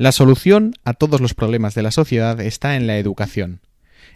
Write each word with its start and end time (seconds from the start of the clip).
La 0.00 0.12
solución 0.12 0.72
a 0.82 0.94
todos 0.94 1.20
los 1.20 1.34
problemas 1.34 1.74
de 1.74 1.82
la 1.82 1.90
sociedad 1.90 2.40
está 2.40 2.74
en 2.74 2.86
la 2.86 2.96
educación. 2.96 3.60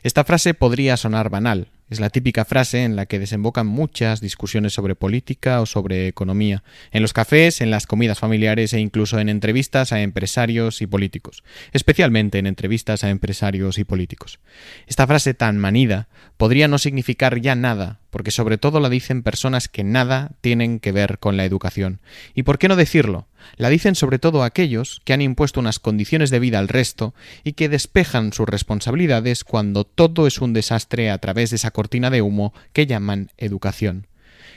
Esta 0.02 0.24
frase 0.24 0.54
podría 0.54 0.96
sonar 0.96 1.28
banal, 1.28 1.68
es 1.90 2.00
la 2.00 2.08
típica 2.08 2.46
frase 2.46 2.84
en 2.84 2.96
la 2.96 3.04
que 3.04 3.18
desembocan 3.18 3.66
muchas 3.66 4.22
discusiones 4.22 4.72
sobre 4.72 4.94
política 4.94 5.60
o 5.60 5.66
sobre 5.66 6.08
economía, 6.08 6.64
en 6.90 7.02
los 7.02 7.12
cafés, 7.12 7.60
en 7.60 7.70
las 7.70 7.86
comidas 7.86 8.18
familiares 8.18 8.72
e 8.72 8.80
incluso 8.80 9.18
en 9.18 9.28
entrevistas 9.28 9.92
a 9.92 10.00
empresarios 10.00 10.80
y 10.80 10.86
políticos, 10.86 11.44
especialmente 11.72 12.38
en 12.38 12.46
entrevistas 12.46 13.04
a 13.04 13.10
empresarios 13.10 13.76
y 13.76 13.84
políticos. 13.84 14.40
Esta 14.86 15.06
frase 15.06 15.34
tan 15.34 15.58
manida 15.58 16.08
podría 16.38 16.66
no 16.66 16.78
significar 16.78 17.42
ya 17.42 17.54
nada, 17.54 18.00
porque 18.08 18.30
sobre 18.30 18.56
todo 18.56 18.80
la 18.80 18.88
dicen 18.88 19.22
personas 19.22 19.68
que 19.68 19.84
nada 19.84 20.30
tienen 20.40 20.80
que 20.80 20.92
ver 20.92 21.18
con 21.18 21.36
la 21.36 21.44
educación. 21.44 22.00
¿Y 22.34 22.44
por 22.44 22.58
qué 22.58 22.68
no 22.68 22.76
decirlo? 22.76 23.28
La 23.56 23.68
dicen 23.68 23.94
sobre 23.94 24.18
todo 24.18 24.42
aquellos 24.42 25.00
que 25.04 25.12
han 25.12 25.22
impuesto 25.22 25.60
unas 25.60 25.78
condiciones 25.78 26.30
de 26.30 26.38
vida 26.38 26.58
al 26.58 26.68
resto 26.68 27.14
y 27.42 27.52
que 27.52 27.68
despejan 27.68 28.32
sus 28.32 28.48
responsabilidades 28.48 29.44
cuando 29.44 29.84
todo 29.84 30.26
es 30.26 30.40
un 30.40 30.52
desastre 30.52 31.10
a 31.10 31.18
través 31.18 31.50
de 31.50 31.56
esa 31.56 31.70
cortina 31.70 32.10
de 32.10 32.22
humo 32.22 32.52
que 32.72 32.86
llaman 32.86 33.30
educación. 33.38 34.06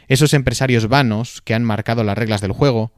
Esos 0.07 0.33
empresarios 0.33 0.87
vanos 0.87 1.41
que 1.41 1.53
han 1.53 1.63
marcado 1.63 2.03
las 2.03 2.17
reglas 2.17 2.41
del 2.41 2.53
juego, 2.53 2.91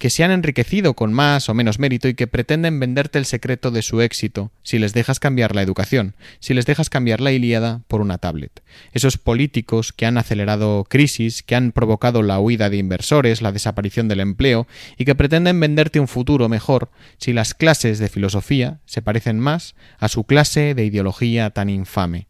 que 0.00 0.08
se 0.08 0.24
han 0.24 0.30
enriquecido 0.30 0.94
con 0.94 1.12
más 1.12 1.50
o 1.50 1.54
menos 1.54 1.78
mérito 1.78 2.08
y 2.08 2.14
que 2.14 2.26
pretenden 2.26 2.80
venderte 2.80 3.18
el 3.18 3.26
secreto 3.26 3.70
de 3.70 3.82
su 3.82 4.00
éxito 4.00 4.50
si 4.62 4.78
les 4.78 4.94
dejas 4.94 5.20
cambiar 5.20 5.54
la 5.54 5.60
educación, 5.60 6.14
si 6.38 6.54
les 6.54 6.64
dejas 6.64 6.88
cambiar 6.88 7.20
la 7.20 7.32
Ilíada 7.32 7.82
por 7.86 8.00
una 8.00 8.16
tablet. 8.16 8.62
Esos 8.92 9.18
políticos 9.18 9.92
que 9.92 10.06
han 10.06 10.16
acelerado 10.16 10.86
crisis, 10.88 11.42
que 11.42 11.54
han 11.54 11.72
provocado 11.72 12.22
la 12.22 12.40
huida 12.40 12.70
de 12.70 12.78
inversores, 12.78 13.42
la 13.42 13.52
desaparición 13.52 14.08
del 14.08 14.20
empleo 14.20 14.66
y 14.96 15.04
que 15.04 15.14
pretenden 15.14 15.60
venderte 15.60 16.00
un 16.00 16.08
futuro 16.08 16.48
mejor 16.48 16.90
si 17.18 17.34
las 17.34 17.52
clases 17.52 17.98
de 17.98 18.08
filosofía 18.08 18.80
se 18.86 19.02
parecen 19.02 19.38
más 19.38 19.74
a 19.98 20.08
su 20.08 20.24
clase 20.24 20.74
de 20.74 20.86
ideología 20.86 21.50
tan 21.50 21.68
infame. 21.68 22.26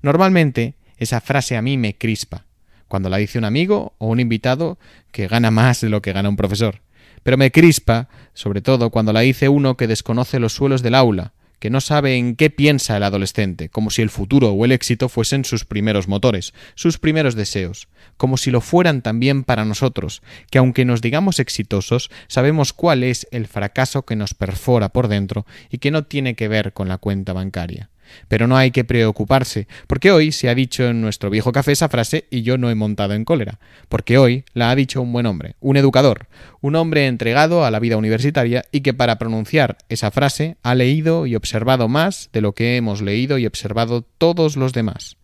Normalmente 0.00 0.72
esa 0.96 1.20
frase 1.20 1.58
a 1.58 1.62
mí 1.62 1.76
me 1.76 1.98
crispa, 1.98 2.46
cuando 2.88 3.10
la 3.10 3.18
dice 3.18 3.36
un 3.36 3.44
amigo 3.44 3.92
o 3.98 4.06
un 4.06 4.20
invitado 4.20 4.78
que 5.12 5.28
gana 5.28 5.50
más 5.50 5.82
de 5.82 5.90
lo 5.90 6.00
que 6.00 6.14
gana 6.14 6.30
un 6.30 6.36
profesor 6.36 6.80
pero 7.22 7.36
me 7.36 7.50
crispa, 7.50 8.08
sobre 8.34 8.60
todo 8.60 8.90
cuando 8.90 9.12
la 9.12 9.20
dice 9.20 9.48
uno 9.48 9.76
que 9.76 9.86
desconoce 9.86 10.38
los 10.40 10.52
suelos 10.52 10.82
del 10.82 10.94
aula, 10.94 11.32
que 11.60 11.70
no 11.70 11.80
sabe 11.80 12.16
en 12.16 12.36
qué 12.36 12.48
piensa 12.50 12.96
el 12.96 13.02
adolescente, 13.02 13.68
como 13.68 13.90
si 13.90 14.02
el 14.02 14.10
futuro 14.10 14.48
o 14.48 14.64
el 14.64 14.72
éxito 14.72 15.08
fuesen 15.08 15.44
sus 15.44 15.64
primeros 15.64 16.08
motores, 16.08 16.54
sus 16.74 16.98
primeros 16.98 17.34
deseos, 17.34 17.86
como 18.16 18.38
si 18.38 18.50
lo 18.50 18.62
fueran 18.62 19.02
también 19.02 19.44
para 19.44 19.66
nosotros, 19.66 20.22
que 20.50 20.58
aunque 20.58 20.86
nos 20.86 21.02
digamos 21.02 21.38
exitosos, 21.38 22.10
sabemos 22.28 22.72
cuál 22.72 23.04
es 23.04 23.28
el 23.30 23.46
fracaso 23.46 24.06
que 24.06 24.16
nos 24.16 24.32
perfora 24.34 24.88
por 24.88 25.08
dentro 25.08 25.46
y 25.70 25.78
que 25.78 25.90
no 25.90 26.04
tiene 26.04 26.34
que 26.34 26.48
ver 26.48 26.72
con 26.72 26.88
la 26.88 26.96
cuenta 26.96 27.34
bancaria. 27.34 27.90
Pero 28.28 28.46
no 28.46 28.56
hay 28.56 28.70
que 28.70 28.84
preocuparse, 28.84 29.66
porque 29.86 30.12
hoy 30.12 30.32
se 30.32 30.48
ha 30.48 30.54
dicho 30.54 30.84
en 30.84 31.00
nuestro 31.00 31.30
viejo 31.30 31.52
café 31.52 31.72
esa 31.72 31.88
frase 31.88 32.26
y 32.30 32.42
yo 32.42 32.58
no 32.58 32.70
he 32.70 32.74
montado 32.74 33.14
en 33.14 33.24
cólera, 33.24 33.58
porque 33.88 34.18
hoy 34.18 34.44
la 34.54 34.70
ha 34.70 34.74
dicho 34.74 35.02
un 35.02 35.12
buen 35.12 35.26
hombre, 35.26 35.54
un 35.60 35.76
educador, 35.76 36.26
un 36.60 36.76
hombre 36.76 37.06
entregado 37.06 37.64
a 37.64 37.70
la 37.70 37.78
vida 37.78 37.96
universitaria 37.96 38.64
y 38.72 38.80
que 38.80 38.94
para 38.94 39.18
pronunciar 39.18 39.78
esa 39.88 40.10
frase 40.10 40.56
ha 40.62 40.74
leído 40.74 41.26
y 41.26 41.36
observado 41.36 41.88
más 41.88 42.30
de 42.32 42.40
lo 42.40 42.52
que 42.52 42.76
hemos 42.76 43.02
leído 43.02 43.38
y 43.38 43.46
observado 43.46 44.02
todos 44.02 44.56
los 44.56 44.72
demás. 44.72 45.16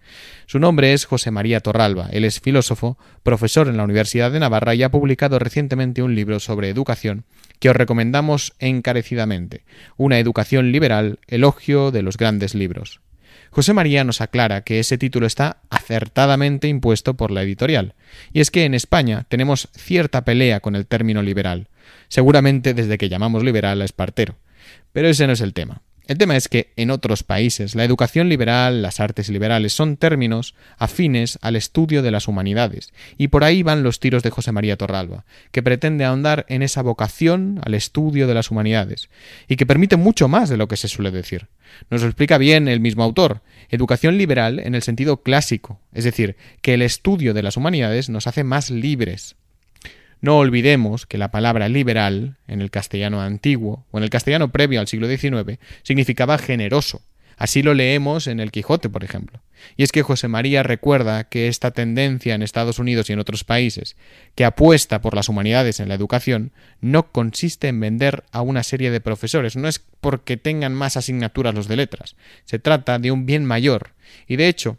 Su 0.46 0.60
nombre 0.60 0.92
es 0.92 1.06
José 1.06 1.32
María 1.32 1.58
Torralba. 1.60 2.08
Él 2.12 2.24
es 2.24 2.40
filósofo, 2.40 2.96
profesor 3.24 3.66
en 3.66 3.76
la 3.76 3.82
Universidad 3.82 4.30
de 4.30 4.38
Navarra 4.38 4.76
y 4.76 4.84
ha 4.84 4.92
publicado 4.92 5.40
recientemente 5.40 6.02
un 6.02 6.14
libro 6.14 6.38
sobre 6.38 6.68
educación 6.68 7.24
que 7.58 7.68
os 7.68 7.74
recomendamos 7.74 8.54
encarecidamente. 8.60 9.64
Una 9.96 10.20
educación 10.20 10.70
liberal, 10.70 11.18
elogio 11.26 11.90
de 11.90 12.02
los 12.02 12.16
grandes 12.16 12.54
libros. 12.54 13.00
José 13.50 13.72
María 13.72 14.04
nos 14.04 14.20
aclara 14.20 14.60
que 14.62 14.78
ese 14.78 14.98
título 14.98 15.26
está 15.26 15.62
acertadamente 15.68 16.68
impuesto 16.68 17.14
por 17.14 17.30
la 17.30 17.42
editorial, 17.42 17.94
y 18.32 18.40
es 18.40 18.50
que 18.50 18.64
en 18.64 18.74
España 18.74 19.24
tenemos 19.28 19.68
cierta 19.74 20.24
pelea 20.24 20.60
con 20.60 20.76
el 20.76 20.86
término 20.86 21.22
liberal, 21.22 21.68
seguramente 22.08 22.74
desde 22.74 22.98
que 22.98 23.08
llamamos 23.08 23.42
liberal 23.42 23.80
a 23.80 23.84
Espartero. 23.84 24.36
Pero 24.92 25.08
ese 25.08 25.26
no 25.26 25.32
es 25.32 25.40
el 25.40 25.54
tema. 25.54 25.82
El 26.06 26.18
tema 26.18 26.36
es 26.36 26.48
que 26.48 26.72
en 26.76 26.92
otros 26.92 27.24
países 27.24 27.74
la 27.74 27.82
educación 27.82 28.28
liberal, 28.28 28.80
las 28.80 29.00
artes 29.00 29.28
liberales 29.28 29.72
son 29.72 29.96
términos 29.96 30.54
afines 30.78 31.36
al 31.42 31.56
estudio 31.56 32.00
de 32.00 32.12
las 32.12 32.28
humanidades, 32.28 32.92
y 33.18 33.28
por 33.28 33.42
ahí 33.42 33.64
van 33.64 33.82
los 33.82 33.98
tiros 33.98 34.22
de 34.22 34.30
José 34.30 34.52
María 34.52 34.76
Torralba, 34.76 35.24
que 35.50 35.64
pretende 35.64 36.04
ahondar 36.04 36.46
en 36.48 36.62
esa 36.62 36.82
vocación 36.82 37.60
al 37.64 37.74
estudio 37.74 38.28
de 38.28 38.34
las 38.34 38.52
humanidades, 38.52 39.08
y 39.48 39.56
que 39.56 39.66
permite 39.66 39.96
mucho 39.96 40.28
más 40.28 40.48
de 40.48 40.56
lo 40.56 40.68
que 40.68 40.76
se 40.76 40.86
suele 40.86 41.10
decir. 41.10 41.48
Nos 41.90 42.02
lo 42.02 42.08
explica 42.08 42.38
bien 42.38 42.68
el 42.68 42.78
mismo 42.78 43.02
autor, 43.02 43.42
educación 43.68 44.16
liberal 44.16 44.60
en 44.60 44.76
el 44.76 44.82
sentido 44.82 45.22
clásico, 45.22 45.80
es 45.92 46.04
decir, 46.04 46.36
que 46.62 46.74
el 46.74 46.82
estudio 46.82 47.34
de 47.34 47.42
las 47.42 47.56
humanidades 47.56 48.10
nos 48.10 48.28
hace 48.28 48.44
más 48.44 48.70
libres, 48.70 49.34
no 50.20 50.38
olvidemos 50.38 51.06
que 51.06 51.18
la 51.18 51.30
palabra 51.30 51.68
liberal, 51.68 52.36
en 52.48 52.60
el 52.60 52.70
castellano 52.70 53.20
antiguo 53.20 53.86
o 53.90 53.98
en 53.98 54.04
el 54.04 54.10
castellano 54.10 54.50
previo 54.50 54.80
al 54.80 54.88
siglo 54.88 55.08
XIX, 55.08 55.58
significaba 55.82 56.38
generoso. 56.38 57.02
Así 57.36 57.62
lo 57.62 57.74
leemos 57.74 58.28
en 58.28 58.40
el 58.40 58.50
Quijote, 58.50 58.88
por 58.88 59.04
ejemplo. 59.04 59.42
Y 59.76 59.82
es 59.82 59.92
que 59.92 60.02
José 60.02 60.26
María 60.26 60.62
recuerda 60.62 61.24
que 61.24 61.48
esta 61.48 61.70
tendencia 61.70 62.34
en 62.34 62.42
Estados 62.42 62.78
Unidos 62.78 63.10
y 63.10 63.12
en 63.12 63.18
otros 63.18 63.44
países, 63.44 63.96
que 64.34 64.46
apuesta 64.46 65.02
por 65.02 65.14
las 65.14 65.28
humanidades 65.28 65.78
en 65.78 65.88
la 65.88 65.94
educación, 65.94 66.52
no 66.80 67.12
consiste 67.12 67.68
en 67.68 67.78
vender 67.78 68.24
a 68.32 68.40
una 68.40 68.62
serie 68.62 68.90
de 68.90 69.02
profesores, 69.02 69.54
no 69.54 69.68
es 69.68 69.84
porque 70.00 70.38
tengan 70.38 70.72
más 70.72 70.96
asignaturas 70.96 71.54
los 71.54 71.68
de 71.68 71.76
letras, 71.76 72.16
se 72.46 72.58
trata 72.58 72.98
de 72.98 73.10
un 73.10 73.26
bien 73.26 73.44
mayor. 73.44 73.90
Y 74.26 74.36
de 74.36 74.48
hecho, 74.48 74.78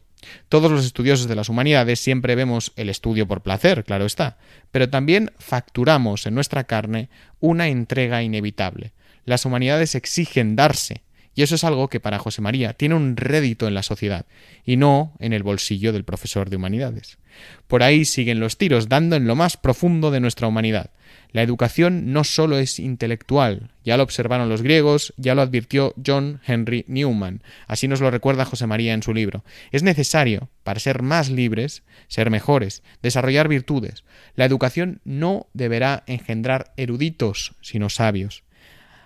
todos 0.49 0.71
los 0.71 0.85
estudiosos 0.85 1.27
de 1.27 1.35
las 1.35 1.49
humanidades 1.49 1.99
siempre 1.99 2.35
vemos 2.35 2.73
el 2.75 2.89
estudio 2.89 3.27
por 3.27 3.41
placer, 3.41 3.83
claro 3.83 4.05
está, 4.05 4.37
pero 4.71 4.89
también 4.89 5.31
facturamos 5.39 6.25
en 6.25 6.35
nuestra 6.35 6.65
carne 6.65 7.09
una 7.39 7.67
entrega 7.67 8.23
inevitable. 8.23 8.93
Las 9.25 9.45
humanidades 9.45 9.95
exigen 9.95 10.55
darse, 10.55 11.03
y 11.35 11.43
eso 11.43 11.55
es 11.55 11.63
algo 11.63 11.87
que 11.87 11.99
para 11.99 12.17
José 12.17 12.41
María 12.41 12.73
tiene 12.73 12.95
un 12.95 13.15
rédito 13.15 13.67
en 13.67 13.75
la 13.75 13.83
sociedad, 13.83 14.25
y 14.65 14.77
no 14.77 15.13
en 15.19 15.33
el 15.33 15.43
bolsillo 15.43 15.93
del 15.93 16.03
profesor 16.03 16.49
de 16.49 16.55
humanidades. 16.55 17.19
Por 17.67 17.83
ahí 17.83 18.05
siguen 18.05 18.39
los 18.39 18.57
tiros, 18.57 18.89
dando 18.89 19.15
en 19.15 19.27
lo 19.27 19.35
más 19.35 19.57
profundo 19.57 20.09
de 20.09 20.19
nuestra 20.19 20.47
humanidad. 20.47 20.91
La 21.37 21.43
educación 21.43 22.13
no 22.13 22.23
solo 22.23 22.57
es 22.57 22.79
intelectual, 22.79 23.69
ya 23.85 23.95
lo 23.95 24.01
observaron 24.01 24.49
los 24.49 24.63
griegos, 24.63 25.13
ya 25.17 25.35
lo 25.35 25.43
advirtió 25.43 25.93
John 26.03 26.41
Henry 26.43 26.83
Newman, 26.87 27.43
así 27.67 27.87
nos 27.87 28.01
lo 28.01 28.09
recuerda 28.09 28.43
José 28.43 28.65
María 28.65 28.95
en 28.95 29.03
su 29.03 29.13
libro. 29.13 29.43
Es 29.71 29.83
necesario, 29.83 30.49
para 30.63 30.79
ser 30.79 31.03
más 31.03 31.29
libres, 31.29 31.83
ser 32.07 32.31
mejores, 32.31 32.81
desarrollar 33.03 33.49
virtudes. 33.49 34.03
La 34.33 34.45
educación 34.45 34.99
no 35.03 35.45
deberá 35.53 36.03
engendrar 36.07 36.73
eruditos, 36.75 37.53
sino 37.61 37.91
sabios. 37.91 38.43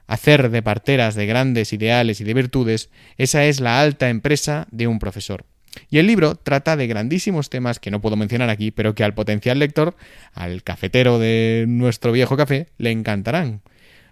Hacer 0.08 0.52
de 0.52 0.63
parteras 0.63 1.16
de 1.16 1.25
grandes 1.25 1.74
ideales 1.74 2.22
y 2.22 2.24
de 2.24 2.34
virtudes, 2.34 2.92
esa 3.18 3.44
es 3.44 3.59
la 3.59 3.81
alta 3.81 4.08
empresa 4.08 4.69
de 4.72 4.88
un 4.88 5.00
profesor. 5.00 5.50
Y 5.89 5.99
el 5.99 6.07
libro 6.07 6.35
trata 6.35 6.75
de 6.75 6.87
grandísimos 6.87 7.49
temas 7.49 7.79
que 7.79 7.91
no 7.91 8.01
puedo 8.01 8.15
mencionar 8.15 8.49
aquí, 8.49 8.71
pero 8.71 8.95
que 8.95 9.03
al 9.03 9.13
potencial 9.13 9.59
lector, 9.59 9.95
al 10.33 10.63
cafetero 10.63 11.19
de 11.19 11.65
nuestro 11.67 12.11
viejo 12.11 12.37
café, 12.37 12.67
le 12.77 12.91
encantarán. 12.91 13.61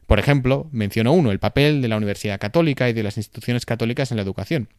Por 0.07 0.19
ejemplo, 0.19 0.67
menciono 0.71 1.11
uno, 1.11 1.31
el 1.31 1.39
papel 1.39 1.81
de 1.81 1.87
la 1.87 1.97
Universidad 1.97 2.39
Católica 2.39 2.89
y 2.89 2.93
de 2.93 3.03
las 3.03 3.17
instituciones 3.17 3.65
católicas 3.65 4.11
en 4.11 4.17
la 4.17 4.23
educación. 4.23 4.69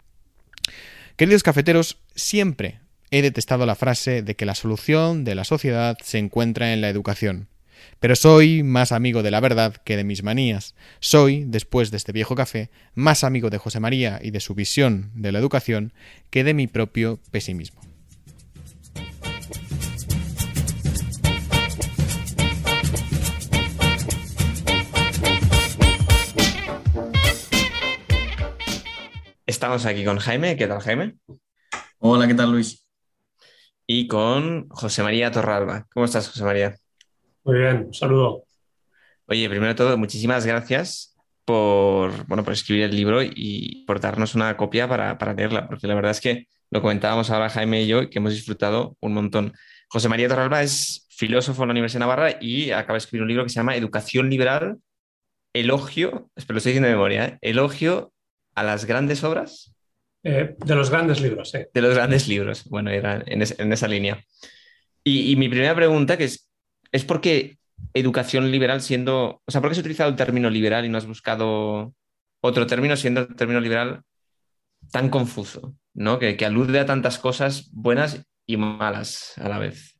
Queridos 1.16 1.42
cafeteros, 1.42 1.98
siempre 2.14 2.80
he 3.10 3.22
detestado 3.22 3.66
la 3.66 3.74
frase 3.74 4.22
de 4.22 4.34
que 4.34 4.46
la 4.46 4.54
solución 4.54 5.24
de 5.24 5.34
la 5.34 5.44
sociedad 5.44 5.98
se 6.02 6.18
encuentra 6.18 6.72
en 6.72 6.80
la 6.80 6.88
educación. 6.88 7.49
Pero 7.98 8.16
soy 8.16 8.62
más 8.62 8.92
amigo 8.92 9.22
de 9.22 9.30
la 9.30 9.40
verdad 9.40 9.76
que 9.84 9.96
de 9.96 10.04
mis 10.04 10.22
manías. 10.22 10.74
Soy, 11.00 11.44
después 11.46 11.90
de 11.90 11.96
este 11.96 12.12
viejo 12.12 12.34
café, 12.34 12.70
más 12.94 13.24
amigo 13.24 13.50
de 13.50 13.58
José 13.58 13.80
María 13.80 14.20
y 14.22 14.30
de 14.30 14.40
su 14.40 14.54
visión 14.54 15.10
de 15.14 15.32
la 15.32 15.38
educación 15.38 15.92
que 16.30 16.44
de 16.44 16.54
mi 16.54 16.66
propio 16.66 17.20
pesimismo. 17.30 17.80
Estamos 29.50 29.84
aquí 29.84 30.04
con 30.04 30.18
Jaime. 30.18 30.56
¿Qué 30.56 30.68
tal, 30.68 30.80
Jaime? 30.80 31.16
Hola, 31.98 32.28
¿qué 32.28 32.34
tal, 32.34 32.52
Luis? 32.52 32.86
Y 33.84 34.06
con 34.06 34.68
José 34.68 35.02
María 35.02 35.32
Torralba. 35.32 35.88
¿Cómo 35.92 36.06
estás, 36.06 36.28
José 36.28 36.44
María? 36.44 36.76
Muy 37.44 37.58
bien, 37.58 37.84
un 37.86 37.94
saludo. 37.94 38.44
Oye, 39.26 39.48
primero 39.48 39.68
de 39.68 39.74
todo, 39.74 39.96
muchísimas 39.96 40.44
gracias 40.44 41.16
por, 41.44 42.26
bueno, 42.26 42.44
por 42.44 42.52
escribir 42.52 42.84
el 42.84 42.96
libro 42.96 43.22
y 43.22 43.84
por 43.86 44.00
darnos 44.00 44.34
una 44.34 44.56
copia 44.56 44.88
para, 44.88 45.34
leerla, 45.34 45.66
porque 45.68 45.86
la 45.86 45.94
verdad 45.94 46.10
es 46.10 46.20
que 46.20 46.46
lo 46.70 46.80
comentábamos 46.80 47.30
ahora 47.30 47.48
Jaime 47.48 47.82
y 47.82 47.86
yo, 47.86 48.08
que 48.10 48.18
hemos 48.18 48.32
disfrutado 48.32 48.96
un 49.00 49.14
montón. 49.14 49.52
José 49.88 50.08
María 50.08 50.28
Torralba 50.28 50.62
es 50.62 51.06
filósofo 51.10 51.62
en 51.62 51.68
la 51.68 51.72
Universidad 51.72 52.00
de 52.00 52.06
Navarra 52.06 52.36
y 52.40 52.70
acaba 52.70 52.94
de 52.94 52.98
escribir 52.98 53.22
un 53.22 53.28
libro 53.28 53.44
que 53.44 53.50
se 53.50 53.56
llama 53.56 53.76
Educación 53.76 54.30
Liberal, 54.30 54.78
elogio, 55.52 56.30
espero 56.36 56.54
lo 56.54 56.58
estoy 56.58 56.72
diciendo 56.72 56.88
de 56.88 56.94
memoria, 56.94 57.26
¿eh? 57.26 57.38
elogio 57.40 58.12
a 58.54 58.62
las 58.62 58.84
grandes 58.84 59.24
obras. 59.24 59.74
Eh, 60.22 60.54
de 60.58 60.74
los 60.74 60.90
grandes 60.90 61.20
libros, 61.20 61.50
sí. 61.50 61.60
De 61.72 61.80
los 61.80 61.94
grandes 61.94 62.28
libros, 62.28 62.64
bueno, 62.64 62.90
era 62.90 63.22
en, 63.26 63.42
esa 63.42 63.88
línea. 63.88 64.22
Y, 65.02 65.34
mi 65.36 65.48
primera 65.48 65.74
pregunta 65.74 66.18
que 66.18 66.24
es, 66.24 66.49
¿es 66.92 67.04
por 67.04 67.20
qué 67.20 67.58
educación 67.94 68.50
liberal 68.50 68.80
siendo, 68.80 69.42
o 69.44 69.50
sea, 69.50 69.60
por 69.60 69.70
qué 69.70 69.72
has 69.72 69.78
utilizado 69.78 70.10
el 70.10 70.16
término 70.16 70.50
liberal 70.50 70.84
y 70.84 70.88
no 70.88 70.98
has 70.98 71.06
buscado 71.06 71.94
otro 72.40 72.66
término 72.66 72.96
siendo 72.96 73.22
el 73.22 73.36
término 73.36 73.60
liberal 73.60 74.02
tan 74.92 75.08
confuso, 75.08 75.74
¿no? 75.94 76.18
Que, 76.18 76.36
alude 76.44 76.80
a 76.80 76.86
tantas 76.86 77.18
cosas 77.18 77.70
buenas 77.72 78.24
y 78.46 78.56
malas 78.56 79.34
a 79.38 79.48
la 79.48 79.58
vez. 79.58 79.96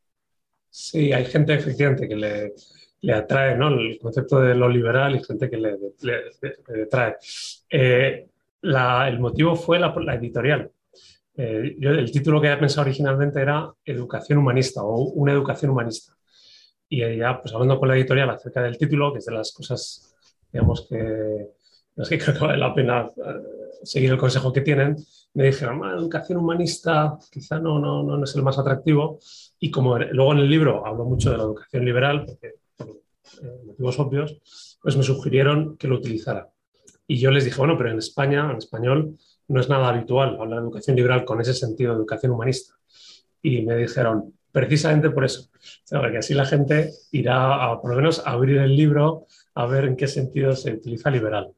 Sí, 0.69 1.11
hay 1.13 1.25
gente 1.25 1.53
efectivamente 1.53 2.07
que 2.07 2.15
le, 2.15 3.13
atrae 3.13 3.57
¿no? 3.57 3.67
el 3.67 3.99
concepto 3.99 4.39
de 4.39 4.55
lo 4.55 4.69
liberal 4.69 5.15
y 5.15 5.23
gente 5.23 5.49
que 5.49 5.57
le, 5.57 5.77
le, 6.01 6.83
atrae. 6.83 7.15
Eh, 7.69 8.27
el 8.63 9.19
motivo 9.19 9.55
fue 9.55 9.79
la, 9.79 9.93
editorial. 10.15 10.71
Eh, 11.35 11.75
el 11.79 12.11
título 12.11 12.41
que 12.41 12.47
había 12.47 12.59
pensado 12.59 12.83
originalmente 12.83 13.41
era 13.41 13.71
Educación 13.85 14.39
Humanista 14.39 14.83
o 14.83 15.09
Una 15.11 15.33
Educación 15.33 15.71
Humanista. 15.71 16.13
Y 16.93 17.17
ya, 17.17 17.41
pues 17.41 17.53
hablando 17.53 17.79
con 17.79 17.87
la 17.87 17.95
editorial 17.95 18.29
acerca 18.31 18.61
del 18.61 18.77
título, 18.77 19.13
que 19.13 19.19
es 19.19 19.25
de 19.25 19.31
las 19.31 19.53
cosas, 19.53 20.13
digamos, 20.51 20.85
que, 20.89 21.47
es 21.95 22.09
que 22.09 22.17
creo 22.19 22.33
que 22.35 22.45
vale 22.45 22.57
la 22.57 22.75
pena 22.75 23.09
eh, 23.15 23.41
seguir 23.81 24.11
el 24.11 24.17
consejo 24.17 24.51
que 24.51 24.59
tienen, 24.59 24.97
me 25.33 25.45
dijeron, 25.45 25.81
ah, 25.85 25.95
educación 25.97 26.39
humanista 26.39 27.17
quizá 27.31 27.59
no, 27.59 27.79
no, 27.79 28.03
no, 28.03 28.21
es 28.21 28.35
el 28.35 28.43
más 28.43 28.59
atractivo. 28.59 29.19
Y 29.57 29.71
como 29.71 29.97
luego 29.97 30.33
en 30.33 30.39
el 30.39 30.49
libro 30.49 30.85
hablo 30.85 31.05
mucho 31.05 31.31
de 31.31 31.37
la 31.37 31.43
educación 31.43 31.85
liberal, 31.85 32.25
porque 32.25 32.55
eh, 32.77 33.61
motivos 33.65 33.97
obvios, 33.97 34.77
pues 34.81 34.97
me 34.97 35.03
sugirieron 35.03 35.77
que 35.77 35.87
lo 35.87 35.95
utilizara. 35.95 36.49
Y 37.07 37.19
yo 37.19 37.31
les 37.31 37.45
dije, 37.45 37.57
bueno, 37.57 37.77
pero 37.77 37.89
en 37.89 37.99
España, 37.99 38.51
en 38.51 38.57
español, 38.57 39.17
no 39.47 39.61
es 39.61 39.69
nada 39.69 39.87
habitual 39.87 40.35
hablar 40.37 40.59
de 40.59 40.65
educación 40.65 40.97
liberal 40.97 41.23
con 41.23 41.39
ese 41.39 41.53
sentido 41.53 41.93
de 41.93 41.99
educación 41.99 42.33
humanista. 42.33 42.75
Y 43.41 43.61
me 43.61 43.77
dijeron, 43.77 44.33
precisamente 44.51 45.09
por 45.09 45.25
eso, 45.25 45.49
que 45.89 46.17
así 46.17 46.33
la 46.33 46.45
gente 46.45 46.91
irá 47.11 47.65
a, 47.65 47.81
por 47.81 47.91
lo 47.91 47.97
menos 47.97 48.25
a 48.25 48.31
abrir 48.31 48.57
el 48.57 48.75
libro 48.75 49.25
a 49.55 49.65
ver 49.65 49.85
en 49.85 49.95
qué 49.95 50.07
sentido 50.07 50.55
se 50.55 50.73
utiliza 50.73 51.09
liberal. 51.09 51.51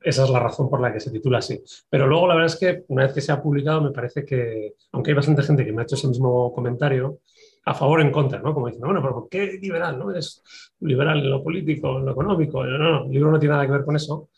Esa 0.00 0.24
es 0.24 0.30
la 0.30 0.38
razón 0.38 0.70
por 0.70 0.80
la 0.80 0.92
que 0.92 1.00
se 1.00 1.10
titula 1.10 1.38
así. 1.38 1.60
Pero 1.90 2.06
luego 2.06 2.28
la 2.28 2.34
verdad 2.34 2.52
es 2.52 2.60
que 2.60 2.84
una 2.88 3.04
vez 3.04 3.12
que 3.12 3.20
se 3.20 3.32
ha 3.32 3.42
publicado 3.42 3.80
me 3.80 3.90
parece 3.90 4.24
que, 4.24 4.74
aunque 4.92 5.10
hay 5.10 5.16
bastante 5.16 5.42
gente 5.42 5.64
que 5.64 5.72
me 5.72 5.82
ha 5.82 5.84
hecho 5.84 5.96
ese 5.96 6.08
mismo 6.08 6.52
comentario, 6.52 7.20
a 7.64 7.74
favor 7.74 7.98
o 7.98 8.02
en 8.02 8.12
contra, 8.12 8.38
¿no? 8.38 8.54
Como 8.54 8.66
diciendo, 8.66 8.86
bueno, 8.86 9.02
pero 9.02 9.14
¿por 9.14 9.28
qué 9.28 9.58
liberal? 9.60 9.98
¿No? 9.98 10.10
¿Eres 10.10 10.42
liberal 10.80 11.18
en 11.18 11.30
lo 11.30 11.42
político, 11.42 11.98
en 11.98 12.06
lo 12.06 12.12
económico? 12.12 12.64
No, 12.64 12.78
no, 12.78 13.04
el 13.06 13.10
libro 13.10 13.32
no 13.32 13.40
tiene 13.40 13.54
nada 13.54 13.66
que 13.66 13.72
ver 13.72 13.84
con 13.84 13.96
eso. 13.96 14.28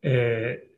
Eh, 0.00 0.70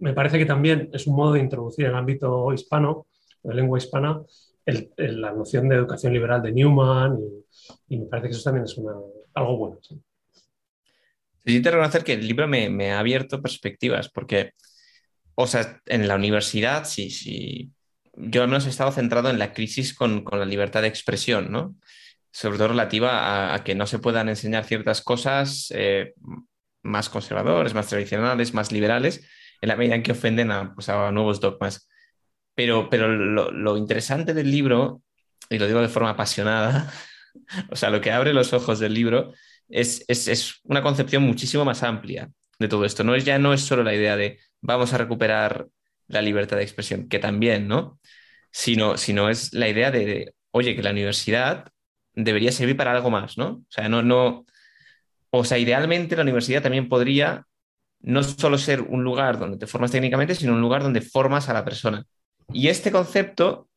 me 0.00 0.12
parece 0.12 0.38
que 0.38 0.44
también 0.44 0.90
es 0.92 1.06
un 1.06 1.16
modo 1.16 1.32
de 1.32 1.40
introducir 1.40 1.86
el 1.86 1.94
ámbito 1.94 2.52
hispano, 2.52 3.06
de 3.42 3.54
lengua 3.54 3.78
hispana, 3.78 4.20
la 4.64 5.32
noción 5.32 5.68
de 5.68 5.76
educación 5.76 6.12
liberal 6.12 6.42
de 6.42 6.52
Newman 6.52 7.18
y, 7.88 7.98
me 7.98 8.06
parece 8.06 8.28
que 8.28 8.34
eso 8.34 8.44
también 8.44 8.64
es 8.64 8.76
algo 9.34 9.56
bueno. 9.56 9.78
¿sí? 9.82 10.00
Sí, 11.44 11.60
te 11.60 11.70
reconocer 11.70 12.04
que 12.04 12.12
el 12.14 12.26
libro 12.26 12.46
me, 12.46 12.70
me, 12.70 12.92
ha 12.92 13.00
abierto 13.00 13.42
perspectivas, 13.42 14.08
porque, 14.08 14.52
o 15.34 15.46
sea, 15.46 15.80
en 15.86 16.06
la 16.06 16.14
universidad, 16.14 16.84
sí, 16.84 17.10
sí, 17.10 17.72
yo 18.14 18.42
al 18.42 18.48
menos 18.48 18.66
he 18.66 18.70
estado 18.70 18.92
centrado 18.92 19.30
en 19.30 19.38
la 19.38 19.52
crisis 19.52 19.94
con, 19.94 20.24
la 20.30 20.44
libertad 20.44 20.82
de 20.82 20.88
expresión, 20.88 21.50
¿no? 21.50 21.74
Sobre 22.30 22.58
todo 22.58 22.68
relativa 22.68 23.54
a, 23.54 23.64
que 23.64 23.74
no 23.74 23.86
se 23.86 23.98
puedan 23.98 24.28
enseñar 24.28 24.64
ciertas 24.64 25.02
cosas 25.02 25.72
eh, 25.74 26.14
más 26.82 27.08
conservadores, 27.08 27.74
más 27.74 27.88
tradicionales, 27.88 28.54
más 28.54 28.72
liberales, 28.72 29.26
en 29.60 29.68
la 29.68 29.76
medida 29.76 29.94
en 29.94 30.02
que 30.02 30.12
ofenden 30.12 30.50
a, 30.50 30.74
pues, 30.74 30.88
nuevos 30.88 31.40
dogmas. 31.40 31.88
Pero, 32.54 32.88
pero 32.90 33.08
lo, 33.08 33.76
interesante 33.76 34.34
del 34.34 34.50
libro, 34.50 35.02
y 35.48 35.58
lo 35.58 35.66
digo 35.66 35.80
de 35.80 35.88
forma 35.88 36.10
apasionada, 36.10 36.92
o 37.70 37.76
sea, 37.76 37.90
lo 37.90 38.00
que 38.00 38.12
abre 38.12 38.32
los 38.32 38.52
ojos 38.52 38.78
del 38.78 38.94
libro 38.94 39.32
es, 39.68 40.04
es, 40.08 40.60
una 40.64 40.82
concepción 40.82 41.22
muchísimo 41.22 41.64
más 41.64 41.82
amplia 41.82 42.30
de 42.58 42.68
todo 42.68 42.84
esto. 42.84 43.04
No 43.04 43.14
es, 43.14 43.24
ya 43.24 43.38
no 43.38 43.54
es 43.54 43.62
solo 43.62 43.82
la 43.82 43.94
idea 43.94 44.16
de 44.16 44.38
vamos 44.60 44.92
a 44.92 44.98
recuperar 44.98 45.66
la 46.08 46.22
libertad 46.22 46.56
de 46.58 46.62
expresión, 46.62 47.08
que 47.08 47.18
también, 47.18 47.68
¿no? 47.68 47.98
Sino, 48.50 48.98
sino 48.98 49.30
es 49.30 49.54
la 49.54 49.68
idea 49.68 49.90
de, 49.90 50.34
oye, 50.50 50.76
que 50.76 50.82
la 50.82 50.90
universidad 50.90 51.68
debería 52.14 52.52
servir 52.52 52.76
para 52.76 52.92
algo 52.92 53.10
más, 53.10 53.38
¿no? 53.38 53.48
O 53.48 53.66
sea, 53.70 53.88
no, 53.88 54.02
no, 54.02 54.44
o 55.30 55.44
sea, 55.44 55.58
idealmente 55.58 56.14
la 56.14 56.22
universidad 56.22 56.62
también 56.62 56.88
podría 56.88 57.46
no 58.00 58.22
solo 58.22 58.58
ser 58.58 58.82
un 58.82 59.02
lugar 59.04 59.38
donde 59.38 59.56
te 59.56 59.66
formas 59.66 59.90
técnicamente, 59.90 60.34
sino 60.34 60.52
un 60.52 60.60
lugar 60.60 60.82
donde 60.82 61.00
formas 61.00 61.48
a 61.48 61.54
la 61.54 61.64
persona. 61.64 62.04
Y 62.52 62.68
este 62.68 62.90
concepto, 62.90 63.68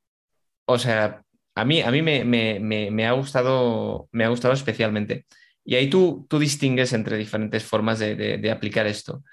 o 0.66 0.80
sea, 0.80 1.24
a 1.56 1.66
mí, 1.66 1.82
a 1.82 1.92
mí 1.92 2.02
me, 2.02 3.08
ha, 3.08 3.12
gustado, 3.14 4.08
me 4.12 4.24
ha 4.26 4.30
gustado 4.30 4.54
especialmente. 4.54 5.26
Y 5.64 5.76
ahí 5.76 5.90
tú, 5.90 6.26
tú 6.30 6.40
distingues 6.40 6.94
entre 6.94 7.18
diferentes 7.18 7.64
formas 7.64 8.00
de 8.00 8.52
aplicar 8.52 8.88
esto 8.88 9.24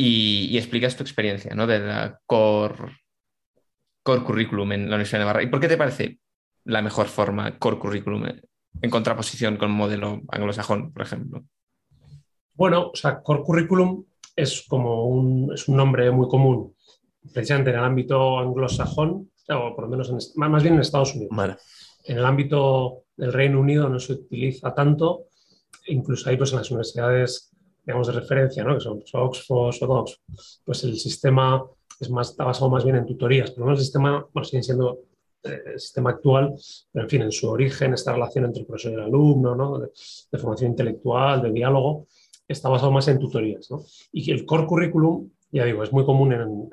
y, 0.00 0.56
explicas 0.56 0.96
tu 0.96 1.02
experiencia 1.02 1.54
¿no? 1.54 1.66
de 1.66 1.80
la 1.80 2.20
core, 2.24 2.96
core 4.02 4.22
curriculum 4.22 4.72
en 4.72 4.82
la 4.88 4.94
Universidad 4.94 5.18
de 5.18 5.24
Navarra. 5.24 5.42
¿Y 5.42 5.48
por 5.48 5.60
qué 5.60 5.68
te 5.68 5.76
parece 5.76 6.18
la 6.64 6.80
mejor 6.80 7.08
forma 7.08 7.58
core 7.58 7.78
curriculum 7.78 8.24
en 8.80 8.90
contraposición 8.90 9.56
con 9.56 9.72
modelo 9.72 10.22
anglosajón, 10.28 10.92
por 10.92 11.02
ejemplo? 11.02 11.44
Bueno, 12.54 12.90
o 12.92 12.96
sea, 12.96 13.20
core 13.20 13.42
curriculum 13.42 14.04
es 14.36 14.64
como 14.68 15.06
un, 15.06 15.52
es 15.52 15.66
un 15.66 15.76
nombre 15.76 16.10
muy 16.12 16.28
común, 16.28 16.74
precisamente 17.32 17.70
en 17.70 17.76
el 17.78 17.84
ámbito 17.84 18.38
anglosajón, 18.38 19.30
o 19.48 19.74
por 19.74 19.84
lo 19.84 19.90
menos 19.90 20.10
en, 20.10 20.18
más 20.50 20.62
bien 20.62 20.74
en 20.74 20.80
Estados 20.80 21.14
Unidos. 21.14 21.32
En 22.04 22.18
el 22.18 22.24
ámbito 22.24 23.04
del 23.16 23.32
Reino 23.32 23.60
Unido 23.60 23.88
no 23.88 23.98
se 23.98 24.14
utiliza 24.14 24.74
tanto, 24.74 25.26
incluso 25.86 26.28
ahí 26.28 26.36
pues 26.36 26.52
en 26.52 26.58
las 26.58 26.70
universidades 26.70 27.50
digamos, 27.88 28.06
de 28.06 28.12
referencia, 28.12 28.62
¿no? 28.64 28.74
que 28.74 28.80
son 28.80 28.98
pues, 28.98 29.14
Oxford 29.14 29.90
Oxford, 29.90 30.18
pues 30.62 30.84
el 30.84 30.98
sistema 30.98 31.64
es 31.98 32.10
más, 32.10 32.30
está 32.30 32.44
basado 32.44 32.68
más 32.68 32.84
bien 32.84 32.96
en 32.96 33.06
tutorías. 33.06 33.50
Por 33.50 33.60
lo 33.60 33.64
menos 33.66 33.80
el 33.80 33.84
sistema, 33.86 34.26
bueno, 34.32 34.44
sigue 34.44 34.62
siendo 34.62 35.00
eh, 35.42 35.62
el 35.72 35.80
sistema 35.80 36.10
actual, 36.10 36.54
pero 36.92 37.04
en 37.04 37.10
fin, 37.10 37.22
en 37.22 37.32
su 37.32 37.48
origen, 37.48 37.94
esta 37.94 38.12
relación 38.12 38.44
entre 38.44 38.60
el 38.60 38.66
profesor 38.66 38.92
y 38.92 38.94
el 38.96 39.00
alumno, 39.00 39.54
¿no? 39.56 39.78
de, 39.78 39.90
formación 40.38 40.72
intelectual, 40.72 41.40
de 41.40 41.50
diálogo, 41.50 42.06
está 42.46 42.68
basado 42.68 42.92
más 42.92 43.08
en 43.08 43.18
tutorías. 43.18 43.70
¿no? 43.70 43.82
Y 44.12 44.30
el 44.32 44.44
core 44.44 44.66
curriculum, 44.66 45.30
ya 45.50 45.64
digo, 45.64 45.82
es 45.82 45.92
muy 45.92 46.04
común 46.04 46.32
en, 46.32 46.40
en 46.40 46.68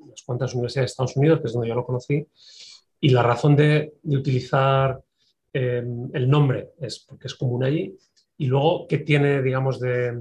unas 0.00 0.22
cuantas 0.24 0.54
universidades 0.54 0.90
de 0.90 0.92
Estados 0.92 1.16
Unidos, 1.16 1.40
que 1.40 1.46
es 1.46 1.52
donde 1.52 1.68
yo 1.68 1.74
lo 1.74 1.86
conocí, 1.86 2.26
y 3.00 3.10
la 3.10 3.22
razón 3.22 3.56
de, 3.56 3.94
de 4.02 4.16
utilizar 4.16 5.00
eh, 5.52 5.84
el 6.12 6.28
nombre 6.28 6.70
es 6.80 7.00
porque 7.00 7.28
es 7.28 7.34
común 7.34 7.64
allí, 7.64 7.96
y 8.36 8.46
luego 8.46 8.86
que 8.86 8.98
tiene, 8.98 9.42
digamos, 9.42 9.80
de, 9.80 10.16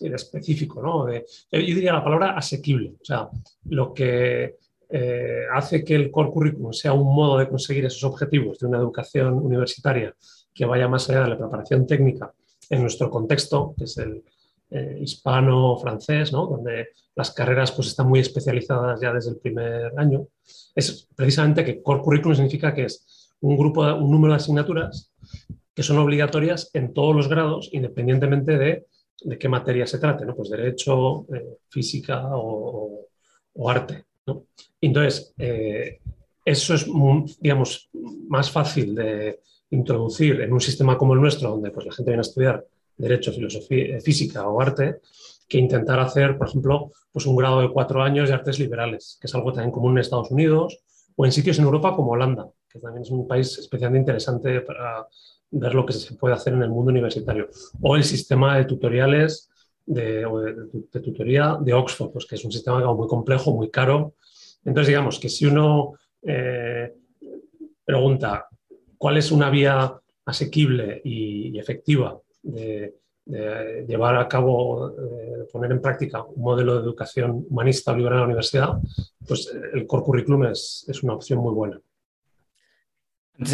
específico, 0.00 0.82
¿no? 0.82 1.12
yo 1.12 1.20
diría 1.50 1.92
la 1.92 2.04
palabra 2.04 2.30
asequible, 2.36 2.94
o 3.00 3.04
sea, 3.04 3.28
lo 3.66 3.92
que 3.92 4.56
eh, 4.88 5.44
hace 5.52 5.84
que 5.84 5.94
el 5.94 6.10
core 6.10 6.30
curriculum 6.30 6.72
sea 6.72 6.92
un 6.92 7.14
modo 7.14 7.38
de 7.38 7.48
conseguir 7.48 7.84
esos 7.84 8.02
objetivos 8.04 8.58
de 8.58 8.66
una 8.66 8.78
educación 8.78 9.34
universitaria 9.34 10.14
que 10.54 10.64
vaya 10.64 10.88
más 10.88 11.08
allá 11.08 11.22
de 11.22 11.28
la 11.28 11.38
preparación 11.38 11.86
técnica 11.86 12.32
en 12.70 12.80
nuestro 12.80 13.10
contexto, 13.10 13.74
que 13.76 13.84
es 13.84 13.98
el 13.98 14.24
eh, 14.70 14.98
hispano-francés, 15.00 16.32
¿no? 16.32 16.46
donde 16.46 16.88
las 17.14 17.32
carreras 17.32 17.72
pues, 17.72 17.88
están 17.88 18.08
muy 18.08 18.20
especializadas 18.20 19.00
ya 19.00 19.12
desde 19.12 19.30
el 19.30 19.38
primer 19.38 19.92
año, 19.96 20.26
es 20.74 21.08
precisamente 21.14 21.64
que 21.64 21.82
core 21.82 22.02
curriculum 22.02 22.36
significa 22.36 22.74
que 22.74 22.84
es 22.84 23.30
un 23.40 23.56
grupo, 23.56 23.82
un 23.94 24.10
número 24.10 24.32
de 24.32 24.38
asignaturas 24.38 25.12
que 25.74 25.82
son 25.82 25.98
obligatorias 25.98 26.70
en 26.74 26.92
todos 26.92 27.14
los 27.14 27.28
grados, 27.28 27.70
independientemente 27.72 28.58
de 28.58 28.86
de 29.22 29.38
qué 29.38 29.48
materia 29.48 29.86
se 29.86 29.98
trate, 29.98 30.24
¿no? 30.24 30.34
Pues 30.34 30.50
derecho, 30.50 31.26
eh, 31.34 31.58
física 31.68 32.28
o, 32.32 33.06
arte. 33.68 34.04
¿no? 34.26 34.46
Entonces, 34.80 35.34
eh, 35.38 36.00
eso 36.44 36.74
es, 36.74 36.86
digamos, 37.40 37.90
más 38.28 38.50
fácil 38.50 38.94
de 38.94 39.40
introducir 39.70 40.40
en 40.40 40.52
un 40.52 40.60
sistema 40.60 40.96
como 40.96 41.12
el 41.14 41.20
nuestro, 41.20 41.50
donde 41.50 41.70
pues, 41.70 41.86
la 41.86 41.92
gente 41.92 42.10
viene 42.10 42.20
a 42.20 42.22
estudiar 42.22 42.66
derecho, 43.00 43.32
filosofía, 43.32 43.96
eh, 43.96 44.00
física 44.00 44.48
o 44.48 44.60
arte, 44.60 45.00
que 45.48 45.58
intentar 45.58 45.98
hacer, 45.98 46.38
por 46.38 46.48
ejemplo, 46.48 46.92
pues 47.12 47.26
un 47.26 47.36
grado 47.36 47.60
de 47.60 47.70
cuatro 47.70 48.02
años 48.02 48.28
de 48.28 48.34
artes 48.34 48.58
liberales, 48.58 49.18
que 49.20 49.26
es 49.26 49.34
algo 49.34 49.52
también 49.52 49.72
común 49.72 49.92
en 49.92 49.98
Estados 49.98 50.30
Unidos 50.30 50.78
o 51.16 51.26
en 51.26 51.32
sitios 51.32 51.58
en 51.58 51.64
Europa 51.64 51.94
como 51.96 52.12
Holanda, 52.12 52.48
que 52.68 52.78
también 52.78 53.02
es 53.02 53.10
un 53.10 53.26
país 53.26 53.58
especialmente 53.58 54.10
interesante 54.10 54.60
para 54.60 55.06
ver 55.50 55.74
lo 55.74 55.84
que 55.84 55.92
se 55.92 56.14
puede 56.14 56.34
hacer 56.34 56.52
en 56.52 56.62
el 56.62 56.70
mundo 56.70 56.90
universitario. 56.90 57.48
O 57.82 57.96
el 57.96 58.04
sistema 58.04 58.56
de 58.56 58.64
tutoriales 58.64 59.50
de, 59.86 60.24
de, 60.92 61.00
tutoría 61.00 61.58
de 61.60 61.74
Oxford, 61.74 62.12
pues 62.12 62.26
que 62.26 62.36
es 62.36 62.44
un 62.44 62.52
sistema 62.52 62.94
muy 62.94 63.08
complejo, 63.08 63.52
muy 63.52 63.70
caro. 63.70 64.14
Entonces, 64.64 64.88
digamos 64.88 65.18
que 65.18 65.28
si 65.28 65.46
uno 65.46 65.94
eh, 66.22 66.94
pregunta 67.84 68.46
cuál 68.96 69.16
es 69.16 69.32
una 69.32 69.50
vía 69.50 69.92
asequible 70.24 71.00
y, 71.04 71.58
efectiva 71.58 72.18
de, 72.42 72.94
llevar 73.86 74.16
a 74.16 74.26
cabo, 74.26 74.90
de 74.90 75.44
poner 75.52 75.70
en 75.70 75.80
práctica 75.80 76.22
un 76.22 76.42
modelo 76.42 76.74
de 76.74 76.82
educación 76.82 77.46
humanista 77.48 77.92
liberal 77.92 78.14
en 78.14 78.20
la 78.20 78.26
universidad, 78.26 78.78
pues 79.26 79.52
el 79.72 79.86
core 79.86 80.02
curriculum 80.02 80.46
es, 80.46 80.84
es 80.88 81.02
una 81.02 81.14
opción 81.14 81.38
muy 81.38 81.52
buena. 81.54 81.80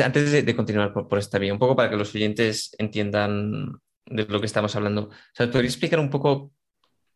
Antes, 0.03 0.33
de, 0.33 0.57
continuar 0.57 0.93
por, 0.93 1.19
esta 1.19 1.39
vía, 1.39 1.53
un 1.53 1.61
poco 1.61 1.77
para 1.77 1.89
que 1.89 1.97
los 1.97 2.13
oyentes 2.15 2.75
entiendan 2.79 3.81
de 4.07 4.25
lo 4.25 4.41
que 4.41 4.47
estamos 4.47 4.75
hablando, 4.75 5.11
¿podría 5.37 5.63
explicar 5.63 6.01
un 6.01 6.11
poco 6.11 6.53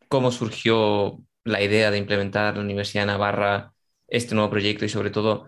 cómo 0.08 0.30
surgió 0.30 1.20
la 1.42 1.62
idea 1.62 1.90
de 1.90 1.98
implementar 1.98 2.56
la 2.56 2.62
Universidad 2.62 3.02
de 3.02 3.06
Navarra 3.12 3.72
este 4.06 4.34
nuevo 4.34 4.50
proyecto 4.50 4.84
y 4.84 4.88
sobre 4.88 5.10
todo 5.10 5.46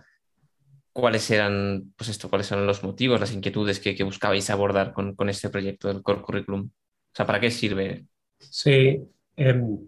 cuáles 0.93 1.31
eran, 1.31 1.93
pues 1.97 2.11
esto, 2.11 2.29
cuáles 2.29 2.51
eran 2.53 2.67
los 2.67 2.83
motivos, 2.85 3.21
las 3.21 3.33
inquietudes 3.33 3.81
que, 3.81 4.03
buscabais 4.05 4.51
abordar 4.51 4.93
con, 4.93 5.29
este 5.29 5.49
proyecto 5.49 5.89
del 5.89 6.03
Core 6.03 6.23
Curriculum? 6.23 6.71
O 6.71 7.15
sea, 7.15 7.27
¿para 7.27 7.41
qué 7.41 7.51
sirve? 7.51 8.07
Sí, 8.39 9.01
em, 9.37 9.79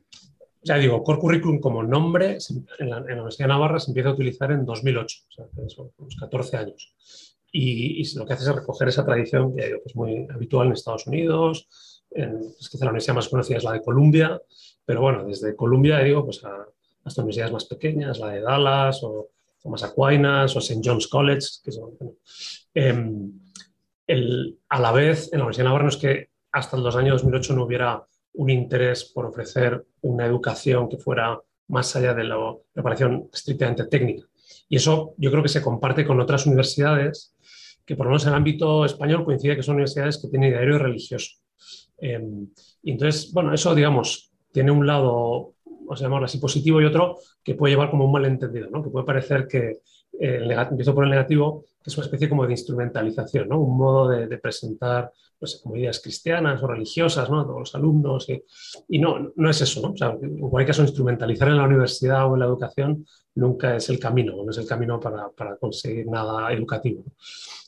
ya 0.62 0.76
digo, 0.76 1.02
Core 1.02 1.18
Curriculum 1.18 1.60
como 1.60 1.82
nombre 1.82 2.38
en 2.78 2.90
la, 2.90 2.98
Universidad 2.98 3.46
de 3.46 3.52
Navarra 3.52 3.78
se 3.78 3.90
empieza 3.90 4.10
a 4.10 4.12
utilizar 4.12 4.50
en 4.50 4.64
2008, 4.64 5.18
o 5.28 5.32
sea, 5.32 5.68
son 5.68 5.90
unos 5.98 6.16
14 6.16 6.56
años. 6.56 6.94
Y, 7.52 8.16
lo 8.16 8.26
que 8.26 8.32
hace 8.32 8.44
es 8.44 8.54
recoger 8.54 8.88
esa 8.88 9.04
tradición 9.04 9.54
que 9.54 9.80
es 9.84 9.94
muy 9.94 10.26
habitual 10.34 10.66
en 10.66 10.72
Estados 10.72 11.06
Unidos, 11.06 12.02
en, 12.10 12.40
es 12.58 12.68
que 12.68 12.78
la 12.78 12.86
universidad 12.86 13.14
más 13.14 13.28
conocida 13.28 13.58
es 13.58 13.64
la 13.64 13.72
de 13.72 13.82
Columbia, 13.82 14.40
pero 14.84 15.02
bueno, 15.02 15.24
desde 15.24 15.54
Columbia, 15.54 15.98
digo, 16.00 16.24
pues 16.24 16.42
a, 16.44 16.66
hasta 17.04 17.22
universidades 17.22 17.52
más 17.52 17.64
pequeñas, 17.66 18.18
la 18.18 18.30
de 18.30 18.40
Dallas 18.40 19.00
o 19.02 19.30
Thomas 19.64 19.82
Aquinas 19.82 20.54
o 20.54 20.60
St. 20.60 20.82
John's 20.84 21.08
College, 21.08 21.46
que 21.64 21.72
em, 22.74 23.32
a 24.68 24.78
la 24.78 24.92
vez, 24.92 25.32
en 25.32 25.38
la 25.38 25.44
Universidad 25.44 25.64
de 25.64 25.68
Navarra 25.68 25.84
no 25.84 25.88
es 25.88 25.96
que 25.96 26.28
hasta 26.52 26.76
los 26.76 26.94
años 26.94 27.22
2008 27.22 27.54
no 27.56 27.64
hubiera 27.64 28.06
un 28.34 28.50
interés 28.50 29.04
por 29.04 29.26
ofrecer 29.26 29.84
una 30.02 30.26
educación 30.26 30.88
que 30.88 30.98
fuera 30.98 31.40
más 31.68 31.96
allá 31.96 32.12
de 32.14 32.24
la 32.24 32.36
preparación 32.72 33.28
estrictamente 33.32 33.86
técnica. 33.86 34.26
Y 34.68 34.76
eso 34.76 35.14
yo 35.16 35.30
creo 35.30 35.42
que 35.42 35.48
se 35.48 35.62
comparte 35.62 36.04
con 36.04 36.20
otras 36.20 36.46
universidades 36.46 37.34
que 37.86 37.96
por 37.96 38.06
lo 38.06 38.10
menos 38.10 38.24
en 38.24 38.30
el 38.30 38.36
ámbito 38.36 38.84
español 38.84 39.24
coincide 39.24 39.56
que 39.56 39.62
son 39.62 39.74
universidades 39.76 40.18
que 40.18 40.28
tienen 40.28 40.50
ideario 40.50 40.78
religioso. 40.78 41.36
Em, 41.98 42.48
y 42.82 42.92
entonces, 42.92 43.32
bueno, 43.32 43.54
eso 43.54 43.74
digamos, 43.74 44.30
tiene 44.52 44.70
un 44.70 44.86
lado, 44.86 45.54
vamos 45.84 46.00
a 46.00 46.04
llamarlo 46.04 46.26
así, 46.26 46.38
positivo 46.38 46.80
y 46.80 46.84
otro 46.84 47.18
que 47.42 47.54
puede 47.54 47.74
llevar 47.74 47.90
como 47.90 48.04
un 48.04 48.12
malentendido, 48.12 48.68
¿no? 48.70 48.82
que 48.82 48.90
puede 48.90 49.06
parecer 49.06 49.46
que, 49.46 49.78
el 50.18 50.50
empiezo 50.50 50.94
por 50.94 51.04
el 51.04 51.10
negativo, 51.10 51.64
que 51.82 51.90
es 51.90 51.96
una 51.96 52.04
especie 52.04 52.28
como 52.28 52.46
de 52.46 52.52
instrumentalización, 52.52 53.48
¿no? 53.48 53.60
un 53.60 53.76
modo 53.76 54.08
de, 54.08 54.38
presentar 54.38 55.10
pues, 55.38 55.60
como 55.62 55.76
ideas 55.76 56.00
cristianas 56.00 56.62
o 56.62 56.66
religiosas 56.66 57.28
¿no? 57.28 57.40
a 57.40 57.44
todos 57.44 57.58
los 57.60 57.74
alumnos. 57.74 58.28
Y, 58.88 58.98
no, 58.98 59.32
no 59.34 59.50
es 59.50 59.60
eso. 59.60 59.80
¿no? 59.82 59.92
O 59.92 59.96
sea, 59.96 60.16
en 60.20 60.38
cualquier 60.38 60.68
caso, 60.68 60.82
instrumentalizar 60.82 61.48
en 61.48 61.56
la 61.56 61.64
universidad 61.64 62.30
o 62.30 62.34
en 62.34 62.40
la 62.40 62.46
educación 62.46 63.04
nunca 63.34 63.76
es 63.76 63.88
el 63.88 63.98
camino, 63.98 64.42
no 64.44 64.50
es 64.50 64.58
el 64.58 64.66
camino 64.66 65.00
para, 65.00 65.28
para 65.30 65.56
conseguir 65.56 66.06
nada 66.06 66.52
educativo. 66.52 67.04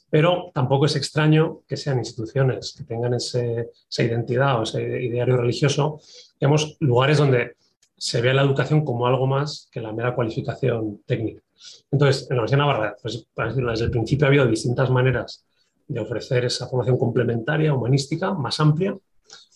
Pero 0.09 0.51
tampoco 0.55 0.87
es 0.87 0.95
extraño 0.95 1.63
que 1.67 1.77
sean 1.77 1.99
instituciones 1.99 2.75
que 2.79 2.85
tengan 2.85 3.15
ese, 3.15 3.71
esa 3.91 4.03
identidad 4.05 4.61
o 4.61 4.63
ese 4.63 4.81
ideario 5.03 5.37
religioso, 5.37 6.01
digamos, 6.41 6.77
lugares 6.81 7.19
donde 7.19 7.57
se 7.97 8.21
vea 8.21 8.35
la 8.35 8.43
educación 8.43 8.85
como 8.85 9.07
algo 9.07 9.27
más 9.27 9.69
que 9.73 9.81
la 9.81 9.93
mera 9.93 10.15
cualificación 10.15 11.03
técnica. 11.07 11.43
Entonces, 11.91 12.23
en 12.31 12.37
la 12.37 12.43
Universidad 12.43 12.59
de 12.59 12.67
Navarra, 12.67 12.97
pues, 13.01 13.27
para 13.35 13.49
decirlo, 13.49 13.71
desde 13.71 13.87
el 13.87 13.91
principio 13.91 14.27
ha 14.27 14.29
habido 14.29 14.47
distintas 14.47 14.91
maneras 14.91 15.45
de 15.89 16.01
ofrecer 16.01 16.45
esa 16.45 16.67
formación 16.69 16.99
complementaria, 16.99 17.73
humanística, 17.73 18.35
más 18.35 18.61
amplia, 18.61 18.97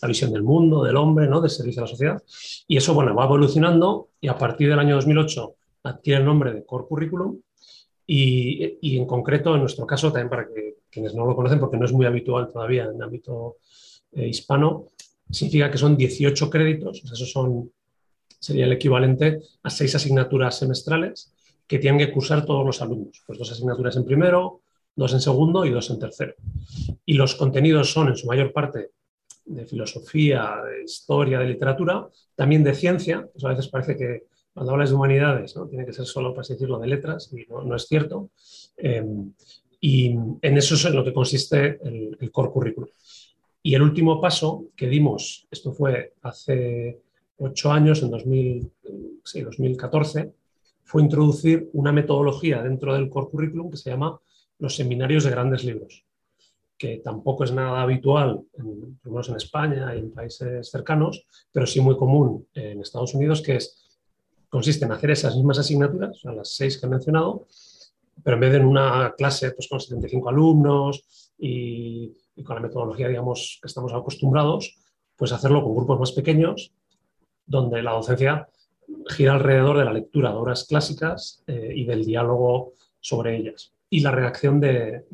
la 0.00 0.08
visión 0.08 0.32
del 0.32 0.42
mundo, 0.42 0.84
del 0.84 0.96
hombre, 0.96 1.26
¿no? 1.26 1.40
del 1.40 1.50
servicio 1.50 1.82
a 1.82 1.84
la 1.84 1.90
sociedad. 1.90 2.22
Y 2.66 2.76
eso, 2.76 2.94
bueno, 2.94 3.14
va 3.14 3.24
evolucionando 3.24 4.08
y 4.20 4.28
a 4.28 4.38
partir 4.38 4.68
del 4.68 4.78
año 4.78 4.94
2008 4.96 5.54
adquiere 5.84 6.20
el 6.20 6.26
nombre 6.26 6.52
de 6.52 6.64
Core 6.64 6.86
Curriculum 6.88 7.40
y, 8.06 8.78
y, 8.80 8.98
en 8.98 9.06
concreto, 9.06 9.54
en 9.54 9.60
nuestro 9.60 9.86
caso, 9.86 10.10
también 10.10 10.30
para 10.30 10.48
que 10.48 10.76
quienes 10.90 11.14
no 11.14 11.24
lo 11.26 11.36
conocen, 11.36 11.60
porque 11.60 11.76
no 11.76 11.84
es 11.84 11.92
muy 11.92 12.06
habitual 12.06 12.48
todavía 12.48 12.84
en 12.84 12.96
el 12.96 13.02
ámbito 13.02 13.56
eh, 14.12 14.26
hispano, 14.26 14.86
significa 15.30 15.70
que 15.70 15.78
son 15.78 15.96
18 15.96 16.50
créditos, 16.50 17.02
eso 17.04 17.26
son, 17.26 17.70
sería 18.40 18.64
el 18.64 18.72
equivalente 18.72 19.40
a 19.62 19.70
seis 19.70 19.94
asignaturas 19.94 20.58
semestrales 20.58 21.32
que 21.66 21.78
tienen 21.78 22.04
que 22.04 22.12
cursar 22.12 22.44
todos 22.44 22.66
los 22.66 22.82
alumnos. 22.82 23.22
Pues 23.24 23.38
dos 23.38 23.52
asignaturas 23.52 23.96
en 23.96 24.04
primero, 24.04 24.62
dos 24.96 25.12
en 25.12 25.20
segundo 25.20 25.64
y 25.64 25.70
dos 25.70 25.88
en 25.90 26.00
tercero. 26.00 26.34
Y 27.06 27.14
los 27.14 27.36
contenidos 27.36 27.92
son 27.92 28.08
en 28.08 28.16
su 28.16 28.26
mayor 28.26 28.52
parte 28.52 28.90
de 29.44 29.66
filosofía, 29.66 30.56
de 30.64 30.84
historia, 30.84 31.38
de 31.38 31.46
literatura, 31.46 32.08
también 32.34 32.64
de 32.64 32.74
ciencia. 32.74 33.28
Pues 33.32 33.44
a 33.44 33.50
veces 33.50 33.68
parece 33.68 33.96
que 33.96 34.24
cuando 34.52 34.72
hablas 34.72 34.90
de 34.90 34.96
humanidades 34.96 35.54
¿no? 35.54 35.68
tiene 35.68 35.86
que 35.86 35.92
ser 35.92 36.06
solo, 36.06 36.34
para 36.34 36.46
decirlo, 36.48 36.78
de 36.78 36.88
letras, 36.88 37.30
y 37.32 37.46
no, 37.48 37.76
es 37.76 37.86
cierto. 37.86 38.30
Eh, 38.76 39.04
y 39.80 40.08
en 40.08 40.56
eso 40.56 40.74
es 40.74 40.84
en 40.84 40.96
lo 40.96 41.04
que 41.04 41.12
consiste 41.12 41.78
el, 41.84 42.16
el 42.18 42.30
core 42.32 42.50
curriculum. 42.50 42.90
Y 43.62 43.74
el 43.74 43.82
último 43.82 44.20
paso 44.20 44.64
que 44.74 44.88
dimos, 44.88 45.46
esto 45.50 45.72
fue 45.72 46.14
hace 46.22 46.98
ocho 47.40 47.72
años, 47.72 48.02
en 48.02 48.10
2014, 48.10 50.32
fue 50.84 51.02
introducir 51.02 51.70
una 51.72 51.92
metodología 51.92 52.62
dentro 52.62 52.94
del 52.94 53.08
core 53.08 53.28
curriculum 53.30 53.70
que 53.70 53.76
se 53.76 53.90
llama 53.90 54.20
los 54.58 54.76
seminarios 54.76 55.24
de 55.24 55.30
grandes 55.30 55.64
libros, 55.64 56.04
que 56.76 56.98
tampoco 56.98 57.44
es 57.44 57.52
nada 57.52 57.82
habitual, 57.82 58.42
en, 58.58 58.98
menos 59.04 59.28
en 59.28 59.36
España 59.36 59.94
y 59.94 60.00
en 60.00 60.12
países 60.12 60.70
cercanos, 60.70 61.26
pero 61.52 61.66
sí 61.66 61.80
muy 61.80 61.96
común 61.96 62.46
en 62.54 62.80
Estados 62.80 63.14
Unidos, 63.14 63.42
que 63.42 63.56
es, 63.56 64.00
consiste 64.48 64.84
en 64.84 64.92
hacer 64.92 65.10
esas 65.10 65.36
mismas 65.36 65.58
asignaturas, 65.58 66.24
o 66.24 66.32
las 66.32 66.54
seis 66.54 66.78
que 66.78 66.86
he 66.86 66.88
mencionado, 66.88 67.46
pero 68.22 68.34
en 68.34 68.40
vez 68.40 68.52
de 68.52 68.58
en 68.58 68.66
una 68.66 69.14
clase 69.16 69.52
pues, 69.52 69.68
con 69.68 69.80
75 69.80 70.28
alumnos 70.28 71.32
y 71.38 72.12
y 72.40 72.42
con 72.42 72.56
la 72.56 72.62
metodología, 72.62 73.08
digamos, 73.08 73.58
que 73.60 73.68
estamos 73.68 73.92
acostumbrados, 73.92 74.78
pues 75.16 75.32
hacerlo 75.32 75.62
con 75.62 75.74
grupos 75.74 76.00
más 76.00 76.12
pequeños, 76.12 76.72
donde 77.50 77.82
la 77.82 77.90
docencia 77.90 78.48
gira 79.08 79.34
alrededor 79.34 79.78
de 79.78 79.84
la 79.84 79.92
lectura 79.92 80.30
de 80.30 80.36
obras 80.36 80.64
clásicas 80.68 81.42
eh, 81.48 81.72
y 81.74 81.84
del 81.84 82.04
diálogo 82.04 82.74
sobre 83.00 83.36
ellas. 83.36 83.72
Y 83.90 84.00
la 84.00 84.12
redacción 84.12 84.60
de, 84.60 85.04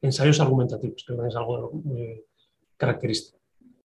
ensayos 0.00 0.40
argumentativos, 0.40 1.04
que 1.04 1.14
es 1.14 1.36
algo 1.36 1.72
muy 1.72 2.22
característico. 2.76 3.38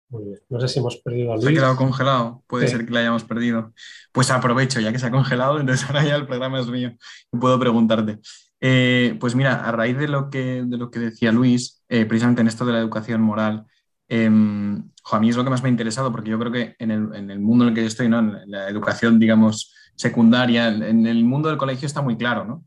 Muy 0.08 0.24
bien. 0.24 0.40
No 0.48 0.60
sé 0.60 0.68
si 0.68 0.80
hemos 0.80 0.96
perdido 0.96 1.32
a 1.32 1.38
Se 1.38 1.48
ha 1.48 1.52
quedado 1.52 1.76
congelado. 1.76 2.42
Puede 2.48 2.68
ser 2.68 2.86
que 2.86 2.92
la 2.92 3.00
hayamos 3.00 3.24
perdido. 3.24 3.72
Pues 4.12 4.30
aprovecho, 4.30 4.80
ya 4.80 4.92
que 4.92 4.98
se 4.98 5.06
ha 5.06 5.10
congelado, 5.10 5.60
entonces 5.60 5.86
ahora 5.88 6.04
ya 6.04 6.16
el 6.16 6.26
programa 6.26 6.60
es 6.60 6.66
mío 6.66 6.92
y 7.32 7.36
puedo 7.38 7.58
preguntarte. 7.58 8.18
Eh, 8.60 9.16
pues 9.20 9.36
mira, 9.36 9.64
a 9.64 9.70
raíz 9.70 9.96
de 9.96 10.08
lo 10.08 10.30
que, 10.30 10.64
de 10.66 10.76
lo 10.76 10.90
que 10.90 10.98
decía 10.98 11.30
Luis, 11.30 11.84
eh, 11.88 12.04
precisamente 12.04 12.40
en 12.40 12.48
esto 12.48 12.64
de 12.64 12.72
la 12.72 12.80
educación 12.80 13.20
moral, 13.20 13.66
em, 14.08 14.90
a 15.12 15.20
mí 15.20 15.28
es 15.28 15.36
lo 15.36 15.44
que 15.44 15.50
más 15.50 15.62
me 15.62 15.68
ha 15.68 15.70
interesado, 15.70 16.10
porque 16.10 16.30
yo 16.30 16.38
creo 16.38 16.52
que 16.52 16.76
en 16.78 16.90
el, 16.90 17.40
mundo 17.40 17.64
en 17.64 17.68
el 17.70 17.74
que 17.74 17.82
yo 17.82 17.86
estoy, 17.86 18.08
¿no? 18.08 18.18
en 18.18 18.50
la 18.50 18.68
educación, 18.68 19.18
digamos, 19.18 19.74
secundaria, 19.94 20.68
en 20.68 21.06
el 21.06 21.24
mundo 21.24 21.48
del 21.48 21.58
colegio 21.58 21.86
está 21.86 22.02
muy 22.02 22.16
claro, 22.16 22.44
¿no? 22.44 22.64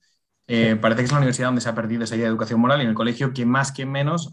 Eh, 0.51 0.75
parece 0.81 1.01
que 1.01 1.05
es 1.05 1.12
la 1.12 1.19
universidad 1.19 1.50
donde 1.50 1.62
se 1.62 1.69
ha 1.69 1.75
perdido 1.75 2.03
esa 2.03 2.15
idea 2.15 2.25
de 2.25 2.31
educación 2.31 2.60
moral 2.60 2.79
y 2.79 2.84
en 2.84 2.89
el 2.89 2.96
colegio, 2.96 3.34
quien 3.34 3.50
más, 3.50 3.72
quien 3.72 3.91
menos, 3.91 4.31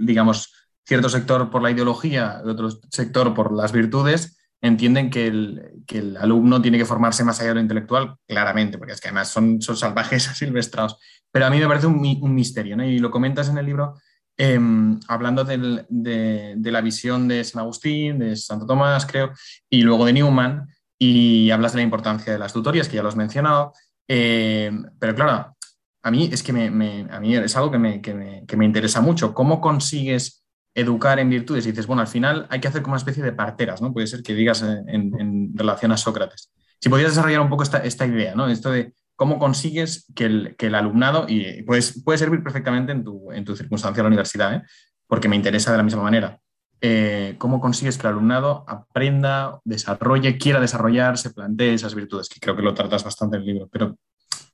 digamos, 0.00 0.54
cierto 0.86 1.10
sector 1.10 1.50
por 1.50 1.60
la 1.60 1.70
ideología, 1.70 2.40
otro 2.42 2.70
sector 2.90 3.34
por 3.34 3.52
las 3.52 3.70
virtudes, 3.70 4.38
entienden 4.62 5.10
que 5.10 5.26
el, 5.26 6.16
alumno 6.18 6.62
tiene 6.62 6.78
que 6.78 6.86
formarse 6.86 7.22
más 7.22 7.38
allá 7.40 7.50
de 7.50 7.54
lo 7.56 7.60
intelectual, 7.60 8.16
claramente, 8.26 8.78
porque 8.78 8.94
es 8.94 9.00
que 9.00 9.08
además 9.08 9.28
son, 9.28 9.60
son 9.60 9.76
salvajes 9.76 10.22
silvestrados. 10.34 10.96
Pero 11.30 11.44
a 11.44 11.50
mí 11.50 11.58
me 11.58 11.68
parece 11.68 11.86
un, 11.86 12.34
misterio, 12.34 12.74
¿no? 12.74 12.84
Y 12.84 12.98
lo 12.98 13.10
comentas 13.10 13.50
en 13.50 13.58
el 13.58 13.66
libro 13.66 13.94
em, 14.38 14.98
hablando 15.08 15.44
de, 15.44 16.56
la 16.62 16.80
visión 16.80 17.28
de 17.28 17.44
San 17.44 17.60
Agustín, 17.60 18.18
de 18.18 18.36
Santo 18.36 18.64
Tomás, 18.64 19.04
creo, 19.04 19.32
y 19.68 19.82
luego 19.82 20.06
de 20.06 20.14
Newman, 20.14 20.66
y 20.98 21.50
hablas 21.50 21.72
de 21.72 21.78
la 21.78 21.84
importancia 21.84 22.32
de 22.32 22.38
las 22.38 22.52
tutorías, 22.52 22.88
que 22.88 22.96
ya 22.96 23.02
lo 23.02 23.08
has 23.08 23.16
mencionado. 23.16 23.72
Em, 24.08 24.84
pero 24.98 25.14
claro, 25.14 25.56
a 26.02 26.10
mí 26.10 26.30
es 26.32 26.42
que 26.42 26.52
me, 26.52 27.06
a 27.10 27.20
mí 27.20 27.36
es 27.36 27.56
algo 27.56 27.70
que 27.70 27.78
me, 27.78 28.00
que 28.00 28.56
me 28.56 28.64
interesa 28.64 29.00
mucho. 29.02 29.34
¿Cómo 29.34 29.60
consigues 29.60 30.38
educar 30.78 31.18
en 31.18 31.28
virtudes 31.28 31.66
y 31.66 31.70
dices, 31.70 31.86
bueno, 31.86 32.02
al 32.02 32.08
final 32.08 32.46
hay 32.50 32.60
que 32.60 32.68
hacer 32.68 32.82
como 32.82 32.92
una 32.92 32.98
especie 32.98 33.22
de 33.22 33.32
parteras, 33.32 33.82
¿no? 33.82 33.92
Puede 33.92 34.06
ser 34.06 34.22
que 34.22 34.34
digas 34.34 34.62
en, 34.62 35.52
relación 35.54 35.90
a 35.92 35.96
Sócrates. 35.96 36.52
Si 36.80 36.88
podías 36.88 37.10
desarrollar 37.10 37.40
un 37.40 37.48
poco 37.48 37.64
esta, 37.64 37.78
esta, 37.78 38.06
idea, 38.06 38.34
¿no? 38.36 38.48
Esto 38.48 38.70
de 38.70 38.92
cómo 39.18 39.40
consigues 39.40 40.06
que 40.14 40.26
el, 40.26 40.54
que 40.56 40.66
el 40.66 40.76
alumnado, 40.76 41.26
y 41.28 41.64
pues, 41.64 42.00
puede 42.04 42.18
servir 42.18 42.40
perfectamente 42.40 42.92
en 42.92 43.02
tu, 43.02 43.32
en 43.32 43.44
tu 43.44 43.56
circunstancia 43.56 44.00
en 44.00 44.04
la 44.04 44.08
universidad, 44.10 44.54
¿eh? 44.54 44.62
porque 45.08 45.28
me 45.28 45.34
interesa 45.34 45.72
de 45.72 45.76
la 45.76 45.82
misma 45.82 46.04
manera. 46.04 46.38
Eh, 46.80 47.34
¿Cómo 47.36 47.60
consigues 47.60 47.98
que 47.98 48.06
el 48.06 48.12
alumnado 48.12 48.64
aprenda, 48.68 49.60
desarrolle, 49.64 50.38
quiera 50.38 50.60
desarrollar, 50.60 51.18
se 51.18 51.30
plantee 51.30 51.74
esas 51.74 51.96
virtudes? 51.96 52.28
Que 52.28 52.38
creo 52.38 52.54
que 52.54 52.62
lo 52.62 52.72
tratas 52.74 53.02
bastante 53.02 53.38
en 53.38 53.42
el 53.42 53.48
libro, 53.48 53.68
pero 53.68 53.96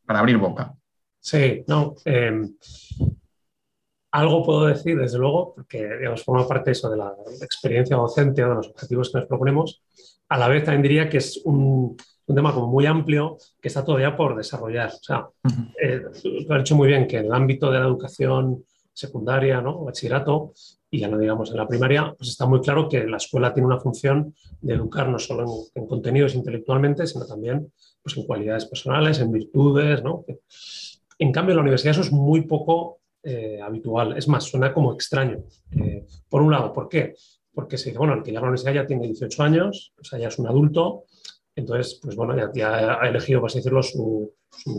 para 0.06 0.20
abrir 0.20 0.38
boca. 0.38 0.72
Sí, 1.20 1.62
no. 1.66 1.96
Eh, 2.06 2.48
algo 4.12 4.42
puedo 4.46 4.64
decir, 4.64 4.96
desde 4.98 5.18
luego, 5.18 5.52
porque 5.56 5.86
digamos, 5.98 6.24
forma 6.24 6.48
parte 6.48 6.70
eso 6.70 6.88
de 6.88 6.96
la 6.96 7.12
experiencia 7.42 7.96
docente 7.96 8.42
o 8.42 8.48
de 8.48 8.54
los 8.54 8.68
objetivos 8.68 9.12
que 9.12 9.18
nos 9.18 9.26
proponemos. 9.26 9.82
A 10.30 10.38
la 10.38 10.48
vez 10.48 10.64
también 10.64 10.82
diría 10.82 11.10
que 11.10 11.18
es 11.18 11.42
un, 11.44 11.98
un 12.26 12.34
tema 12.34 12.54
como 12.54 12.68
muy 12.68 12.86
amplio 12.86 13.36
que 13.60 13.68
está 13.68 13.84
todavía 13.84 14.16
por 14.16 14.36
desarrollar. 14.36 14.88
O 14.88 15.02
sea, 15.02 15.28
eh, 15.82 16.00
lo 16.46 16.54
has 16.54 16.62
dicho 16.62 16.76
muy 16.76 16.88
bien 16.88 17.06
que 17.06 17.18
en 17.18 17.26
el 17.26 17.32
ámbito 17.32 17.70
de 17.70 17.78
la 17.78 17.86
educación 17.86 18.64
secundaria, 18.92 19.60
¿no? 19.60 19.84
bachillerato, 19.84 20.52
y 20.90 21.00
ya 21.00 21.08
no 21.08 21.18
digamos 21.18 21.50
en 21.50 21.56
la 21.56 21.66
primaria, 21.66 22.14
pues 22.16 22.30
está 22.30 22.46
muy 22.46 22.60
claro 22.60 22.88
que 22.88 23.04
la 23.04 23.16
escuela 23.16 23.52
tiene 23.52 23.66
una 23.66 23.80
función 23.80 24.32
de 24.60 24.74
educar 24.74 25.08
no 25.08 25.18
solo 25.18 25.44
en, 25.74 25.86
contenidos 25.86 26.36
intelectualmente, 26.36 27.06
sino 27.06 27.26
también 27.26 27.72
pues, 28.00 28.16
en 28.16 28.24
cualidades 28.24 28.66
personales, 28.66 29.18
en 29.18 29.32
virtudes. 29.32 30.04
¿no? 30.04 30.24
En 31.18 31.32
cambio, 31.32 31.52
en 31.52 31.56
la 31.56 31.62
universidad 31.62 31.90
eso 31.90 32.02
es 32.02 32.12
muy 32.12 32.42
poco 32.42 33.00
eh, 33.24 33.58
habitual. 33.60 34.16
Es 34.16 34.28
más, 34.28 34.44
suena 34.44 34.72
como 34.72 34.92
extraño. 34.92 35.42
Eh, 35.72 36.06
por 36.28 36.42
un 36.42 36.52
lado, 36.52 36.72
¿por 36.72 36.88
qué? 36.88 37.14
Porque 37.52 37.76
se 37.76 37.86
dice, 37.86 37.98
bueno, 37.98 38.14
el 38.14 38.22
que 38.22 38.32
ya 38.32 38.38
la 38.38 38.46
universidad 38.46 38.74
ya 38.74 38.86
tiene 38.86 39.06
18 39.06 39.42
años, 39.42 39.92
o 40.00 40.04
sea, 40.04 40.18
ya 40.20 40.28
es 40.28 40.38
un 40.38 40.46
adulto, 40.46 41.04
entonces, 41.56 42.00
pues 42.02 42.16
bueno, 42.16 42.34
ya, 42.52 43.00
ha 43.00 43.08
elegido, 43.08 43.40
por 43.40 43.48
así 43.48 43.58
decirlo, 43.58 43.82
su, 43.82 44.32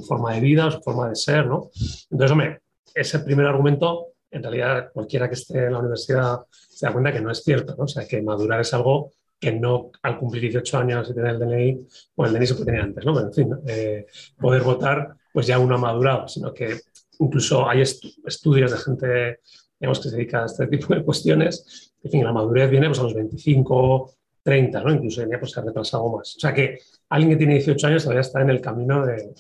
forma 0.08 0.34
de 0.34 0.42
vida, 0.42 0.72
su 0.72 0.82
forma 0.82 1.10
de 1.10 1.16
ser, 1.16 1.48
¿no? 1.48 1.70
Entonces, 2.10 2.32
hombre, 2.32 2.62
ese 2.94 3.20
primer 3.20 3.46
argumento, 3.46 4.08
en 4.32 4.44
realidad 4.44 4.90
cualquiera 4.94 5.28
que 5.28 5.36
esté 5.36 5.66
en 5.66 5.74
la 5.74 5.80
universidad 5.80 6.40
se 6.50 6.86
da 6.86 6.92
cuenta 6.92 7.14
que 7.14 7.22
no 7.22 7.32
es 7.32 7.44
cierto, 7.44 7.76
¿no? 7.78 7.86
O 7.86 7.88
sea, 7.88 8.08
que 8.08 8.22
madurar 8.22 8.62
es 8.62 8.74
algo 8.74 9.12
que 9.40 9.52
no 9.52 9.92
al 10.02 10.18
cumplir 10.18 10.44
18 10.44 10.78
años 10.78 11.10
y 11.10 11.14
tener 11.14 11.36
el 11.36 11.40
DNI, 11.40 11.88
bueno, 12.16 12.34
el 12.34 12.40
DNI 12.40 12.48
se 12.48 12.54
puede 12.56 12.66
tener 12.66 12.82
antes, 12.82 13.06
¿no? 13.06 13.14
Pero 13.14 13.28
en 13.28 13.34
fin, 13.34 13.56
eh, 13.68 14.06
poder 14.40 14.64
votar, 14.64 15.16
pues 15.32 15.48
ya 15.48 15.60
uno 15.60 15.76
ha 15.76 15.80
madurado, 15.80 16.28
sino 16.28 16.54
que 16.54 16.80
incluso 17.20 17.70
hay 17.70 17.82
estudios 17.82 18.72
de 18.72 18.78
gente, 18.78 19.40
digamos, 19.80 20.00
que 20.00 20.10
se 20.10 20.16
dedica 20.16 20.44
a 20.44 20.46
este 20.46 20.68
tipo 20.68 20.94
de 20.94 21.04
cuestiones. 21.04 21.94
En 22.04 22.12
fin, 22.12 22.24
la 22.24 22.34
madurez 22.34 22.70
viene 22.70 22.88
pues, 22.88 23.00
a 23.00 23.04
los 23.04 23.14
25, 23.14 24.12
30, 24.46 24.84
¿no? 24.84 24.94
Incluso 24.94 25.28
ya 25.28 25.40
pues, 25.40 25.52
se 25.52 25.60
ha 25.60 25.64
retrasado 25.64 26.08
más. 26.08 26.36
O 26.36 26.40
sea 26.40 26.54
que 26.54 26.80
alguien 27.10 27.32
que 27.32 27.38
tiene 27.38 27.56
18 27.56 27.88
años 27.88 28.04
todavía 28.04 28.22
está 28.22 28.42
en 28.42 28.52
el 28.52 28.62
camino 28.62 29.04
de, 29.04 29.34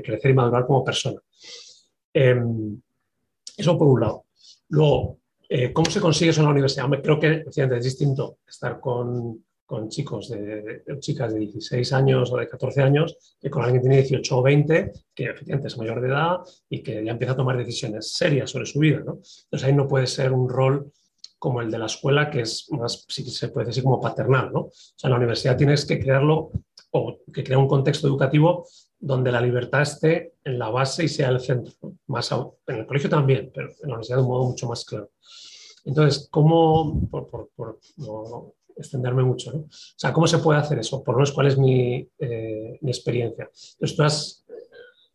crecer 0.00 0.30
y 0.30 0.34
madurar 0.34 0.64
como 0.64 0.84
persona. 0.84 1.20
Em, 2.14 2.80
eso 3.56 3.76
por 3.76 3.88
un 3.88 4.00
lado. 4.00 4.26
Luego, 4.68 5.18
eh, 5.48 5.72
¿cómo 5.72 5.90
se 5.90 6.00
consigue 6.00 6.30
eso 6.30 6.40
en 6.40 6.46
la 6.46 6.52
universidad? 6.52 6.86
creo 7.02 7.18
que 7.18 7.44
es 7.48 7.84
distinto 7.84 8.38
estar 8.46 8.78
con, 8.78 9.42
chicos 9.88 10.28
de, 10.28 10.84
chicas 11.00 11.34
de 11.34 11.40
16 11.40 11.92
años 11.92 12.32
o 12.32 12.36
de 12.36 12.48
14 12.48 12.80
años 12.80 13.36
que 13.40 13.50
con 13.50 13.64
alguien 13.64 13.82
que 13.82 13.88
tiene 13.88 14.02
18 14.02 14.38
o 14.38 14.42
20, 14.42 14.92
que 15.16 15.34
es 15.64 15.78
mayor 15.78 16.00
de 16.00 16.08
edad 16.08 16.36
y 16.70 16.80
que 16.80 17.04
ya 17.04 17.10
empieza 17.10 17.32
a 17.32 17.36
tomar 17.36 17.56
decisiones 17.56 18.12
serias 18.12 18.50
sobre 18.50 18.66
su 18.66 18.78
vida. 18.78 19.00
¿no? 19.00 19.14
Entonces 19.14 19.64
ahí 19.64 19.72
no 19.72 19.88
puede 19.88 20.06
ser 20.06 20.32
un 20.32 20.48
rol 20.48 20.92
como 21.38 21.60
el 21.60 21.70
de 21.70 21.78
la 21.78 21.86
escuela, 21.86 22.30
que 22.30 22.40
es 22.40 22.70
más, 22.70 23.04
si 23.08 23.28
se 23.30 23.48
puede 23.48 23.68
decir, 23.68 23.82
como 23.82 24.00
paternal. 24.00 24.52
¿no? 24.52 24.60
O 24.60 24.72
sea, 24.72 25.08
en 25.08 25.12
la 25.12 25.18
universidad 25.18 25.56
tienes 25.56 25.84
que 25.84 25.98
crearlo 25.98 26.50
o 26.90 27.18
que 27.32 27.44
crea 27.44 27.58
un 27.58 27.68
contexto 27.68 28.06
educativo 28.06 28.66
donde 28.98 29.30
la 29.30 29.40
libertad 29.40 29.82
esté 29.82 30.34
en 30.44 30.58
la 30.58 30.70
base 30.70 31.04
y 31.04 31.08
sea 31.08 31.28
el 31.28 31.40
centro. 31.40 31.72
Más 32.06 32.32
en 32.32 32.76
el 32.76 32.86
colegio 32.86 33.08
también, 33.08 33.50
pero 33.54 33.68
en 33.68 33.88
la 33.88 33.94
universidad 33.94 34.16
de 34.16 34.22
un 34.22 34.28
modo 34.28 34.44
mucho 34.46 34.68
más 34.68 34.84
claro. 34.84 35.10
Entonces, 35.84 36.28
¿cómo, 36.30 37.08
por, 37.08 37.50
no 37.96 38.54
extenderme 38.76 39.24
mucho, 39.24 39.52
¿no? 39.52 39.60
o 39.60 39.68
sea, 39.70 40.12
¿cómo 40.12 40.26
se 40.26 40.38
puede 40.38 40.60
hacer 40.60 40.78
eso? 40.78 41.02
Por 41.02 41.14
lo 41.14 41.18
menos, 41.18 41.32
¿cuál 41.32 41.48
es 41.48 41.58
mi, 41.58 42.08
eh, 42.18 42.78
mi 42.80 42.90
experiencia? 42.90 43.50
Entonces, 43.72 43.96
tú 43.96 44.02
has 44.02 44.44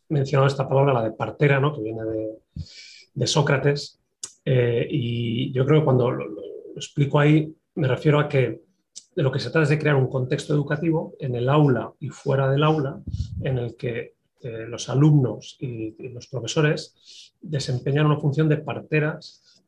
mencionado 0.09 0.47
esta 0.47 0.67
palabra, 0.67 0.93
la 0.93 1.03
de 1.03 1.11
partera, 1.11 1.59
¿no? 1.59 1.73
que 1.73 1.81
viene 1.81 2.03
de, 2.03 2.39
de 3.13 3.27
Sócrates, 3.27 4.02
eh, 4.45 4.87
y 4.89 5.51
yo 5.51 5.65
creo 5.65 5.79
que 5.79 5.85
cuando 5.85 6.11
lo, 6.11 6.25
explico 6.75 7.19
ahí, 7.19 7.53
me 7.75 7.87
refiero 7.87 8.19
a 8.19 8.27
que 8.27 8.63
de 9.15 9.23
lo 9.23 9.31
que 9.31 9.39
se 9.39 9.49
trata 9.49 9.63
es 9.63 9.69
de 9.69 9.79
crear 9.79 9.95
un 9.95 10.09
contexto 10.09 10.53
educativo 10.53 11.13
en 11.19 11.35
el 11.35 11.47
aula 11.49 11.93
y 11.99 12.09
fuera 12.09 12.49
del 12.49 12.63
aula, 12.63 12.99
en 13.41 13.57
el 13.59 13.75
que 13.75 14.15
eh, 14.41 14.65
los 14.67 14.89
alumnos 14.89 15.55
y, 15.59 15.95
los 16.09 16.27
profesores 16.27 17.33
desempeñan 17.41 18.07
una 18.07 18.19
función 18.19 18.49
de 18.49 18.57
parteras 18.57 19.63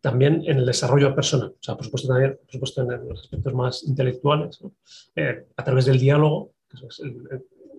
también 0.00 0.42
en 0.46 0.58
el 0.58 0.66
desarrollo 0.66 1.14
personal, 1.14 1.48
o 1.48 1.62
sea, 1.62 1.76
por 1.76 1.84
supuesto 1.84 2.08
también 2.08 2.38
por 2.40 2.50
supuesto 2.50 2.82
en 2.82 3.08
los 3.08 3.20
aspectos 3.20 3.54
más 3.54 3.84
intelectuales, 3.84 4.60
eh, 5.14 5.46
a 5.56 5.64
través 5.64 5.86
del 5.86 5.98
diálogo, 5.98 6.52
que 6.68 6.76
es 6.86 7.02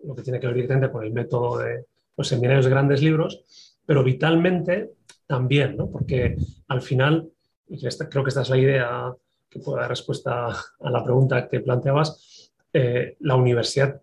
lo 0.04 0.16
que 0.16 0.24
tiene 0.24 0.40
que 0.40 0.48
ver 0.48 0.56
directamente 0.56 0.92
con 0.92 1.04
el 1.04 1.12
método 1.12 1.58
de 1.58 1.86
los 2.16 2.28
seminarios 2.28 2.66
de 2.66 2.72
grandes 2.72 3.02
libros, 3.02 3.44
pero 3.86 4.04
vitalmente 4.04 4.92
también, 5.28 5.76
¿no? 5.78 5.92
porque 5.92 6.36
al 6.68 6.82
final, 6.82 7.30
y 7.68 7.78
creo 7.80 8.24
que 8.24 8.30
esta 8.30 8.42
es 8.42 8.50
la 8.50 8.58
idea 8.58 9.14
que 9.50 9.60
puede 9.60 9.82
dar 9.82 9.90
respuesta 9.90 10.48
a 10.48 10.90
la 10.90 11.04
pregunta 11.04 11.48
que 11.48 11.60
planteabas, 11.60 12.52
eh, 12.74 13.18
la 13.20 13.36
universidad 13.36 14.02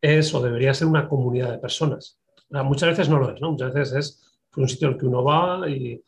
es 0.00 0.34
o 0.34 0.42
debería 0.42 0.74
ser 0.74 0.88
una 0.88 1.08
comunidad 1.08 1.50
de 1.52 1.58
personas. 1.58 2.18
muchas 2.50 2.90
veces 2.90 3.08
no 3.08 3.18
lo 3.18 3.32
es, 3.32 3.40
¿no? 3.40 3.52
muchas 3.52 3.72
veces 3.72 3.94
es 3.94 4.38
un 4.56 4.68
sitio 4.68 4.88
al 4.88 4.98
que 4.98 5.06
uno 5.06 5.22
va 5.24 5.68
y, 5.68 6.02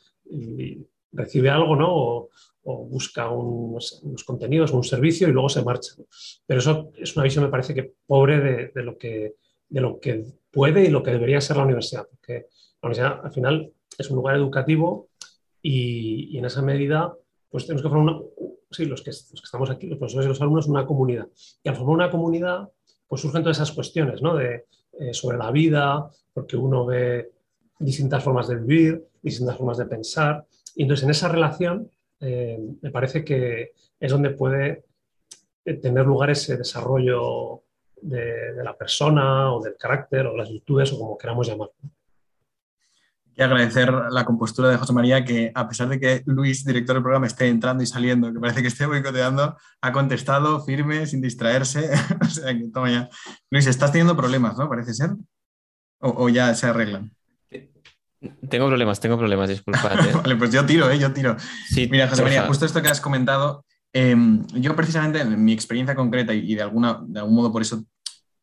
recibe 1.11 1.49
algo 1.49 1.75
¿no? 1.75 1.89
o, 1.91 2.31
busca 2.65 3.31
unos, 3.31 4.03
contenidos 4.27 4.73
un 4.73 4.85
servicio 4.85 5.27
y 5.27 5.33
luego 5.33 5.49
se 5.49 5.63
marcha. 5.63 5.95
Pero 6.47 6.61
eso 6.61 6.93
es 6.97 7.17
una 7.17 7.25
visión, 7.25 7.45
me 7.45 7.51
parece 7.51 7.75
que 7.75 7.95
pobre 8.07 8.41
de, 8.41 8.69
de, 8.75 8.83
lo 8.83 8.99
que, 8.99 9.37
de 9.71 9.81
lo 9.81 9.99
que 9.99 10.23
puede 10.51 10.85
y 10.85 10.89
lo 10.89 11.03
que 11.03 11.13
debería 11.13 11.41
ser 11.41 11.57
la 11.57 11.65
universidad, 11.65 12.07
porque 12.11 12.47
la 12.83 12.89
universidad 12.89 13.25
al 13.25 13.33
final 13.33 13.73
es 13.99 14.11
un 14.11 14.17
lugar 14.17 14.37
educativo 14.37 15.09
y, 15.61 16.39
en 16.39 16.45
esa 16.45 16.63
medida 16.63 17.15
pues 17.51 17.67
tenemos 17.67 17.83
que 17.83 17.89
formar 17.89 18.15
una, 18.15 18.25
sí, 18.71 18.85
los 18.85 19.03
que, 19.03 19.11
los 19.11 19.41
que 19.41 19.45
estamos 19.45 19.71
aquí, 19.71 19.87
los 19.87 19.99
profesores 19.99 20.27
y 20.27 20.29
los 20.29 20.41
alumnos, 20.43 20.67
una 20.67 20.87
comunidad. 20.87 21.29
Y 21.63 21.69
al 21.71 21.77
formar 21.77 21.95
una 21.95 22.11
comunidad, 22.11 22.69
pues 23.07 23.23
surgen 23.23 23.43
todas 23.43 23.57
esas 23.57 23.73
cuestiones, 23.73 24.21
¿no? 24.21 24.37
De, 24.37 24.67
eh, 25.01 25.15
sobre 25.15 25.39
la 25.39 25.51
vida, 25.51 26.11
porque 26.35 26.59
uno 26.59 26.85
ve 26.85 27.31
distintas 27.79 28.23
formas 28.23 28.49
de 28.49 28.57
vivir, 28.57 29.09
distintas 29.23 29.57
formas 29.57 29.79
de 29.79 29.87
pensar. 29.87 30.45
Y 30.75 30.83
entonces 30.83 31.05
en 31.05 31.11
esa 31.11 31.29
relación 31.29 31.91
eh, 32.21 32.59
me 32.83 32.91
parece 32.91 33.25
que 33.25 33.73
es 33.99 34.13
donde 34.13 34.31
puede 34.31 34.85
eh, 35.65 35.75
tener 35.75 36.05
lugar 36.05 36.29
ese 36.29 36.59
desarrollo 36.59 37.63
de, 38.03 38.53
de, 38.53 38.63
la 38.65 38.77
persona 38.77 39.55
o 39.55 39.63
del 39.63 39.77
carácter 39.77 40.27
o 40.27 40.37
las 40.37 40.51
virtudes 40.51 40.93
o 40.93 40.99
como 40.99 41.17
queramos 41.17 41.47
llamarlo 41.47 41.73
y 43.39 43.43
agradecer 43.43 43.93
la 44.11 44.25
compostura 44.25 44.69
de 44.69 44.77
José 44.77 44.93
María, 44.93 45.25
que 45.25 45.53
a 45.55 45.69
pesar 45.69 45.89
de 45.89 46.01
que 46.01 46.23
Luis, 46.27 46.65
director 46.65 46.97
del 46.97 47.05
programa, 47.05 47.29
esté 47.29 47.47
entrando 47.47 47.85
y 47.85 47.87
saliendo, 47.87 48.33
que 48.33 48.41
parece 48.41 48.63
que 48.63 48.67
esté 48.67 48.85
boicoteando, 48.85 49.57
ha 49.81 49.93
contestado 49.93 50.61
firme, 50.65 51.07
sin 51.07 51.21
distraerse. 51.21 51.89
o 52.21 52.25
sea 52.25 52.53
que 52.53 52.65
toma 52.75 52.91
ya. 52.91 53.09
Luis, 53.53 53.69
estás 53.69 53.93
teniendo 53.93 54.17
problemas, 54.17 54.59
¿no? 54.59 54.69
Parece 54.69 54.93
ser. 54.93 55.11
¿O, 56.01 56.29
ya 56.29 56.53
se 56.57 56.67
arreglan? 56.67 57.13
Tengo 58.49 58.67
problemas, 58.67 58.99
tengo 58.99 59.17
problemas, 59.17 59.49
disculpad. 59.49 59.97
vale, 60.15 60.35
pues 60.35 60.51
yo 60.51 60.67
tiro, 60.67 60.91
¿eh? 60.91 60.99
Yo 60.99 61.13
tiro. 61.13 61.37
Mira, 61.91 62.09
José 62.09 62.25
María, 62.25 62.45
justo 62.49 62.67
esto 62.67 62.83
que 62.83 62.89
has 62.89 63.01
comentado, 63.01 63.65
em, 63.93 64.45
yo 64.49 64.75
precisamente 64.75 65.21
en 65.21 65.45
mi 65.45 65.53
experiencia 65.53 65.95
concreta 65.95 66.35
y, 66.35 66.57
de, 66.57 66.63
alguna, 66.63 67.01
de 67.07 67.21
algún 67.21 67.37
modo 67.37 67.53
por 67.53 67.63
eso 67.63 67.85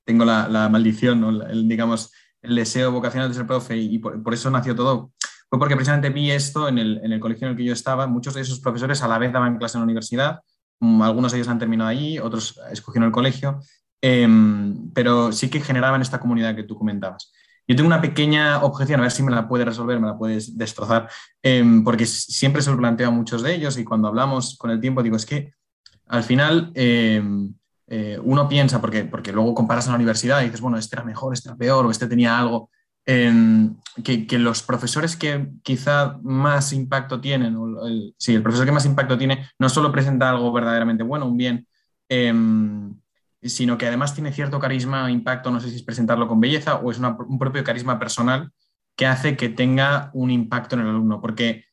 tengo 0.05 0.23
la, 0.23 0.69
maldición, 0.69 1.19
¿no? 1.19 1.45
el, 1.47 1.67
digamos, 1.67 2.13
el 2.45 2.55
deseo 2.55 2.91
vocacional 2.91 3.29
de 3.29 3.36
ser 3.36 3.47
profe 3.47 3.77
y 3.77 3.99
por, 3.99 4.34
eso 4.34 4.49
nació 4.49 4.75
todo, 4.75 5.12
fue 5.49 5.60
porque 5.60 5.75
precisamente 5.75 6.10
vi 6.10 6.31
esto 6.31 6.67
en 6.67 6.77
el, 6.77 6.99
en 7.03 7.12
el, 7.12 7.19
colegio 7.19 7.47
en 7.47 7.51
el 7.51 7.58
que 7.58 7.65
yo 7.65 7.73
estaba. 7.73 8.08
Muchos 8.08 8.34
de 8.34 8.41
esos 8.41 8.60
profesores 8.60 9.01
a 9.03 9.08
la 9.08 9.17
vez 9.17 9.31
daban 9.31 9.58
clase 9.58 9.77
en 9.77 9.81
la 9.81 9.86
universidad, 9.86 10.39
mm, 10.79 11.01
algunos 11.01 11.31
de 11.31 11.38
ellos 11.38 11.47
han 11.47 11.60
terminado 11.60 11.89
allí, 11.89 12.19
otros 12.19 12.60
escogieron 12.71 13.08
el 13.08 13.13
colegio, 13.13 13.60
em, 14.01 14.91
pero 14.93 15.31
sí 15.31 15.49
que 15.49 15.62
generaban 15.62 16.01
esta 16.01 16.19
comunidad 16.19 16.55
que 16.55 16.63
tú 16.63 16.77
comentabas. 16.77 17.31
Yo 17.67 17.75
tengo 17.75 17.88
una 17.88 18.01
pequeña 18.01 18.63
objeción, 18.63 18.99
a 18.99 19.03
ver 19.03 19.12
si 19.12 19.23
me 19.23 19.31
la 19.31 19.47
puedes 19.47 19.65
resolver, 19.65 19.99
me 19.99 20.08
la 20.08 20.17
puedes 20.17 20.55
destrozar, 20.55 21.10
em, 21.41 21.84
porque 21.84 22.05
siempre 22.05 22.62
se 22.62 22.69
lo 22.69 22.77
planteo 22.77 23.08
a 23.08 23.12
muchos 23.12 23.41
de 23.41 23.55
ellos 23.55 23.77
y 23.77 23.84
cuando 23.84 24.08
hablamos 24.08 24.55
con 24.58 24.69
el 24.69 24.79
tiempo 24.79 25.01
digo, 25.01 25.15
es 25.15 25.25
que 25.25 25.53
al 26.08 26.23
final 26.23 26.71
em, 26.75 27.55
eh, 27.88 28.19
uno 28.24 28.48
piensa, 28.48 28.82
porque, 28.82 29.06
porque 29.06 29.32
luego 29.32 29.54
comparas 29.54 29.86
en 29.86 29.91
la 29.91 29.98
universidad 29.98 30.41
y 30.41 30.45
dices, 30.45 30.62
bueno, 30.62 30.78
este 30.78 30.95
era 30.95 31.06
mejor, 31.06 31.34
este 31.34 31.50
era 31.50 31.58
peor, 31.58 31.86
o 31.86 31.91
este 31.91 32.08
tenía 32.08 32.38
algo, 32.38 32.69
que, 33.06 34.26
que, 34.28 34.39
los 34.39 34.63
profesores 34.63 35.15
que 35.15 35.50
quizá 35.62 36.17
más 36.24 36.74
impacto 36.74 37.21
tienen, 37.21 37.56
o 37.56 37.86
el, 37.86 38.15
sí, 38.17 38.34
el 38.34 38.41
profesor 38.41 38.65
que 38.65 38.71
más 38.71 38.86
impacto 38.86 39.15
tiene, 39.15 39.48
no 39.60 39.69
solo 39.69 39.91
presenta 39.91 40.30
algo 40.30 40.52
verdaderamente 40.52 41.04
bueno, 41.04 41.28
un 41.28 41.38
bien, 41.38 41.67
em, 42.10 42.95
sino 43.43 43.78
que 43.78 43.86
además 43.86 44.15
tiene 44.15 44.34
cierto 44.34 44.60
carisma, 44.60 45.12
impacto, 45.12 45.52
no 45.52 45.60
sé 45.60 45.69
si 45.69 45.76
es 45.76 45.84
presentarlo 45.84 46.28
con 46.28 46.39
belleza 46.39 46.78
o 46.78 46.89
es 46.89 46.98
un 47.00 47.38
propio 47.38 47.63
carisma 47.63 48.00
personal 48.00 48.52
que 48.95 49.06
hace 49.06 49.36
que 49.36 49.50
tenga 49.50 50.10
un 50.13 50.32
impacto 50.32 50.76
en 50.76 50.82
el 50.82 50.88
alumno, 50.88 51.21
porque 51.21 51.65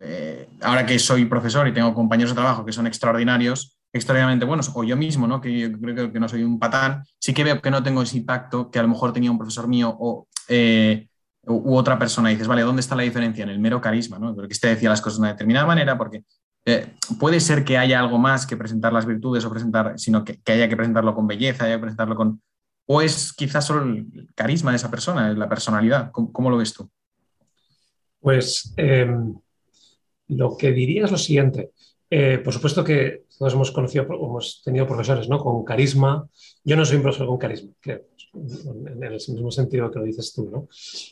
eh, 0.00 0.48
ahora 0.62 0.86
que 0.86 0.98
soy 0.98 1.24
profesor 1.24 1.66
y 1.66 1.72
tengo 1.72 1.94
compañeros 1.94 2.30
de 2.32 2.36
trabajo 2.36 2.64
que 2.64 2.72
son 2.72 2.86
extraordinarios, 2.86 3.77
extraordinariamente 3.98 4.46
buenos, 4.46 4.70
o 4.74 4.84
yo 4.84 4.96
mismo, 4.96 5.26
¿no? 5.26 5.40
que 5.40 5.58
yo 5.58 5.72
creo 5.78 6.12
que 6.12 6.20
no 6.20 6.28
soy 6.28 6.42
un 6.42 6.58
patán, 6.58 7.04
sí 7.18 7.34
que 7.34 7.44
veo 7.44 7.60
que 7.60 7.70
no 7.70 7.82
tengo 7.82 8.02
ese 8.02 8.16
impacto 8.16 8.70
que 8.70 8.78
a 8.78 8.82
lo 8.82 8.88
mejor 8.88 9.12
tenía 9.12 9.30
un 9.30 9.38
profesor 9.38 9.68
mío 9.68 9.94
o, 9.98 10.26
eh, 10.48 11.08
u, 11.42 11.76
otra 11.76 11.98
persona, 11.98 12.30
y 12.30 12.34
dices, 12.34 12.48
vale, 12.48 12.62
¿dónde 12.62 12.80
está 12.80 12.96
la 12.96 13.02
diferencia? 13.02 13.44
En 13.44 13.50
el 13.50 13.58
mero 13.58 13.80
carisma, 13.80 14.18
¿no? 14.18 14.34
Porque 14.34 14.52
este 14.52 14.68
decía 14.68 14.88
las 14.88 15.00
cosas 15.00 15.18
de 15.18 15.22
una 15.22 15.32
determinada 15.32 15.66
manera, 15.66 15.96
porque 15.98 16.24
eh, 16.64 16.94
puede 17.18 17.40
ser 17.40 17.64
que 17.64 17.78
haya 17.78 17.98
algo 17.98 18.18
más 18.18 18.46
que 18.46 18.56
presentar 18.56 18.92
las 18.92 19.06
virtudes 19.06 19.44
o 19.44 19.50
presentar, 19.50 19.98
sino 19.98 20.24
que, 20.24 20.40
haya 20.46 20.68
que 20.68 20.76
presentarlo 20.76 21.14
con 21.14 21.26
belleza, 21.26 21.64
haya 21.64 21.76
que 21.76 21.82
presentarlo 21.82 22.14
con... 22.14 22.42
O 22.86 23.00
es 23.00 23.32
quizás 23.32 23.66
solo 23.66 23.84
el 23.84 24.28
carisma 24.34 24.70
de 24.70 24.76
esa 24.76 24.90
persona, 24.90 25.32
la 25.32 25.48
personalidad. 25.48 26.10
¿Cómo, 26.10 26.50
lo 26.50 26.58
ves 26.58 26.74
tú? 26.74 26.90
Pues 28.20 28.72
em, 28.76 29.34
lo 30.28 30.56
que 30.56 30.72
diría 30.72 31.04
es 31.04 31.10
lo 31.10 31.18
siguiente. 31.18 31.70
Eh, 32.10 32.38
por 32.38 32.54
supuesto 32.54 32.82
que 32.82 33.24
todos 33.38 33.52
hemos 33.52 33.70
conocido, 33.70 34.04
hemos 34.04 34.62
tenido 34.64 34.86
profesores 34.86 35.28
¿no? 35.28 35.38
con 35.38 35.64
carisma. 35.64 36.28
Yo 36.64 36.76
no 36.76 36.84
soy 36.84 36.96
un 36.96 37.02
profesor 37.02 37.26
con 37.26 37.38
carisma, 37.38 37.70
que, 37.80 38.06
en 38.34 39.02
el 39.02 39.12
mismo 39.12 39.50
sentido 39.50 39.90
que 39.90 39.98
lo 39.98 40.04
dices 40.04 40.32
tú. 40.32 40.50
¿no? 40.50 40.68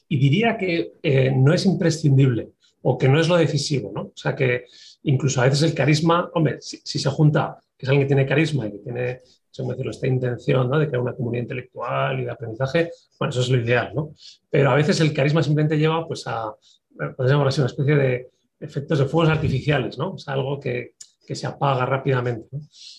Y 0.08 0.18
diría 0.18 0.56
que 0.56 0.94
eh, 1.02 1.32
no 1.36 1.52
es 1.52 1.66
imprescindible 1.66 2.50
o 2.82 2.96
que 2.96 3.08
no 3.08 3.20
es 3.20 3.28
lo 3.28 3.36
decisivo. 3.36 3.92
¿no? 3.94 4.02
O 4.02 4.16
sea 4.16 4.34
que 4.34 4.64
incluso 5.02 5.40
a 5.40 5.44
veces 5.44 5.62
el 5.62 5.74
carisma, 5.74 6.30
hombre, 6.34 6.58
si, 6.60 6.98
se 6.98 7.10
junta, 7.10 7.58
que 7.76 7.84
es 7.84 7.88
alguien 7.88 8.06
que 8.06 8.14
tiene 8.14 8.26
carisma 8.26 8.66
y 8.66 8.72
que 8.72 8.78
tiene 8.78 9.20
decirlo, 9.64 9.90
esta 9.90 10.06
intención 10.06 10.68
¿no? 10.68 10.78
de 10.78 10.86
crear 10.86 11.00
una 11.00 11.14
comunidad 11.14 11.44
intelectual 11.44 12.20
y 12.20 12.24
de 12.24 12.30
aprendizaje, 12.30 12.90
bueno, 13.18 13.30
eso 13.30 13.40
es 13.40 13.48
lo 13.48 13.58
ideal, 13.58 13.92
¿no? 13.94 14.12
Pero 14.50 14.70
a 14.70 14.74
veces 14.74 15.00
el 15.00 15.14
carisma 15.14 15.42
simplemente 15.42 15.78
lleva 15.78 16.06
pues 16.06 16.26
a, 16.26 16.54
podemos 16.96 17.30
llamar 17.30 17.48
así, 17.48 17.60
una 17.60 17.68
especie 17.68 17.96
de 17.96 18.28
efectos 18.60 18.98
de 18.98 19.06
fuegos 19.06 19.30
artificiales, 19.30 19.98
¿no? 19.98 20.16
Es 20.16 20.28
algo 20.28 20.58
que, 20.58 20.94
que 21.26 21.34
se 21.34 21.46
apaga 21.46 21.84
rápidamente. 21.84 22.56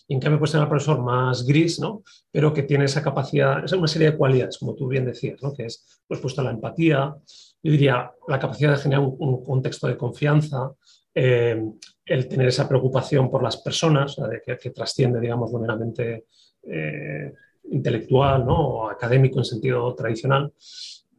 Y 0.08 0.13
en 0.13 0.20
cambio 0.20 0.38
puede 0.38 0.52
ser 0.52 0.62
un 0.62 0.70
profesor 0.70 1.02
más 1.02 1.46
gris, 1.46 1.80
¿no? 1.80 2.04
pero 2.32 2.54
que 2.54 2.63
tiene 2.63 2.86
esa 2.86 3.02
capacidad, 3.02 3.63
es 3.63 3.72
una 3.72 3.88
serie 3.88 4.12
de 4.12 4.17
cualidades, 4.17 4.58
como 4.58 4.76
tú 4.76 4.88
bien 4.88 5.06
decías, 5.06 5.41
¿no? 5.41 5.54
que 5.54 5.65
es 5.65 6.04
pues, 6.08 6.20
puesto 6.20 6.43
la 6.43 6.52
empatía, 6.52 7.15
yo 7.63 7.72
diría 7.72 8.12
la 8.28 8.38
capacidad 8.38 8.72
de 8.72 8.78
generar 8.78 9.06
un, 9.06 9.43
contexto 9.43 9.88
de 9.88 9.98
confianza, 9.98 10.72
eh, 11.15 11.63
el 12.06 12.28
tener 12.28 12.48
esa 12.48 12.67
preocupación 12.67 13.32
por 13.32 13.41
las 13.41 13.58
personas, 13.58 14.15
de 14.15 14.58
que, 14.58 14.70
trasciende, 14.70 15.20
digamos, 15.20 15.52
lo 15.52 15.60
meramente 15.60 16.26
eh, 16.63 17.34
intelectual 17.72 18.46
¿no? 18.46 18.56
o 18.56 18.89
académico 18.89 19.39
en 19.39 19.46
sentido 19.46 19.93
tradicional. 19.96 20.54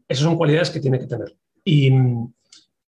Esas 0.07 0.25
son 0.25 0.37
cualidades 0.37 0.71
que 0.71 0.81
tiene 0.81 0.99
que 0.99 1.07
tener. 1.07 1.35
Y, 1.65 1.91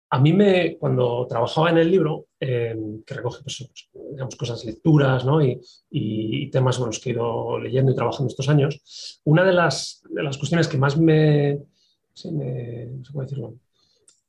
a 0.10 0.20
mí 0.20 0.34
me, 0.34 0.78
cuando 0.78 1.26
trabajaba 1.28 1.70
en 1.72 1.78
el 1.80 1.92
libro, 1.92 2.28
em, 2.40 3.04
que 3.04 3.14
recoge 3.14 3.42
pues, 3.44 3.70
digamos, 4.12 4.36
cosas, 4.36 4.64
lecturas 4.66 5.26
¿no? 5.26 5.44
y, 5.44 5.60
y, 5.90 6.50
temas 6.50 6.80
los 6.80 7.00
que 7.00 7.10
he 7.10 7.14
ido 7.14 7.60
leyendo 7.60 7.92
y 7.92 7.96
trabajando 7.96 8.30
estos 8.30 8.50
años, 8.50 9.22
una 9.26 9.44
de 9.44 9.54
las, 9.54 10.04
de 10.10 10.24
las 10.24 10.38
cuestiones 10.38 10.68
que 10.68 10.78
más 10.78 10.98
me, 10.98 11.60
me, 12.32 12.88
decirlo, 13.14 13.56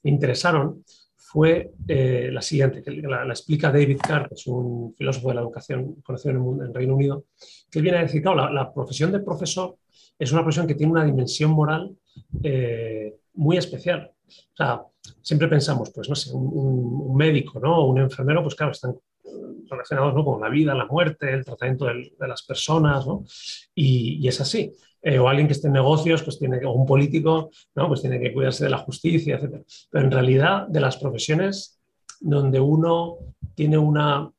me 0.02 0.10
interesaron 0.10 0.82
fue 1.16 1.72
eh, 1.88 2.30
la 2.32 2.40
siguiente, 2.40 2.82
que 2.82 2.90
la, 2.92 3.26
explica 3.26 3.72
David 3.72 3.98
Carr, 3.98 4.28
que 4.28 4.36
es 4.36 4.46
un 4.46 4.94
filósofo 4.94 5.28
de 5.28 5.34
la 5.34 5.40
educación 5.42 5.96
conocido 5.96 6.34
en 6.34 6.68
el, 6.68 6.74
Reino 6.74 6.94
Unido, 6.94 7.24
que 7.70 7.80
viene 7.80 7.98
a 7.98 8.02
decir, 8.02 8.22
claro, 8.22 8.36
la, 8.36 8.52
la, 8.52 8.72
profesión 8.72 9.12
de 9.12 9.20
profesor 9.20 9.76
es 10.18 10.32
una 10.32 10.42
profesión 10.42 10.66
que 10.66 10.76
tiene 10.76 10.92
una 10.92 11.04
dimensión 11.04 11.50
moral 11.50 11.96
eh, 12.42 13.16
muy 13.34 13.56
especial. 13.56 14.12
O 14.26 14.56
sea, 14.56 14.82
siempre 15.22 15.48
pensamos, 15.48 15.90
pues 15.94 16.08
no 16.08 16.14
sé, 16.14 16.30
un, 16.32 17.14
médico, 17.16 17.58
¿no? 17.60 17.78
O 17.78 17.86
un 17.86 17.98
enfermero, 17.98 18.42
pues 18.42 18.54
claro, 18.54 18.72
están 18.72 18.94
relacionados 19.68 20.14
¿no? 20.14 20.24
con 20.24 20.40
la 20.40 20.48
vida, 20.48 20.74
la 20.74 20.86
muerte, 20.86 21.32
el 21.32 21.44
tratamiento 21.44 21.86
de 21.86 22.28
las 22.28 22.42
personas, 22.42 23.06
¿no? 23.06 23.24
Y, 23.74 24.26
es 24.26 24.40
así. 24.40 24.72
Eh, 25.02 25.18
o 25.18 25.28
alguien 25.28 25.46
que 25.46 25.52
esté 25.52 25.68
en 25.68 25.74
negocios, 25.74 26.22
pues 26.22 26.38
tiene 26.38 26.64
o 26.64 26.72
un 26.72 26.86
político, 26.86 27.50
¿no? 27.74 27.88
Pues 27.88 28.00
tiene 28.00 28.20
que 28.20 28.32
cuidarse 28.32 28.64
de 28.64 28.70
la 28.70 28.78
justicia, 28.78 29.36
etc. 29.36 29.64
Pero 29.90 30.04
en 30.04 30.10
realidad, 30.10 30.66
de 30.68 30.80
las 30.80 30.96
profesiones 30.96 31.80
donde 32.20 32.60
uno 32.60 33.18
tiene 33.54 33.78
una 33.78 34.30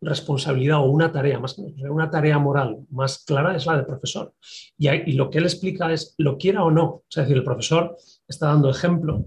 responsabilidad 0.00 0.78
o 0.78 0.84
una 0.84 1.12
tarea, 1.12 1.38
más 1.38 1.58
una 1.58 2.10
tarea 2.10 2.38
moral 2.38 2.78
más 2.90 3.24
clara 3.24 3.54
es 3.54 3.66
la 3.66 3.76
del 3.76 3.86
profesor. 3.86 4.32
Y, 4.78 4.88
y, 4.88 5.12
lo 5.12 5.28
que 5.30 5.38
él 5.38 5.44
explica 5.44 5.92
es, 5.92 6.14
lo 6.18 6.38
quiera 6.38 6.64
o 6.64 6.70
no, 6.70 7.02
es 7.08 7.16
decir, 7.16 7.36
el 7.36 7.44
profesor 7.44 7.96
está 8.26 8.46
dando 8.46 8.70
ejemplo, 8.70 9.26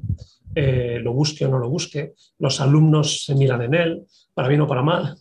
eh, 0.56 1.00
lo 1.02 1.14
busque 1.14 1.46
o 1.46 1.50
no 1.50 1.58
lo 1.58 1.70
busque, 1.70 2.14
los 2.40 2.62
alumnos 2.62 3.26
se 3.26 3.36
miran 3.36 3.62
en 3.64 3.74
él, 3.74 4.06
para 4.34 4.48
bien 4.48 4.62
o 4.62 4.68
para 4.68 4.82
mal. 4.82 5.18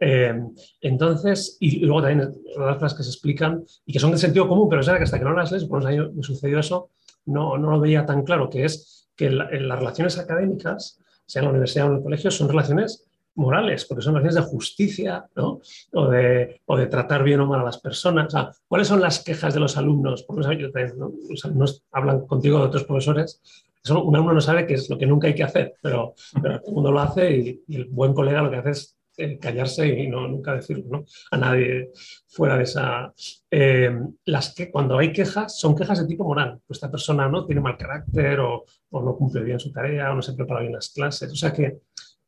Eh, 0.00 0.34
entonces, 0.80 1.56
y 1.60 1.80
luego 1.80 2.02
también 2.02 2.32
las 2.56 2.94
que 2.94 3.02
se 3.02 3.10
explican 3.10 3.64
y 3.84 3.92
que 3.92 3.98
son 3.98 4.12
de 4.12 4.18
sentido 4.18 4.48
común, 4.48 4.68
pero 4.68 4.80
es 4.80 4.86
verdad 4.86 5.00
que 5.00 5.04
hasta 5.04 5.18
que 5.18 5.24
no 5.24 5.32
las 5.32 5.50
lees, 5.50 5.64
por 5.64 5.78
unos 5.78 5.90
años 5.90 6.14
me 6.14 6.22
sucedió 6.22 6.60
eso, 6.60 6.90
no, 7.26 7.58
no 7.58 7.70
lo 7.70 7.80
veía 7.80 8.06
tan 8.06 8.22
claro, 8.22 8.48
que 8.48 8.64
es 8.64 9.08
que 9.16 9.26
en 9.26 9.68
las 9.68 9.78
relaciones 9.78 10.16
académicas, 10.18 11.00
sea 11.26 11.40
en 11.40 11.46
la 11.46 11.50
universidad 11.50 11.86
o 11.86 11.90
en 11.90 11.96
el 11.96 12.02
colegio, 12.02 12.30
son 12.30 12.48
relaciones 12.48 13.07
morales, 13.38 13.84
porque 13.84 14.02
son 14.02 14.14
relaciones 14.14 14.34
de 14.34 14.50
justicia, 14.50 15.26
¿no? 15.36 15.60
O 15.92 16.08
de, 16.08 16.60
o 16.66 16.76
de, 16.76 16.86
tratar 16.86 17.22
bien 17.22 17.40
o 17.40 17.46
mal 17.46 17.60
a 17.60 17.64
las 17.64 17.78
personas. 17.78 18.34
¿cuáles 18.66 18.88
son 18.88 19.00
las 19.00 19.22
quejas 19.22 19.54
de 19.54 19.60
los 19.60 19.76
alumnos? 19.76 20.24
Porque 20.24 20.70
los 20.70 21.44
alumnos 21.44 21.84
hablan 21.92 22.26
contigo 22.26 22.58
de 22.58 22.64
otros 22.64 22.84
profesores. 22.84 23.40
Eso 23.82 24.02
un 24.02 24.14
alumno 24.14 24.34
no 24.34 24.40
sabe 24.40 24.66
qué 24.66 24.74
es 24.74 24.90
lo 24.90 24.98
que 24.98 25.06
nunca 25.06 25.28
hay 25.28 25.34
que 25.34 25.44
hacer, 25.44 25.74
pero, 25.80 26.14
pero 26.42 26.58
todo 26.60 26.68
el 26.68 26.74
mundo 26.74 26.92
lo 26.92 27.00
hace 27.00 27.36
y, 27.36 27.74
el 27.74 27.86
buen 27.86 28.12
colega 28.12 28.42
lo 28.42 28.50
que 28.50 28.56
hace 28.56 28.70
es 28.70 28.98
eh, 29.16 29.38
callarse 29.38 29.86
y 29.86 30.08
no, 30.08 30.26
nunca 30.28 30.54
decirlo 30.54 30.84
¿no? 30.90 31.04
a 31.30 31.36
nadie 31.36 31.90
fuera 32.26 32.56
de 32.56 32.64
esa... 32.64 33.12
Eh, 33.50 33.90
las 34.26 34.54
que 34.54 34.70
cuando 34.70 34.98
hay 34.98 35.12
quejas 35.12 35.58
son 35.58 35.76
quejas 35.76 36.00
de 36.00 36.06
tipo 36.06 36.24
moral. 36.24 36.60
Pues 36.66 36.78
esta 36.78 36.90
persona 36.90 37.28
no 37.28 37.46
tiene 37.46 37.60
mal 37.60 37.76
carácter 37.76 38.40
o, 38.40 38.64
o 38.90 39.02
no 39.02 39.16
cumple 39.16 39.42
bien 39.42 39.60
su 39.60 39.72
tarea 39.72 40.10
o 40.10 40.16
no 40.16 40.22
se 40.22 40.34
prepara 40.34 40.60
bien 40.60 40.72
las 40.72 40.90
clases. 40.90 41.32
O 41.32 41.36
sea 41.36 41.52
que 41.52 41.78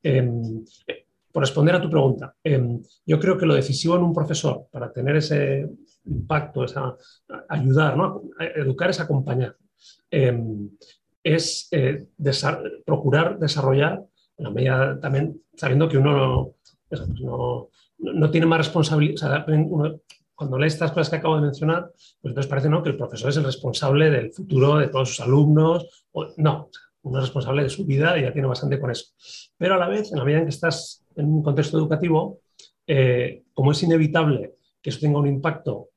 Em, 0.03 0.65
por 1.33 1.43
responder 1.43 1.75
a 1.75 1.81
tu 1.81 1.89
pregunta, 1.89 2.35
em, 2.43 2.81
yo 3.07 3.21
creo 3.21 3.39
que 3.39 3.47
lo 3.47 3.55
decisivo 3.55 3.97
en 3.97 4.03
un 4.03 4.13
profesor 4.13 4.67
para 4.71 4.93
tener 4.93 5.17
ese 5.17 5.69
impacto, 6.07 6.65
esa, 6.65 6.97
ayudar, 7.49 7.97
educar 8.57 8.91
es 8.91 9.01
acompañar, 9.01 9.57
em, 10.11 10.71
es 11.23 11.69
eh, 11.71 12.07
procurar 12.85 13.39
desarrollar, 13.39 14.03
también 14.37 15.43
sabiendo 15.55 15.89
que 15.89 15.99
uno 15.99 16.17
no, 16.17 16.55
pues 16.89 18.31
tiene 18.31 18.47
más 18.47 18.59
responsabilidad, 18.59 19.47
cuando 20.41 20.57
lee 20.57 20.69
estas 20.69 20.93
cosas 20.93 21.11
que 21.11 21.17
acabo 21.17 21.37
de 21.37 21.43
mencionar, 21.43 21.93
pues 21.93 22.31
entonces 22.31 22.49
parece 22.49 22.71
¿no? 22.71 22.83
que 22.83 22.89
el 22.89 22.97
profesor 22.97 23.29
es 23.29 23.37
el 23.37 23.45
responsable 23.45 24.09
del 24.09 24.33
futuro 24.33 24.79
de 24.79 24.89
todos 24.89 25.11
sus 25.11 25.21
alumnos. 25.21 26.07
O, 26.13 26.29
no, 26.39 26.71
uno 27.03 27.19
es 27.19 27.25
responsable 27.25 27.63
de 27.63 27.71
su 27.71 27.85
vida 27.85 28.19
y 28.19 28.23
ya 28.23 28.33
tiene 28.33 28.49
bastante 28.49 28.79
con 28.79 28.91
eso. 28.91 29.07
Pero 29.57 29.75
a 29.75 29.79
la 29.79 29.89
vez, 29.89 30.13
en 30.13 30.19
la 30.19 30.25
medida 30.25 30.41
en 30.41 30.47
que 30.47 30.51
estás 30.51 31.05
en 31.17 31.27
un 31.27 31.43
contexto 31.43 31.79
educativo, 31.79 32.41
eh, 32.87 33.45
como 33.55 33.73
es 33.73 33.83
inevitable 33.83 34.57
que 34.83 34.91
eso 34.91 35.01
tenga 35.01 35.19
un 35.19 35.27
impacto 35.27 35.91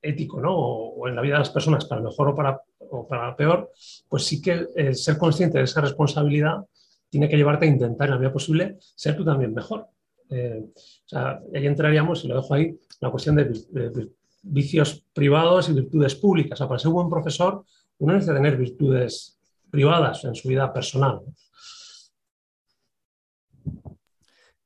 ético 0.00 0.40
¿no? 0.40 0.56
o, 0.56 1.08
en 1.08 1.16
la 1.16 1.22
vida 1.22 1.34
de 1.34 1.40
las 1.40 1.50
personas 1.50 1.84
para 1.84 2.00
mejor 2.00 2.28
o 2.28 2.34
para, 2.34 2.60
o 2.90 3.06
para 3.06 3.36
peor, 3.36 3.70
pues 4.08 4.24
sí 4.24 4.40
que 4.40 4.66
el 4.74 4.94
ser 4.94 5.18
consciente 5.18 5.58
de 5.58 5.64
esa 5.64 5.80
responsabilidad 5.80 6.64
tiene 7.10 7.28
que 7.28 7.36
llevarte 7.36 7.66
a 7.66 7.68
intentar 7.68 8.06
en 8.06 8.12
la 8.12 8.18
medida 8.18 8.32
posible 8.32 8.76
ser 8.80 9.16
tú 9.16 9.24
también 9.24 9.54
mejor. 9.54 9.86
Eh, 10.30 10.62
o 10.64 11.08
sea, 11.08 11.40
ahí 11.54 11.66
entraríamos, 11.66 12.24
y 12.24 12.28
lo 12.28 12.36
dejo 12.36 12.54
ahí, 12.54 12.78
la 13.00 13.10
cuestión 13.10 13.36
de, 13.36 14.10
vicios 14.42 15.04
privados 15.12 15.68
y 15.68 15.72
virtudes 15.72 16.14
públicas. 16.14 16.52
O 16.52 16.58
sea, 16.58 16.68
para 16.68 16.78
ser 16.78 16.88
un 16.88 16.94
buen 16.94 17.10
profesor, 17.10 17.64
uno 17.98 18.12
necesita 18.12 18.34
tener 18.36 18.56
virtudes 18.56 19.37
privadas 19.70 20.24
en 20.24 20.34
su 20.34 20.48
vida 20.48 20.72
personal. 20.72 21.20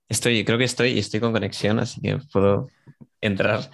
Estoy, 0.09 0.45
creo 0.45 0.59
que 0.59 0.65
estoy, 0.65 0.99
estoy 0.99 1.21
con 1.21 1.33
conexión, 1.33 1.79
así 1.79 2.01
que 2.01 2.19
puedo 2.33 2.69
entrar. 3.21 3.71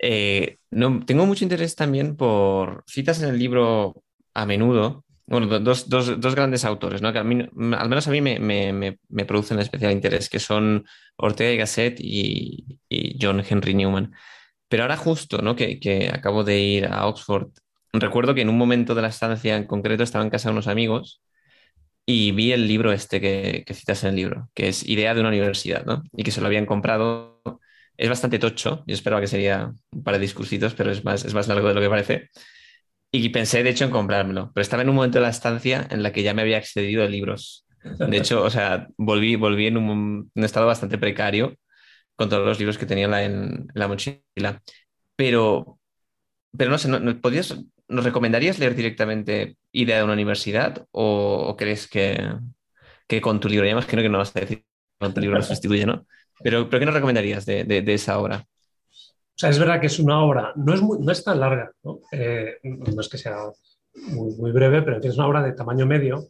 Eh, 0.00 0.58
no, 0.70 1.04
tengo 1.06 1.24
mucho 1.26 1.44
interés 1.44 1.76
también 1.76 2.16
por 2.16 2.84
citas 2.86 3.22
en 3.22 3.30
el 3.30 3.38
libro 3.38 4.02
a 4.34 4.44
menudo, 4.44 5.04
bueno, 5.26 5.46
dos, 5.60 5.88
dos, 5.88 6.20
dos 6.20 6.34
grandes 6.34 6.64
autores, 6.64 7.00
¿no? 7.00 7.12
que 7.12 7.18
al 7.20 7.24
menos 7.24 8.06
a 8.06 8.10
mí 8.10 8.20
me, 8.20 8.38
me, 8.38 8.98
me, 9.08 9.24
producen 9.24 9.58
especial 9.60 9.92
interés, 9.92 10.28
que 10.28 10.38
son 10.40 10.84
Ortega 11.16 11.52
y 11.52 11.56
Gasset 11.56 12.00
y, 12.00 12.78
y 12.88 13.18
John 13.18 13.42
Henry 13.48 13.72
Newman. 13.72 14.12
Pero 14.68 14.82
ahora 14.82 14.96
justo, 14.96 15.38
¿no? 15.38 15.56
que, 15.56 15.78
que 15.80 16.10
acabo 16.12 16.44
de 16.44 16.58
ir 16.60 16.86
a 16.86 17.06
Oxford 17.06 17.48
recuerdo 17.92 18.34
que 18.34 18.42
en 18.42 18.48
un 18.48 18.58
momento 18.58 18.94
de 18.94 19.02
la 19.02 19.08
estancia 19.08 19.56
en 19.56 19.66
concreto 19.66 20.02
estaba 20.02 20.24
en 20.24 20.30
casa 20.30 20.48
de 20.48 20.52
unos 20.52 20.68
amigos 20.68 21.22
y 22.06 22.32
vi 22.32 22.52
el 22.52 22.66
libro 22.66 22.92
este 22.92 23.20
que, 23.20 23.64
citas 23.74 24.02
en 24.04 24.10
el 24.10 24.16
libro, 24.16 24.50
que 24.54 24.68
es 24.68 24.86
Idea 24.88 25.14
de 25.14 25.20
una 25.20 25.28
universidad, 25.28 25.84
¿no? 25.84 26.02
Y 26.16 26.24
que 26.24 26.30
se 26.30 26.40
lo 26.40 26.46
habían 26.46 26.66
comprado. 26.66 27.40
Es 27.96 28.08
bastante 28.08 28.38
tocho, 28.38 28.82
yo 28.86 28.94
esperaba 28.94 29.20
que 29.20 29.26
sería 29.28 29.72
un 29.90 30.02
par 30.02 30.14
de 30.14 30.20
discursitos, 30.20 30.74
pero 30.74 30.90
es 30.90 31.04
más, 31.04 31.24
es 31.24 31.34
más 31.34 31.46
largo 31.48 31.68
de 31.68 31.74
lo 31.74 31.80
que 31.80 31.88
parece. 31.88 32.30
Y 33.12 33.28
pensé, 33.28 33.62
de 33.62 33.70
hecho, 33.70 33.84
en 33.84 33.90
comprármelo, 33.90 34.50
pero 34.54 34.62
estaba 34.62 34.82
en 34.82 34.88
un 34.88 34.96
momento 34.96 35.18
de 35.18 35.22
la 35.22 35.28
estancia 35.28 35.86
en 35.90 36.02
la 36.02 36.12
que 36.12 36.22
ya 36.22 36.34
me 36.34 36.42
había 36.42 36.58
excedido 36.58 37.02
de 37.02 37.10
libros. 37.10 37.66
De 37.82 38.16
hecho, 38.16 38.42
o 38.42 38.50
sea, 38.50 38.88
volví, 38.96 39.36
volví 39.36 39.66
en 39.66 39.76
un, 39.76 40.30
estado 40.36 40.66
bastante 40.66 40.98
precario 40.98 41.56
con 42.16 42.28
todos 42.28 42.46
los 42.46 42.58
libros 42.58 42.78
que 42.78 42.86
tenía 42.86 43.06
en 43.22 43.32
en 43.32 43.68
la 43.74 43.88
mochila. 43.88 44.62
Pero, 45.16 45.78
pero 46.56 46.70
no 46.70 46.78
sé, 46.78 46.88
¿no, 46.88 47.20
¿podrías, 47.20 47.54
¿nos 47.92 48.04
recomendarías 48.04 48.58
leer 48.58 48.74
directamente 48.74 49.56
idea 49.70 49.98
de 49.98 50.04
una 50.04 50.14
universidad 50.14 50.86
o, 50.90 51.54
crees 51.56 51.86
que, 51.86 52.18
con 53.20 53.40
tu 53.40 53.48
libro, 53.48 53.66
ya 53.66 53.72
imagino 53.72 54.02
que 54.02 54.08
no 54.08 54.18
vas 54.18 54.34
a 54.34 54.40
decir 54.40 54.58
que 54.58 54.64
con 54.98 55.22
libro 55.22 55.36
lo 55.36 55.42
sustituye, 55.42 55.86
¿no? 55.86 56.06
Pero, 56.42 56.68
¿pero 56.68 56.80
¿qué 56.80 56.86
nos 56.86 56.94
recomendarías 56.94 57.44
de, 57.46 57.84
esa 57.86 58.18
obra? 58.18 58.46
O 58.88 59.38
sea, 59.42 59.50
es 59.50 59.58
verdad 59.58 59.80
que 59.80 59.86
es 59.86 59.98
una 59.98 60.22
obra, 60.22 60.52
no 60.56 60.74
es, 60.74 60.82
no 60.82 61.12
es 61.12 61.24
tan 61.24 61.40
larga, 61.40 61.72
¿no? 61.82 62.00
Eh, 62.12 62.58
no 62.62 63.00
es 63.00 63.08
que 63.08 63.18
sea 63.18 63.36
muy, 63.94 64.52
breve, 64.52 64.82
pero 64.82 64.98
es 64.98 65.16
una 65.16 65.26
obra 65.26 65.42
de 65.42 65.52
tamaño 65.52 65.86
medio 65.86 66.28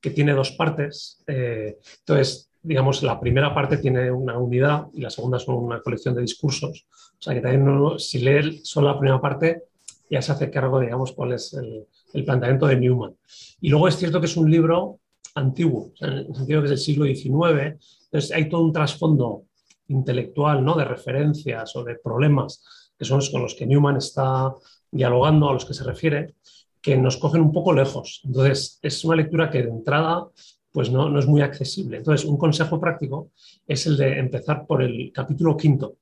que 0.00 0.10
tiene 0.10 0.32
dos 0.32 0.52
partes. 0.52 1.22
Eh, 1.26 1.78
entonces, 2.00 2.50
digamos, 2.62 3.02
la 3.02 3.20
primera 3.20 3.54
parte 3.54 3.78
tiene 3.78 4.10
una 4.10 4.38
unidad 4.38 4.86
y 4.92 5.00
la 5.00 5.10
segunda 5.10 5.38
son 5.38 5.56
una 5.56 5.80
colección 5.80 6.14
de 6.14 6.22
discursos. 6.22 6.86
O 7.18 7.22
sea, 7.22 7.34
que 7.34 7.40
también 7.40 7.98
si 7.98 8.18
lee 8.18 8.60
solo 8.64 8.88
la 8.88 8.98
primera 8.98 9.20
parte, 9.20 9.62
ya 10.10 10.22
se 10.22 10.32
hace 10.32 10.50
cargo, 10.50 10.80
digamos, 10.80 11.12
cuál 11.12 11.32
es 11.32 11.54
el, 11.54 11.86
planteamiento 12.24 12.66
de 12.66 12.76
Newman. 12.76 13.14
Y 13.60 13.68
luego 13.68 13.88
es 13.88 13.96
cierto 13.96 14.20
que 14.20 14.26
es 14.26 14.36
un 14.36 14.50
libro 14.50 15.00
antiguo, 15.34 15.92
en 16.00 16.12
el 16.12 16.34
sentido 16.34 16.60
que 16.60 16.66
es 16.66 16.70
del 16.70 16.78
siglo 16.78 17.04
XIX, 17.04 17.76
entonces 18.04 18.32
hay 18.32 18.48
todo 18.48 18.62
un 18.62 18.72
trasfondo 18.72 19.44
intelectual, 19.88 20.64
¿no? 20.64 20.74
De 20.76 20.84
referencias 20.84 21.76
o 21.76 21.84
de 21.84 21.96
problemas 21.96 22.64
que 22.98 23.04
son 23.04 23.18
los 23.18 23.30
con 23.30 23.42
los 23.42 23.54
que 23.54 23.66
Newman 23.66 23.98
está 23.98 24.54
dialogando, 24.90 25.50
a 25.50 25.52
los 25.52 25.66
que 25.66 25.74
se 25.74 25.84
refiere, 25.84 26.34
que 26.80 26.96
nos 26.96 27.18
cogen 27.18 27.42
un 27.42 27.52
poco 27.52 27.74
lejos. 27.74 28.22
Entonces, 28.24 28.78
es 28.80 29.04
una 29.04 29.16
lectura 29.16 29.50
que 29.50 29.62
de 29.62 29.68
entrada 29.68 30.26
pues 30.72 30.90
no, 30.90 31.08
no, 31.08 31.18
es 31.18 31.26
muy 31.26 31.40
accesible. 31.40 31.96
Entonces, 31.96 32.26
un 32.26 32.36
consejo 32.36 32.78
práctico 32.78 33.30
es 33.66 33.86
el 33.86 33.96
de 33.96 34.18
empezar 34.18 34.66
por 34.66 34.82
el 34.82 35.10
capítulo 35.12 35.56
quinto, 35.56 35.96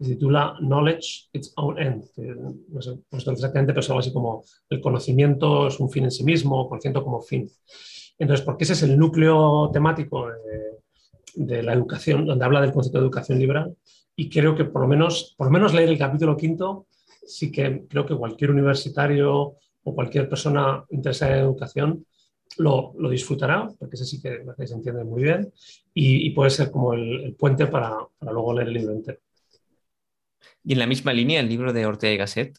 se 0.00 0.10
titula 0.10 0.56
Knowledge, 0.60 1.28
Its 1.32 1.52
Own 1.56 1.78
End. 1.78 2.04
no 2.16 2.82
sé, 2.82 2.98
exactamente, 3.12 3.72
pero 3.72 3.80
es 3.80 3.90
algo 3.90 4.00
así 4.00 4.12
como 4.12 4.44
el 4.68 4.80
conocimiento 4.80 5.66
es 5.66 5.78
un 5.78 5.90
fin 5.90 6.04
en 6.04 6.10
sí 6.10 6.24
mismo, 6.24 6.68
conocimiento 6.68 7.04
como 7.04 7.20
fin. 7.20 7.50
Entonces, 8.18 8.44
porque 8.44 8.64
ese 8.64 8.74
es 8.74 8.82
el 8.82 8.98
núcleo 8.98 9.70
temático 9.72 10.28
de, 10.28 11.46
de, 11.46 11.62
la 11.62 11.72
educación, 11.72 12.26
donde 12.26 12.44
habla 12.44 12.60
del 12.60 12.72
concepto 12.72 12.98
de 12.98 13.04
educación 13.04 13.38
liberal, 13.38 13.76
y 14.16 14.28
creo 14.28 14.54
que 14.54 14.64
por 14.64 14.82
lo 14.82 14.88
menos, 14.88 15.34
por 15.36 15.46
lo 15.46 15.52
menos 15.52 15.72
leer 15.72 15.88
el 15.88 15.98
capítulo 15.98 16.36
quinto, 16.36 16.86
sí 17.26 17.50
que 17.50 17.86
creo 17.88 18.06
que 18.06 18.16
cualquier 18.16 18.50
universitario 18.50 19.56
o 19.82 19.94
cualquier 19.94 20.28
persona 20.28 20.84
interesada 20.90 21.36
en 21.36 21.44
educación 21.44 22.06
lo, 22.58 22.92
disfrutará, 23.10 23.68
porque 23.78 23.96
ese 23.96 24.04
sí 24.04 24.20
que 24.20 24.44
se 24.66 24.74
entiende 24.74 25.04
muy 25.04 25.22
bien, 25.22 25.52
y, 25.94 26.30
puede 26.30 26.50
ser 26.50 26.70
como 26.70 26.94
el, 26.94 27.34
puente 27.38 27.66
para, 27.66 27.96
luego 28.20 28.54
leer 28.54 28.68
el 28.68 28.74
libro 28.74 28.92
entero. 28.92 29.18
¿Y 30.64 30.72
en 30.74 30.78
la 30.78 30.86
misma 30.86 31.12
línea 31.12 31.40
el 31.40 31.48
libro 31.48 31.72
de 31.72 31.86
Ortega 31.86 32.12
y 32.12 32.16
Gasset? 32.16 32.58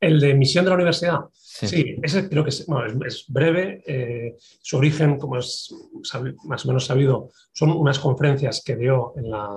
El 0.00 0.20
de 0.20 0.34
Misión 0.34 0.64
de 0.64 0.70
la 0.70 0.76
Universidad. 0.76 1.20
Sí, 1.32 1.96
ese 2.02 2.28
creo 2.28 2.42
que 2.44 2.50
es, 2.50 2.66
breve. 3.28 3.82
Eh, 3.86 4.34
su 4.60 4.76
origen, 4.76 5.18
como 5.18 5.38
es 5.38 5.72
más 6.44 6.64
o 6.64 6.68
menos 6.68 6.84
sabido, 6.84 7.30
son 7.52 7.70
unas 7.70 7.98
conferencias 7.98 8.62
que 8.64 8.76
dio 8.76 9.14
en 9.16 9.30
la, 9.30 9.48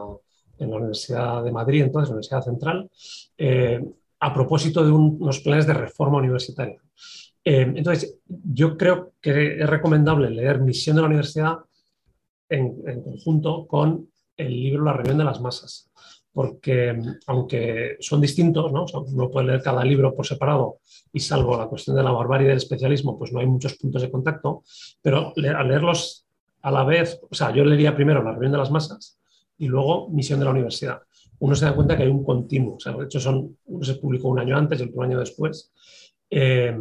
Universidad 0.59 1.43
de 1.43 1.51
Madrid, 1.51 1.83
entonces, 1.83 2.09
la 2.09 2.15
Universidad 2.15 2.41
Central, 2.41 2.89
eh, 3.37 3.79
a 4.19 4.33
propósito 4.33 4.83
de 4.83 4.89
unos 4.89 5.39
planes 5.41 5.67
de 5.67 5.73
reforma 5.73 6.17
universitaria. 6.17 6.81
Eh, 7.43 7.73
entonces, 7.75 8.19
yo 8.25 8.75
creo 8.75 9.13
que 9.21 9.59
es 9.59 9.69
recomendable 9.69 10.29
leer 10.29 10.59
Misión 10.59 10.95
de 10.95 11.01
la 11.01 11.07
Universidad 11.07 11.57
en, 12.49 13.01
conjunto 13.03 13.67
con 13.67 14.09
el 14.35 14.51
libro 14.51 14.83
La 14.83 14.93
reunión 14.93 15.17
de 15.17 15.23
las 15.23 15.41
masas, 15.41 15.89
porque 16.37 16.95
aunque 17.25 17.97
son 17.99 18.21
distintos, 18.21 18.71
¿no? 18.71 18.85
uno 18.93 19.31
puede 19.31 19.47
leer 19.47 19.63
cada 19.63 19.83
libro 19.83 20.13
por 20.13 20.23
separado 20.23 20.81
y 21.11 21.19
salvo 21.19 21.57
la 21.57 21.65
cuestión 21.65 21.95
de 21.95 22.03
la 22.03 22.11
barbarie 22.11 22.47
del 22.47 22.57
especialismo, 22.57 23.17
pues 23.17 23.33
no 23.33 23.39
hay 23.39 23.47
muchos 23.47 23.73
puntos 23.73 24.03
de 24.03 24.11
contacto, 24.11 24.61
pero 25.01 25.33
al 25.35 25.67
leerlos 25.67 26.27
a 26.61 26.69
la 26.69 26.83
vez, 26.83 27.19
o 27.27 27.33
sea, 27.33 27.51
yo 27.51 27.65
leería 27.65 27.95
primero 27.95 28.21
La 28.21 28.33
reunión 28.33 28.51
de 28.51 28.59
las 28.59 28.69
masas 28.69 29.17
y 29.57 29.67
luego 29.67 30.09
Misión 30.09 30.37
de 30.37 30.45
la 30.45 30.51
Universidad 30.51 31.01
uno 31.39 31.55
se 31.55 31.65
da 31.65 31.73
cuenta 31.73 31.97
que 31.97 32.03
hay 32.03 32.09
un 32.09 32.23
continuo. 32.23 32.75
O 32.75 32.79
sea, 32.79 32.93
de 32.93 33.05
hecho, 33.05 33.19
son, 33.19 33.57
uno 33.65 33.83
se 33.83 33.95
publicó 33.95 34.27
un 34.27 34.39
año 34.39 34.55
antes 34.55 34.79
y 34.79 34.83
otro 34.83 35.01
año 35.01 35.19
después. 35.19 35.71
Eh, 36.29 36.77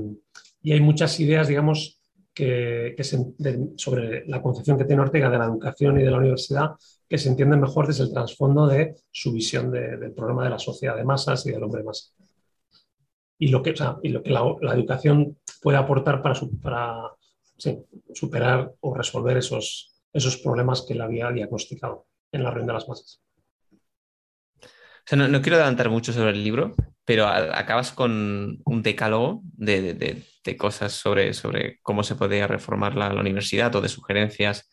y 0.62 0.72
hay 0.72 0.80
muchas 0.80 1.18
ideas, 1.20 1.48
digamos, 1.48 1.98
que, 2.36 2.94
sobre 3.76 4.26
la 4.26 4.42
concepción 4.42 4.76
que 4.76 4.84
tiene 4.84 5.00
Ortega 5.00 5.30
de 5.30 5.38
la 5.38 5.46
educación 5.46 5.98
y 5.98 6.04
de 6.04 6.10
la 6.10 6.18
universidad 6.18 6.72
que 7.08 7.16
se 7.16 7.30
entienden 7.30 7.60
mejor 7.60 7.86
desde 7.86 8.04
el 8.04 8.12
trasfondo 8.12 8.66
de 8.66 8.94
su 9.10 9.32
visión 9.32 9.70
del 9.70 10.12
problema 10.12 10.44
de 10.44 10.50
la 10.50 10.58
sociedad 10.58 10.96
de 10.96 11.04
masas 11.04 11.46
y 11.46 11.52
del 11.52 11.62
hombre 11.62 11.82
masa. 11.82 12.10
Y 13.38 13.48
lo 13.48 13.62
que, 13.62 13.74
y 14.02 14.08
lo 14.10 14.22
que 14.22 14.30
la, 14.30 14.74
educación 14.74 15.38
puede 15.62 15.78
aportar 15.78 16.20
para, 16.20 16.38
para 16.62 17.10
superar 18.12 18.74
o 18.80 18.94
resolver 18.94 19.38
esos, 19.38 19.94
esos 20.12 20.36
problemas 20.36 20.82
que 20.82 20.92
él 20.92 21.00
había 21.00 21.30
diagnosticado 21.30 22.06
en 22.32 22.42
la 22.42 22.50
reunión 22.50 22.66
de 22.66 22.72
las 22.74 22.88
masas 22.88 23.22
no, 25.12 25.40
quiero 25.40 25.56
adelantar 25.56 25.88
mucho 25.90 26.12
sobre 26.12 26.30
el 26.30 26.42
libro, 26.42 26.74
pero 27.04 27.28
acabas 27.28 27.92
con 27.92 28.58
un 28.64 28.82
decálogo 28.82 29.42
de, 29.52 30.24
cosas 30.58 30.92
sobre, 30.92 31.32
sobre, 31.34 31.78
cómo 31.82 32.02
se 32.02 32.16
podía 32.16 32.48
reformar 32.48 32.96
la, 32.96 33.14
universidad 33.14 33.74
o 33.76 33.80
de 33.80 33.88
sugerencias 33.88 34.68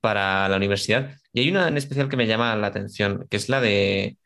para 0.00 0.48
la 0.48 0.56
universidad. 0.56 1.16
Y 1.32 1.40
hay 1.40 1.50
una 1.50 1.68
en 1.68 1.76
especial 1.76 2.08
que 2.08 2.16
me 2.16 2.26
llama 2.26 2.56
la 2.56 2.68
atención, 2.68 3.26
que 3.28 3.36
es 3.36 3.50
la 3.50 3.60
de 3.60 4.16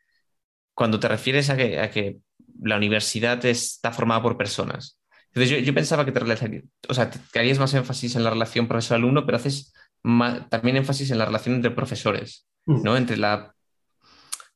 cuando 0.73 0.99
te 0.99 1.09
refieres 1.09 1.49
a 1.49 1.57
que, 1.57 2.17
la 2.63 2.77
universidad 2.77 3.43
está 3.45 3.91
formada 3.91 4.21
por 4.21 4.37
personas. 4.37 4.99
Entonces 5.33 5.65
yo, 5.65 5.73
pensaba 5.73 6.05
que 6.05 6.11
te, 6.11 6.63
o 6.87 6.93
sea, 6.93 7.09
te 7.09 7.39
harías 7.39 7.57
más 7.57 7.73
énfasis 7.73 8.15
en 8.15 8.23
la 8.23 8.29
relación 8.29 8.67
profesor-alumno, 8.67 9.25
pero 9.25 9.37
haces 9.37 9.73
también 10.49 10.77
énfasis 10.77 11.09
en 11.09 11.17
la 11.17 11.25
relación 11.25 11.55
entre 11.55 11.71
profesores, 11.71 12.47
mm. 12.67 12.83
¿no? 12.83 12.97
Entre 12.97 13.17
la 13.17 13.55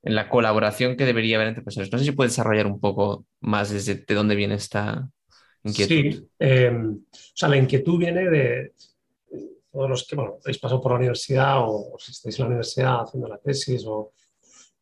en 0.05 0.15
la 0.15 0.29
colaboración 0.29 0.95
que 0.95 1.05
debería 1.05 1.35
haber 1.35 1.49
entre 1.49 1.63
profesores. 1.63 1.91
No 1.91 1.97
sé 1.97 2.05
si 2.05 2.11
puedes 2.11 2.33
desarrollar 2.33 2.67
un 2.67 2.79
poco 2.79 3.25
más 3.41 3.71
desde 3.71 3.95
de 3.95 4.13
dónde 4.13 4.35
viene 4.35 4.55
esta 4.55 5.09
inquietud. 5.63 5.95
Sí, 5.95 6.27
em, 6.37 6.93
o 6.93 7.17
sea, 7.33 7.49
la 7.49 7.57
inquietud 7.57 7.97
viene 7.97 8.29
de 8.29 8.73
todos 9.71 9.89
los 9.89 10.07
que, 10.07 10.15
bueno, 10.15 10.37
habéis 10.43 10.59
pasado 10.59 10.79
por 10.79 10.91
la 10.91 10.99
universidad 10.99 11.55
o, 11.59 11.95
si 11.97 12.11
estáis 12.11 12.37
en 12.37 12.43
la 12.43 12.47
universidad 12.49 13.01
haciendo 13.01 13.27
la 13.27 13.39
tesis 13.39 13.83
o, 13.87 14.13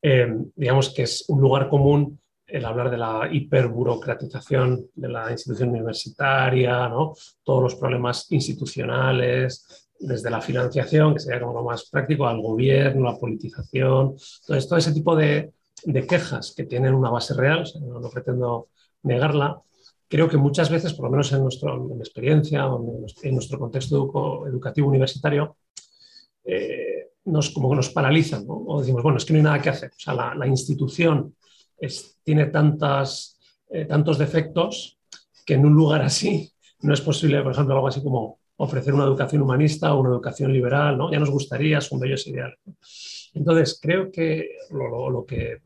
em, 0.01 0.51
digamos 0.55 0.93
que 0.93 1.03
es 1.03 1.23
un 1.29 1.39
lugar 1.39 1.69
común 1.69 2.19
el 2.45 2.65
hablar 2.65 2.91
de 2.91 2.97
la 2.97 3.29
hiperburocratización 3.31 4.89
de 4.93 5.07
la 5.07 5.31
institución 5.31 5.69
universitaria, 5.69 6.89
¿no? 6.89 7.13
todos 7.43 7.63
los 7.63 7.75
problemas 7.75 8.29
institucionales, 8.31 9.82
desde 10.03 10.29
la 10.29 10.41
financiación, 10.41 11.13
que 11.13 11.19
sería 11.19 11.41
como 11.41 11.53
lo 11.53 11.63
más 11.63 11.89
práctico, 11.89 12.27
al 12.27 12.41
gobierno, 12.41 13.03
la 13.03 13.17
politización, 13.17 14.15
todo 14.45 14.77
ese 14.77 14.93
tipo 14.93 15.15
de, 15.15 15.53
quejas 16.07 16.53
que 16.55 16.63
tienen 16.63 16.93
una 16.93 17.09
base 17.09 17.33
real, 17.33 17.63
no, 17.81 18.09
pretendo 18.09 18.67
negarla, 19.03 19.61
creo 20.07 20.29
que 20.29 20.37
muchas 20.37 20.69
veces, 20.69 20.93
por 20.93 21.05
lo 21.05 21.11
menos 21.11 21.31
en, 21.31 21.41
nuestra 21.41 21.73
experiencia 21.99 22.65
en 23.23 23.33
nuestro 23.33 23.59
contexto 23.59 24.45
educativo 24.47 24.87
universitario, 24.87 25.57
eh, 26.45 27.09
nos, 27.25 27.49
como 27.51 27.73
nos 27.73 27.89
paralizan, 27.89 28.45
o 28.47 28.79
decimos, 28.79 29.03
bueno, 29.03 29.17
es 29.17 29.25
que 29.25 29.33
no 29.33 29.37
hay 29.37 29.43
nada 29.43 29.61
que 29.61 29.69
hacer, 29.69 29.91
o 29.95 29.99
sea, 29.99 30.13
la, 30.13 30.47
institución 30.47 31.35
tiene 32.23 32.45
tantas, 32.47 33.39
eh, 33.69 33.85
tantos 33.85 34.17
defectos 34.17 34.97
que 35.45 35.55
en 35.55 35.65
un 35.65 35.73
lugar 35.73 36.01
así 36.01 36.53
no 36.81 36.93
es 36.93 37.01
posible, 37.01 37.41
por 37.41 37.53
ejemplo, 37.53 37.75
algo 37.75 37.87
así 37.87 38.01
como 38.03 38.39
ofrecer 38.57 38.93
una 38.93 39.05
educación 39.05 39.41
humanista 39.41 39.93
o 39.93 40.01
una 40.01 40.09
educación 40.09 40.53
liberal, 40.53 40.97
¿no? 40.97 41.11
Ya 41.11 41.19
nos 41.19 41.29
gustaría, 41.29 41.81
son 41.81 41.99
bellos 41.99 42.27
ideales. 42.27 42.59
Entonces, 43.33 43.79
creo 43.81 44.11
que, 44.11 44.57
lo, 44.71 45.25
que 45.25 45.61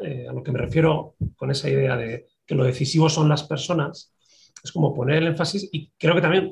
eh, 0.00 0.26
a 0.28 0.32
lo 0.32 0.42
que 0.42 0.52
me 0.52 0.58
refiero 0.58 1.14
con 1.36 1.50
esa 1.50 1.68
idea 1.68 1.96
de 1.96 2.26
que 2.46 2.54
lo 2.54 2.64
decisivo 2.64 3.08
son 3.08 3.28
las 3.28 3.42
personas, 3.42 4.12
es 4.62 4.72
como 4.72 4.94
poner 4.94 5.18
el 5.18 5.28
énfasis 5.28 5.68
y 5.72 5.90
creo 5.98 6.14
que 6.14 6.20
también, 6.20 6.50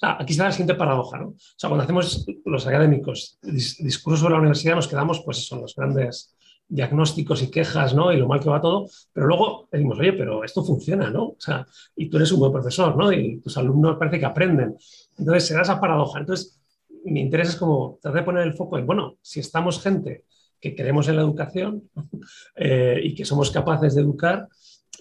aquí 0.00 0.32
está 0.32 0.44
la 0.44 0.52
siguiente 0.52 0.74
paradoja, 0.74 1.18
¿no? 1.18 1.28
O 1.28 1.36
sea, 1.56 1.68
cuando 1.68 1.84
hacemos 1.84 2.26
los 2.44 2.66
académicos 2.66 3.38
discursos 3.42 4.20
sobre 4.20 4.34
la 4.34 4.40
universidad 4.40 4.74
nos 4.74 4.88
quedamos, 4.88 5.22
pues, 5.24 5.46
son 5.46 5.60
los 5.60 5.74
grandes 5.74 6.34
diagnósticos 6.68 7.42
y 7.42 7.50
quejas, 7.50 7.94
¿no? 7.94 8.12
Y 8.12 8.16
lo 8.16 8.26
mal 8.26 8.40
que 8.40 8.48
va 8.48 8.60
todo, 8.60 8.86
pero 9.12 9.26
luego 9.26 9.68
decimos, 9.70 9.98
oye, 9.98 10.12
pero 10.12 10.44
esto 10.44 10.64
funciona, 10.64 11.10
¿no? 11.10 11.24
O 11.24 11.36
sea, 11.38 11.66
y 11.96 12.08
tú 12.08 12.16
eres 12.16 12.32
un 12.32 12.40
buen 12.40 12.52
profesor, 12.52 12.96
¿no? 12.96 13.12
Y 13.12 13.40
tus 13.40 13.56
alumnos 13.56 13.96
parece 13.98 14.18
que 14.18 14.26
aprenden. 14.26 14.76
Entonces 15.18 15.46
se 15.46 15.54
da 15.54 15.62
esa 15.62 15.80
paradoja. 15.80 16.20
Entonces, 16.20 16.60
mi 17.04 17.20
interés 17.20 17.50
es 17.50 17.56
como 17.56 17.98
tratar 18.00 18.20
de 18.20 18.24
poner 18.24 18.42
el 18.44 18.54
foco 18.54 18.78
en, 18.78 18.86
bueno, 18.86 19.18
si 19.20 19.40
estamos 19.40 19.82
gente 19.82 20.24
que 20.60 20.74
creemos 20.74 21.08
en 21.08 21.16
la 21.16 21.22
educación 21.22 21.90
eh, 22.56 23.00
y 23.02 23.14
que 23.14 23.24
somos 23.24 23.50
capaces 23.50 23.94
de 23.94 24.02
educar, 24.02 24.48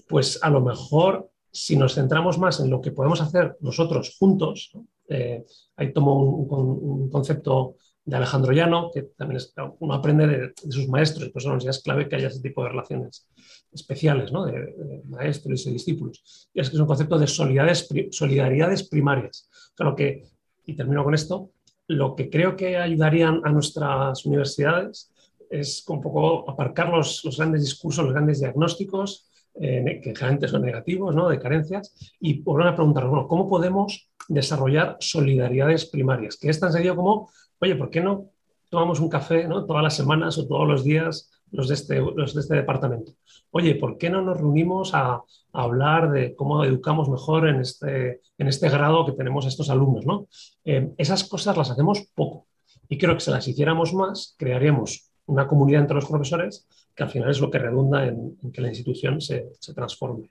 pues 0.07 0.39
a 0.43 0.49
lo 0.49 0.61
mejor 0.61 1.29
si 1.51 1.77
nos 1.77 1.93
centramos 1.93 2.39
más 2.39 2.59
en 2.59 2.69
lo 2.69 2.81
que 2.81 2.91
podemos 2.91 3.21
hacer 3.21 3.55
nosotros 3.61 4.17
juntos, 4.17 4.71
eh, 5.07 5.45
ahí 5.75 5.93
tomo 5.93 6.19
un, 6.19 7.09
concepto 7.09 7.75
de 8.05 8.15
Alejandro 8.17 8.51
Llano, 8.51 8.91
que 8.93 9.03
también 9.17 9.37
es, 9.37 9.53
uno 9.79 9.93
aprende 9.93 10.27
de, 10.27 10.53
sus 10.71 10.87
maestros, 10.87 11.29
pues 11.31 11.45
eso 11.45 11.57
ya 11.57 11.69
es 11.69 11.81
clave 11.81 12.09
que 12.09 12.17
haya 12.17 12.27
ese 12.27 12.41
tipo 12.41 12.63
de 12.63 12.69
relaciones 12.69 13.27
especiales, 13.71 14.31
¿no? 14.31 14.45
de, 14.45 15.01
maestros 15.05 15.65
y 15.67 15.71
discípulos. 15.71 16.49
Y 16.53 16.59
es 16.59 16.69
que 16.69 16.75
es 16.75 16.79
un 16.81 16.87
concepto 16.87 17.17
de 17.17 17.27
solidaridades, 17.27 18.89
primarias. 18.89 19.49
Claro 19.75 19.95
que, 19.95 20.23
y 20.65 20.75
termino 20.75 21.03
con 21.03 21.13
esto, 21.13 21.51
lo 21.87 22.15
que 22.15 22.29
creo 22.29 22.55
que 22.55 22.77
ayudarían 22.77 23.41
a 23.43 23.51
nuestras 23.51 24.25
universidades 24.25 25.11
es 25.49 25.83
un 25.87 26.01
poco 26.01 26.49
aparcar 26.49 26.89
los, 26.89 27.23
los 27.23 27.37
grandes 27.37 27.61
discursos, 27.61 28.03
los 28.03 28.13
grandes 28.13 28.39
diagnósticos, 28.39 29.29
eh, 29.55 30.01
que 30.03 30.15
generalmente 30.15 30.47
son 30.47 30.63
negativos, 30.63 31.15
¿no? 31.15 31.29
de 31.29 31.39
carencias, 31.39 31.93
y 32.19 32.41
volver 32.41 32.67
a 32.67 32.75
preguntar, 32.75 33.07
bueno, 33.07 33.27
¿cómo 33.27 33.47
podemos 33.47 34.09
desarrollar 34.27 34.97
solidaridades 34.99 35.85
primarias? 35.85 36.37
Que 36.37 36.49
es 36.49 36.59
tan 36.59 36.71
sencillo 36.71 36.95
como, 36.95 37.29
oye, 37.63 37.75
¿por 37.75 37.89
qué 37.89 38.01
no 38.01 38.29
tomamos 38.69 38.99
un 38.99 39.09
café 39.09 39.47
¿no? 39.47 39.65
todas 39.65 39.83
las 39.83 39.95
semanas 39.95 40.37
o 40.37 40.47
todos 40.47 40.67
los 40.67 40.83
días 40.83 41.31
los 41.51 41.67
de, 41.67 41.75
este, 41.75 42.01
este 42.25 42.55
departamento? 42.55 43.13
Oye, 43.51 43.75
¿por 43.75 43.97
qué 43.97 44.09
no 44.09 44.21
nos 44.21 44.37
reunimos 44.37 44.93
a, 44.93 45.21
hablar 45.55 46.11
de 46.11 46.33
cómo 46.35 46.63
educamos 46.63 47.09
mejor 47.09 47.47
en 47.47 47.61
este, 47.61 48.21
en 48.39 48.47
este 48.47 48.69
grado 48.69 49.05
que 49.05 49.11
tenemos 49.11 49.45
estos 49.45 49.69
alumnos? 49.69 50.05
¿no? 50.05 50.27
Eh, 50.65 50.93
esas 50.97 51.23
cosas 51.23 51.55
las 51.55 51.69
hacemos 51.69 52.07
poco 52.15 52.47
y 52.89 52.97
creo 52.97 53.13
que 53.13 53.21
si 53.21 53.31
las 53.31 53.47
hiciéramos 53.47 53.93
más, 53.93 54.35
crearíamos 54.37 55.11
una 55.25 55.47
comunidad 55.47 55.81
entre 55.81 55.95
los 55.95 56.05
profesores 56.05 56.67
que 56.95 57.03
al 57.03 57.09
final 57.09 57.29
es 57.29 57.39
lo 57.39 57.49
que 57.49 57.59
redunda 57.59 58.05
en, 58.05 58.37
que 58.51 58.61
la 58.61 58.67
institución 58.67 59.19
se, 59.21 59.47
transforme. 59.73 60.29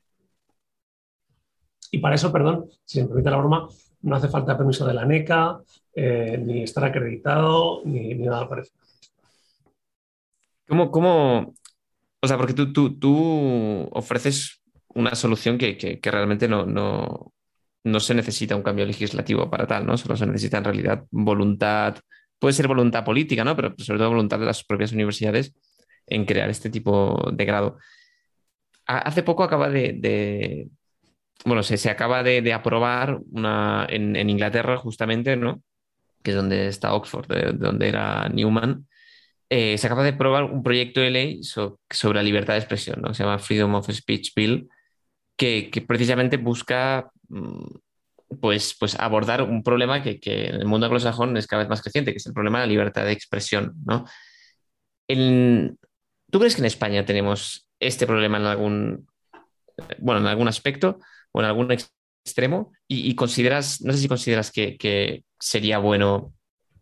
Y 1.91 1.99
para 1.99 2.15
eso, 2.15 2.33
perdón, 2.33 2.71
si 2.85 3.01
me 3.01 3.09
permite 3.09 3.31
la 3.31 3.37
broma, 3.37 3.69
no 4.03 4.17
hace 4.17 4.29
falta 4.29 4.57
permiso 4.57 4.87
de 4.87 4.95
la 4.95 5.05
NECA, 5.05 5.61
eh, 5.95 6.39
ni 6.39 6.63
estar 6.63 6.85
acreditado, 6.85 7.83
ni, 7.85 8.15
nada 8.15 8.49
parecido. 8.49 8.79
¿Cómo, 10.69 10.91
¿Cómo, 10.91 11.55
o 12.21 12.29
sea, 12.29 12.37
porque 12.37 12.55
tú, 12.55 12.73
tú, 12.73 12.99
tú 12.99 13.89
ofreces 13.93 14.63
una 14.95 15.15
solución 15.15 15.59
que, 15.59 15.77
que, 15.77 16.11
realmente 16.11 16.49
no, 16.49 16.67
no, 16.67 17.33
no, 17.85 18.01
se 18.01 18.15
necesita 18.15 18.57
un 18.57 18.63
cambio 18.63 18.87
legislativo 18.87 19.51
para 19.51 19.67
tal, 19.67 19.87
¿no? 19.87 19.97
Solo 19.97 20.17
se 20.17 20.27
necesita 20.27 20.59
en 20.59 20.65
realidad 20.65 21.05
voluntad, 21.11 21.97
puede 22.39 22.55
ser 22.55 22.69
voluntad 22.69 23.05
política, 23.05 23.45
¿no? 23.45 23.57
Pero 23.57 23.75
sobre 23.79 23.99
todo 23.99 24.11
voluntad 24.11 24.39
de 24.39 24.47
las 24.47 24.65
propias 24.65 24.93
universidades 24.93 25.55
en 26.07 26.25
crear 26.25 26.51
este 26.51 26.71
tipo 26.71 27.31
de 27.33 27.45
grado. 27.45 27.79
Hace 28.87 29.23
poco 29.23 29.45
acaba 29.45 29.69
de, 29.69 30.69
bueno, 31.45 31.63
se, 31.63 31.77
se 31.77 31.91
acaba 31.91 32.23
de, 32.23 32.53
aprobar 32.53 33.21
una, 33.31 33.87
en, 33.89 34.29
Inglaterra 34.29 34.77
justamente, 34.77 35.37
¿no? 35.37 35.63
Que 36.23 36.31
es 36.31 36.37
donde 36.37 36.69
está 36.69 36.95
Oxford, 36.95 37.27
de, 37.27 37.53
donde 37.53 37.89
era 37.89 38.29
Newman. 38.29 38.87
Eh, 39.51 39.77
se 39.77 39.87
acaba 39.87 40.03
de 40.03 40.11
aprobar 40.11 40.45
un 40.45 40.63
proyecto 40.63 41.01
de 41.01 41.11
ley 41.11 41.41
sobre 41.43 42.17
la 42.17 42.23
libertad 42.23 42.55
de 42.55 42.61
expresión, 42.61 43.03
¿no? 43.03 43.13
Se 43.13 43.25
llama 43.25 43.39
Freedom 43.39 43.75
of 43.75 43.91
Speech 43.91 44.33
Bill, 44.35 44.69
que, 45.37 45.71
precisamente 45.87 46.37
busca 46.37 47.11
mm, 47.29 47.65
pues, 48.41 48.77
pues 48.79 48.99
abordar 48.99 49.43
un 49.43 49.63
problema 49.63 50.03
que, 50.03 50.21
que, 50.21 50.47
en 50.47 50.55
el 50.55 50.67
mundo 50.67 50.87
anglosajón 50.87 51.37
es 51.37 51.47
cada 51.47 51.63
vez 51.63 51.69
más 51.69 51.83
creciente, 51.83 52.13
que 52.13 52.19
es 52.19 52.27
el 52.27 52.33
problema 52.33 52.61
de 52.61 52.67
la 52.67 52.71
libertad 52.71 53.05
de 53.05 53.13
expresión, 53.13 53.75
¿no? 53.85 54.05
En, 55.09 55.77
¿Tú 56.31 56.39
crees 56.39 56.55
que 56.55 56.63
en 56.63 56.67
España 56.67 57.05
tenemos 57.05 57.69
este 57.79 58.07
problema 58.07 58.39
en 58.39 58.47
algún, 58.47 59.07
bueno, 59.99 60.21
en 60.21 60.27
algún 60.29 60.49
aspecto 60.49 60.99
o 61.33 61.41
en 61.41 61.47
algún 61.47 61.71
extremo? 61.73 62.73
Y, 62.89 63.15
consideras, 63.15 63.81
no 63.83 63.93
sé 63.93 63.99
si 63.99 64.09
consideras 64.09 64.51
que, 64.51 65.25
sería 65.39 65.79
bueno 65.79 66.33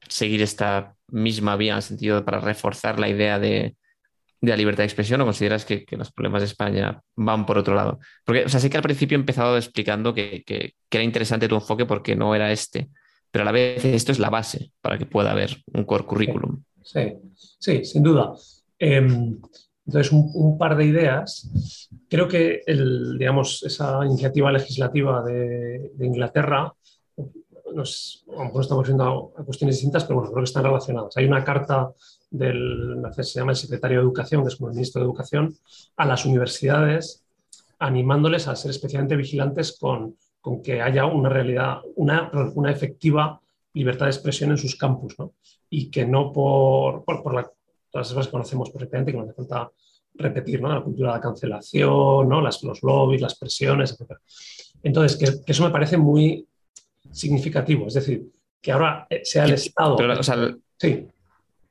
seguir 0.09 0.43
esta 0.43 0.95
misma 1.09 1.57
vía 1.57 1.73
en 1.73 1.77
el 1.77 1.83
sentido 1.83 2.25
para 2.25 2.41
reforzar 2.41 2.99
la 2.99 3.09
idea 3.09 3.39
de, 3.39 3.75
la 4.43 4.57
libertad 4.57 4.83
de 4.83 4.87
expresión 4.87 5.21
o 5.21 5.25
consideras 5.25 5.65
que, 5.65 5.85
los 5.91 6.13
problemas 6.13 6.43
de 6.43 6.47
España 6.47 7.01
van 7.17 7.47
por 7.47 7.59
otro 7.59 7.75
lado? 7.75 7.99
Porque, 8.25 8.45
o 8.45 8.49
sea, 8.49 8.61
sé 8.61 8.69
que 8.71 8.77
al 8.77 8.83
principio 8.83 9.17
he 9.17 9.21
empezado 9.21 9.57
explicando 9.57 10.13
que, 10.15 10.45
era 10.91 11.05
interesante 11.05 11.49
tu 11.49 11.55
enfoque 11.55 11.87
porque 11.87 12.17
no 12.17 12.35
era 12.35 12.53
este, 12.53 12.89
pero 13.31 13.43
a 13.43 13.47
la 13.47 13.53
vez 13.53 13.85
esto 13.85 14.13
es 14.13 14.19
la 14.19 14.31
base 14.31 14.73
para 14.81 14.99
que 14.99 15.07
pueda 15.07 15.31
haber 15.31 15.57
un 15.73 15.85
core 15.85 16.05
curriculum. 16.05 16.63
Sí, 16.83 17.13
sí, 17.37 17.85
sin 17.85 18.03
duda. 18.03 18.35
Em, 18.79 19.39
entonces, 19.87 20.13
un, 20.13 20.59
par 20.59 20.77
de 20.77 20.85
ideas. 20.85 21.89
Creo 22.09 22.29
que 22.29 22.63
el, 22.67 23.19
digamos, 23.19 23.63
esa 23.63 24.05
iniciativa 24.05 24.53
legislativa 24.53 25.23
de, 25.23 25.91
Inglaterra, 26.01 26.73
nos, 27.75 28.25
a 28.29 28.39
lo 28.39 28.45
mejor 28.47 28.63
estamos 28.63 28.87
viendo 28.87 29.33
a 29.37 29.45
cuestiones 29.45 29.77
distintas, 29.77 30.05
pero 30.05 30.17
bueno, 30.17 30.33
creo 30.33 30.43
que 30.43 30.49
están 30.49 30.65
relacionadas. 30.65 31.17
Hay 31.17 31.25
una 31.25 31.45
carta 31.45 31.93
del, 32.31 33.03
se 33.17 33.41
llama 33.41 33.53
el 33.53 33.57
secretario 33.57 33.99
de 33.99 34.05
Educación, 34.05 34.43
que 34.43 34.49
es 34.49 34.57
como 34.57 34.69
el 34.69 34.75
ministro 34.75 35.01
de 35.01 35.07
Educación, 35.07 35.57
a 35.97 36.07
las 36.07 36.25
universidades, 36.25 37.25
animándoles 37.79 38.49
a 38.49 38.57
ser 38.57 38.71
especialmente 38.71 39.17
vigilantes 39.17 39.77
con, 39.79 40.17
con 40.41 40.63
que 40.63 40.83
haya 40.83 41.07
una 41.07 41.29
realidad, 41.29 41.79
una, 41.97 42.31
una 42.55 42.71
efectiva 42.71 43.41
libertad 43.73 44.07
de 44.07 44.13
expresión 44.13 44.51
en 44.51 44.59
sus 44.59 44.77
campus, 44.77 45.19
¿no? 45.19 45.33
y 45.69 45.91
que 45.91 46.05
no 46.05 46.33
por, 46.33 47.05
por, 47.05 47.23
por 47.23 47.35
la 47.35 47.51
todas 47.91 48.07
esas 48.07 48.15
cosas 48.15 48.27
que 48.27 48.33
conocemos 48.33 48.71
perfectamente, 48.71 49.13
que 49.13 49.19
no 49.19 49.25
hace 49.25 49.35
falta 49.35 49.71
repetir, 50.15 50.61
¿no? 50.61 50.69
La 50.69 50.83
cultura 50.83 51.11
de 51.11 51.17
la 51.17 51.21
cancelación, 51.21 52.29
¿no? 52.29 52.41
Las, 52.41 52.63
los 52.63 52.83
lobbies, 52.83 53.21
las 53.21 53.37
presiones, 53.37 53.93
etc. 53.93 54.13
Entonces, 54.83 55.17
que, 55.19 55.51
eso 55.51 55.65
me 55.65 55.71
parece 55.71 55.97
muy 55.97 56.47
significativo, 57.11 57.87
es 57.87 57.95
decir, 57.95 58.31
que 58.61 58.73
ahora 58.73 59.07
eh, 59.11 59.23
sea 59.25 59.45
el 59.45 59.55
Estado... 59.55 59.97
sí. 60.79 61.07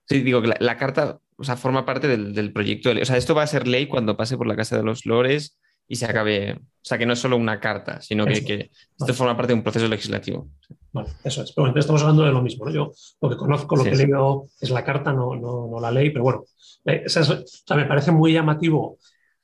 Sí, 0.07 0.21
digo 0.21 0.41
que 0.41 0.51
la, 0.59 0.75
carta 0.75 1.19
o 1.37 1.43
sea, 1.43 1.55
forma 1.55 1.85
parte 1.85 2.07
del, 2.07 2.51
proyecto 2.51 2.89
de 2.89 2.95
ley. 2.95 3.03
O 3.03 3.05
sea, 3.05 3.15
esto 3.15 3.35
va 3.35 3.43
a 3.43 3.47
ser 3.47 3.67
ley 3.67 3.85
cuando 3.85 4.17
pase 4.17 4.37
por 4.37 4.47
la 4.47 4.55
Casa 4.55 4.75
de 4.75 4.83
los 4.83 5.05
Lores 5.05 5.59
y 5.87 5.97
se 5.97 6.05
acabe. 6.05 6.53
O 6.53 6.59
sea, 6.81 6.97
que 6.97 7.05
no 7.05 7.13
es 7.13 7.19
solo 7.19 7.37
una 7.37 7.59
carta, 7.59 8.01
sino 8.01 8.25
que, 8.25 8.71
esto 8.99 9.13
forma 9.13 9.37
parte 9.37 9.53
de 9.53 9.57
un 9.59 9.63
proceso 9.63 9.87
legislativo. 9.87 10.49
Bueno, 10.91 11.09
eso 11.23 11.43
es. 11.43 11.51
Pero 11.51 11.65
bueno, 11.65 11.79
estamos 11.79 12.01
hablando 12.01 12.23
de 12.23 12.31
lo 12.31 12.41
mismo. 12.41 12.65
¿no? 12.65 12.71
Yo 12.71 12.91
lo 13.21 13.29
que 13.29 13.37
conozco, 13.37 13.75
lo 13.75 13.83
que 13.83 13.91
he 13.91 13.95
leído 13.95 14.47
es 14.59 14.69
la 14.69 14.83
carta, 14.83 15.13
no, 15.13 15.35
no, 15.35 15.79
la 15.79 15.91
ley, 15.91 16.09
pero 16.09 16.23
bueno, 16.23 16.45
eh, 16.85 17.03
o 17.05 17.09
sea, 17.09 17.23
me 17.75 17.85
parece 17.85 18.11
muy 18.11 18.33
llamativo 18.33 18.97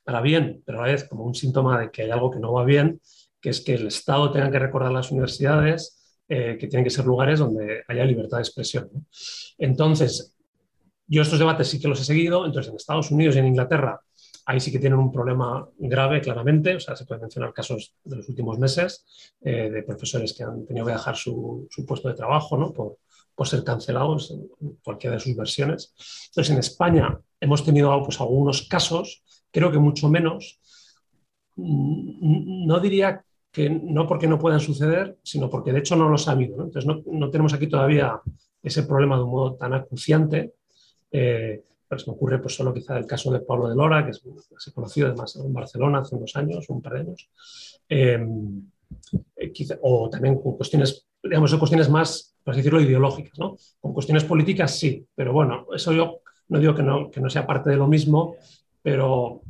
para 0.03 0.21
bien, 0.21 0.61
pero 0.65 0.79
a 0.79 0.87
la 0.87 0.93
vez 0.93 1.07
como 1.07 1.23
un 1.23 1.35
síntoma 1.35 1.79
de 1.79 1.91
que 1.91 2.03
hay 2.03 2.11
algo 2.11 2.31
que 2.31 2.39
no 2.39 2.53
va 2.53 2.63
bien, 2.63 2.99
que 3.41 3.49
es 3.49 3.61
que 3.61 3.75
el 3.75 3.87
Estado 3.87 4.31
tenga 4.31 4.51
que 4.51 4.59
recordar 4.59 4.91
a 4.91 4.93
las 4.93 5.11
universidades 5.11 6.21
eh, 6.27 6.57
que 6.59 6.67
tienen 6.67 6.83
que 6.83 6.89
ser 6.89 7.05
lugares 7.05 7.39
donde 7.39 7.83
haya 7.87 8.05
libertad 8.05 8.37
de 8.37 8.43
expresión. 8.43 8.89
Entonces, 9.57 10.35
yo 11.07 11.21
estos 11.21 11.39
debates 11.39 11.67
sí 11.67 11.79
que 11.79 11.87
los 11.87 12.01
he 12.01 12.05
seguido, 12.05 12.45
entonces 12.45 12.71
en 12.71 12.77
Estados 12.77 13.11
Unidos 13.11 13.35
y 13.35 13.39
en 13.39 13.47
Inglaterra 13.47 13.99
Ahí 14.45 14.59
sí 14.59 14.71
que 14.71 14.79
tienen 14.79 14.99
un 14.99 15.11
problema 15.11 15.67
grave, 15.77 16.21
claramente. 16.21 16.75
O 16.75 16.79
sea, 16.79 16.95
se 16.95 17.05
pueden 17.05 17.21
mencionar 17.21 17.53
casos 17.53 17.95
de 18.03 18.17
los 18.17 18.29
últimos 18.29 18.59
meses 18.59 19.33
eh, 19.41 19.69
de 19.69 19.83
profesores 19.83 20.33
que 20.33 20.43
han 20.43 20.65
tenido 20.65 20.85
que 20.85 20.93
dejar 20.93 21.15
su, 21.15 21.67
puesto 21.87 22.09
de 22.09 22.13
trabajo 22.13 22.57
¿no? 22.57 22.71
por, 22.71 22.97
por, 23.33 23.47
ser 23.47 23.63
cancelados 23.63 24.31
en 24.31 24.47
cualquiera 24.83 25.15
de 25.15 25.19
sus 25.19 25.35
versiones. 25.35 25.93
Entonces, 26.27 26.53
en 26.53 26.59
España 26.59 27.19
hemos 27.39 27.63
tenido 27.63 28.01
pues, 28.03 28.21
algunos 28.21 28.67
casos, 28.67 29.23
creo 29.51 29.71
que 29.71 29.79
mucho 29.79 30.09
menos. 30.09 30.59
Mm, 31.55 32.67
no 32.67 32.79
diría 32.79 33.25
que 33.51 33.69
no 33.69 34.05
porque 34.05 34.27
no 34.27 34.37
puedan 34.37 34.59
suceder, 34.59 35.17
sino 35.23 35.49
porque 35.49 35.71
de 35.71 35.79
hecho 35.79 35.95
no 35.95 36.09
los 36.09 36.27
ha 36.27 36.33
habido. 36.33 36.57
¿no? 36.57 36.65
Entonces, 36.65 36.85
no, 36.85 37.01
no, 37.05 37.31
tenemos 37.31 37.53
aquí 37.53 37.67
todavía 37.67 38.19
ese 38.61 38.83
problema 38.83 39.15
de 39.15 39.23
un 39.23 39.29
modo 39.31 39.55
tan 39.55 39.73
acuciante. 39.73 40.55
Eh, 41.09 41.63
pero 41.87 41.99
se 41.99 42.09
me 42.09 42.15
ocurre 42.15 42.39
pues, 42.39 42.55
solo 42.55 42.73
quizá 42.73 42.97
el 42.97 43.05
caso 43.05 43.31
de 43.31 43.39
Pablo 43.39 43.69
de 43.69 43.75
Lora, 43.75 44.05
que 44.05 44.13
se 44.13 44.73
conocido 44.73 45.07
además 45.07 45.35
en 45.35 45.53
Barcelona 45.53 45.99
hace 45.99 46.15
unos 46.15 46.35
años, 46.35 46.69
un 46.69 46.81
par 46.81 46.93
de 46.93 46.99
años, 46.99 47.29
eh, 47.89 48.25
eh, 49.37 49.79
o 49.81 50.09
también 50.09 50.39
con 50.41 50.57
cuestiones, 50.57 51.07
digamos, 51.23 51.49
son 51.49 51.59
cuestiones 51.59 51.89
más, 51.89 52.35
por 52.43 52.51
así 52.51 52.59
decirlo, 52.59 52.81
ideológicas, 52.81 53.37
¿no? 53.37 53.57
Con 53.79 53.93
cuestiones 53.93 54.23
políticas 54.23 54.77
sí, 54.77 55.05
pero 55.15 55.33
bueno, 55.33 55.67
eso 55.73 55.93
yo 55.93 56.19
no 56.49 56.59
digo 56.59 56.75
que 56.75 56.83
no, 56.83 57.09
que 57.09 57.21
no 57.21 57.29
sea 57.29 57.45
parte 57.45 57.69
de 57.69 57.77
lo 57.77 57.87
mismo, 57.87 58.35
pero 58.81 59.41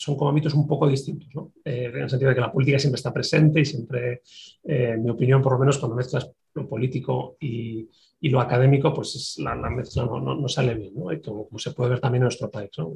son 0.00 0.16
como 0.16 0.30
ámbitos 0.30 0.54
un 0.54 0.66
poco 0.66 0.88
distintos, 0.88 1.28
¿no? 1.34 1.52
Eh, 1.62 1.90
en 1.92 2.02
el 2.02 2.08
sentido 2.08 2.30
de 2.30 2.34
que 2.34 2.40
la 2.40 2.50
política 2.50 2.78
siempre 2.78 2.96
está 2.96 3.12
presente 3.12 3.60
y 3.60 3.66
siempre, 3.66 4.22
en 4.64 5.02
mi 5.04 5.10
opinión, 5.10 5.42
por 5.42 5.52
lo 5.52 5.58
menos 5.58 5.76
cuando 5.76 5.94
mezclas 5.94 6.30
lo 6.54 6.66
político 6.66 7.36
y, 7.38 7.86
y 8.18 8.30
lo 8.30 8.40
académico, 8.40 8.94
pues 8.94 9.36
la, 9.38 9.54
mezcla 9.54 10.06
no, 10.06 10.20
no, 10.20 10.48
sale 10.48 10.74
bien, 10.74 10.94
¿no? 10.94 11.10
como, 11.22 11.46
como, 11.46 11.58
se 11.58 11.72
puede 11.72 11.90
ver 11.90 12.00
también 12.00 12.22
en 12.22 12.24
nuestro 12.24 12.50
país, 12.50 12.70
¿no? 12.78 12.94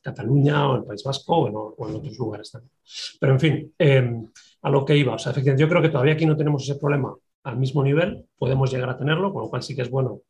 Cataluña 0.00 0.68
o 0.68 0.76
el 0.78 0.84
País 0.84 1.04
Vasco 1.04 1.36
o 1.36 1.88
en, 1.88 1.94
otros 1.94 2.18
lugares 2.18 2.50
también. 2.50 2.72
Pero 3.20 3.32
en 3.34 3.40
fin, 3.40 3.74
em, 3.78 4.26
a 4.62 4.70
lo 4.70 4.84
que 4.84 4.96
iba, 4.96 5.14
o 5.14 5.18
sea, 5.18 5.30
efectivamente, 5.30 5.62
yo 5.62 5.68
creo 5.68 5.80
que 5.80 5.90
todavía 5.90 6.14
aquí 6.14 6.26
no 6.26 6.36
tenemos 6.36 6.64
ese 6.64 6.74
problema 6.74 7.14
al 7.44 7.56
mismo 7.56 7.84
nivel, 7.84 8.26
podemos 8.36 8.72
llegar 8.72 8.90
a 8.90 8.98
tenerlo, 8.98 9.32
con 9.32 9.42
lo 9.42 9.48
cual 9.48 9.62
sí 9.62 9.76
que 9.76 9.82
es 9.82 9.90
bueno 9.90 10.22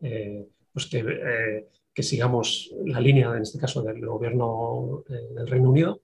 eh, 0.00 0.48
pues 0.72 0.86
que, 0.86 0.98
eh, 0.98 1.68
que, 2.00 2.02
sigamos 2.02 2.70
la 2.84 3.00
línea, 3.00 3.34
en 3.36 3.42
este 3.42 3.58
caso, 3.58 3.82
del 3.82 4.04
gobierno 4.04 5.04
eh, 5.08 5.34
del 5.34 5.46
Reino 5.46 5.70
Unido. 5.70 6.02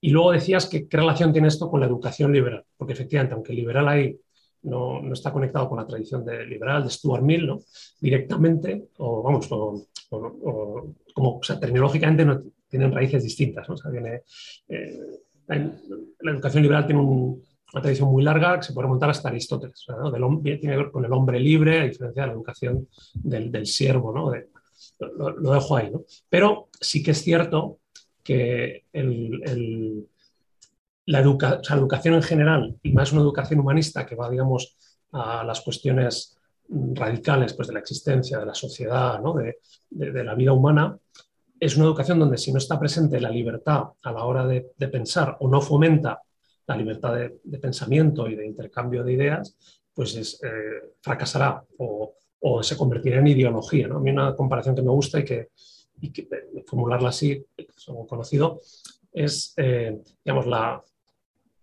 Y 0.00 0.10
luego 0.10 0.32
decías 0.32 0.66
que 0.66 0.88
qué 0.88 0.96
relación 0.96 1.32
tiene 1.32 1.48
esto 1.48 1.70
con 1.70 1.80
la 1.80 1.86
educación 1.86 2.32
liberal, 2.32 2.64
porque 2.76 2.92
efectivamente, 2.92 3.34
aunque 3.34 3.52
liberal 3.52 3.88
hay 3.88 4.18
no, 4.62 5.02
no, 5.02 5.12
está 5.12 5.32
conectado 5.32 5.68
con 5.68 5.78
la 5.78 5.86
tradición 5.86 6.24
de 6.24 6.46
liberal 6.46 6.84
de 6.84 6.90
Stuart 6.90 7.22
Mill, 7.22 7.46
¿no? 7.46 7.58
directamente, 8.00 8.90
o 8.98 9.22
vamos, 9.22 9.48
o, 9.50 9.84
como 11.14 11.40
terminológicamente 11.60 12.24
no 12.24 12.42
tienen 12.68 12.92
raíces 12.92 13.24
distintas. 13.24 13.68
¿no? 13.68 13.76
Sea, 13.76 13.90
viene, 13.90 14.22
eh, 14.68 14.98
la 15.48 16.30
educación 16.30 16.62
liberal 16.62 16.86
tiene 16.86 17.00
un, 17.00 17.42
una 17.72 17.82
tradición 17.82 18.10
muy 18.10 18.22
larga 18.22 18.56
que 18.56 18.66
se 18.66 18.72
puede 18.72 18.84
remontar 18.86 19.10
hasta 19.10 19.28
Aristóteles. 19.28 19.84
¿no? 19.88 20.10
Del, 20.10 20.22
tiene 20.42 20.60
que 20.60 20.82
ver 20.82 20.90
con 20.90 21.04
el 21.04 21.12
hombre 21.12 21.40
libre, 21.40 21.80
a 21.80 21.84
diferencia 21.84 22.22
de 22.22 22.28
la 22.28 22.34
educación 22.34 22.88
del, 23.14 23.50
del 23.50 23.66
siervo. 23.66 24.12
¿no? 24.12 24.32
Lo, 25.16 25.52
dejo 25.52 25.76
ahí. 25.76 25.90
¿no? 25.90 26.04
Pero 26.28 26.68
sí 26.80 27.02
que 27.02 27.12
es 27.12 27.22
cierto 27.22 27.78
que 28.22 28.84
la, 31.06 31.20
educación 31.20 32.14
en 32.14 32.22
general, 32.22 32.76
y 32.82 32.92
más 32.92 33.12
una 33.12 33.22
educación 33.22 33.60
humanista 33.60 34.06
que 34.06 34.14
va, 34.14 34.30
digamos, 34.30 34.76
a 35.12 35.44
las 35.44 35.60
cuestiones 35.60 36.36
radicales 36.68 37.54
pues, 37.54 37.68
de 37.68 37.74
la 37.74 37.80
existencia, 37.80 38.38
de 38.38 38.46
la 38.46 38.54
sociedad, 38.54 39.20
¿no? 39.20 39.34
de, 39.34 39.58
la 40.24 40.34
vida 40.34 40.52
humana, 40.52 40.96
es 41.58 41.76
una 41.76 41.86
educación 41.86 42.18
donde 42.18 42.38
si 42.38 42.52
no 42.52 42.58
está 42.58 42.78
presente 42.78 43.20
la 43.20 43.30
libertad 43.30 43.84
a 44.02 44.12
la 44.12 44.24
hora 44.24 44.46
de, 44.46 44.72
de 44.76 44.88
pensar 44.88 45.36
o 45.40 45.48
no 45.48 45.60
fomenta 45.60 46.20
la 46.66 46.76
libertad 46.76 47.14
de, 47.14 47.58
pensamiento 47.58 48.28
y 48.28 48.36
de 48.36 48.46
intercambio 48.46 49.04
de 49.04 49.12
ideas, 49.12 49.56
pues 49.94 50.14
es, 50.16 50.42
eh, 50.42 50.94
fracasará 51.00 51.62
o, 51.78 52.14
o, 52.42 52.62
se 52.62 52.76
convertirá 52.76 53.18
en 53.18 53.26
ideología. 53.26 53.88
¿no? 53.88 53.96
A 53.96 54.00
mí 54.00 54.10
una 54.10 54.34
comparación 54.34 54.74
que 54.74 54.82
me 54.82 54.90
gusta 54.90 55.20
y 55.20 55.24
que, 55.24 55.48
y 56.00 56.10
que 56.10 56.28
formularla 56.66 57.08
así, 57.08 57.44
como 57.86 58.06
conocido, 58.06 58.60
es, 59.12 59.54
eh, 59.56 60.00
digamos, 60.24 60.46
la, 60.46 60.82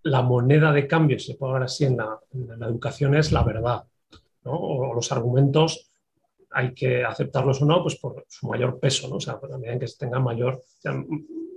la 0.03 0.21
moneda 0.21 0.71
de 0.71 0.87
cambio, 0.87 1.19
si 1.19 1.27
se 1.27 1.35
puede 1.35 1.53
hablar 1.53 1.65
así, 1.65 1.85
en 1.85 1.97
la, 1.97 2.19
en 2.31 2.59
la 2.59 2.67
educación 2.67 3.15
es 3.15 3.31
la 3.31 3.43
verdad. 3.43 3.83
¿no? 4.43 4.53
O, 4.53 4.93
los 4.93 5.11
argumentos 5.11 5.91
hay 6.51 6.73
que 6.73 7.03
aceptarlos 7.03 7.61
o 7.61 7.65
no, 7.65 7.81
pues 7.83 7.97
por 7.97 8.25
su 8.27 8.47
mayor 8.47 8.79
peso, 8.79 9.07
¿no? 9.07 9.17
O 9.17 9.19
sea, 9.19 9.39
por 9.39 9.51
la 9.51 9.57
medida 9.57 9.73
en 9.73 9.79
que 9.79 9.87
tengan 9.99 10.23
mayor, 10.23 10.63
sean 10.79 11.05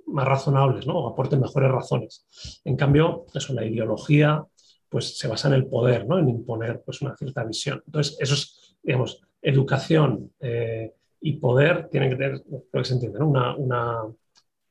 más 0.06 0.28
razonables, 0.28 0.86
¿no? 0.86 0.98
O 0.98 1.08
aporten 1.08 1.40
mejores 1.40 1.70
razones. 1.70 2.60
En 2.64 2.76
cambio, 2.76 3.24
eso, 3.32 3.54
la 3.54 3.64
ideología, 3.64 4.44
pues 4.90 5.16
se 5.16 5.28
basa 5.28 5.48
en 5.48 5.54
el 5.54 5.66
poder, 5.66 6.06
¿no? 6.06 6.18
En 6.18 6.28
imponer, 6.28 6.82
pues, 6.84 7.00
una 7.00 7.16
cierta 7.16 7.42
visión. 7.44 7.82
Entonces, 7.86 8.16
eso 8.20 8.34
es, 8.34 8.61
digamos, 8.82 9.22
educación 9.40 10.32
eh, 10.40 10.92
y 11.20 11.34
poder 11.34 11.88
tienen 11.88 12.10
que 12.10 12.16
tener, 12.16 12.42
que 12.72 12.84
se 12.84 12.94
entiende. 12.94 13.18
Una, 13.22 13.56
una, 13.56 14.02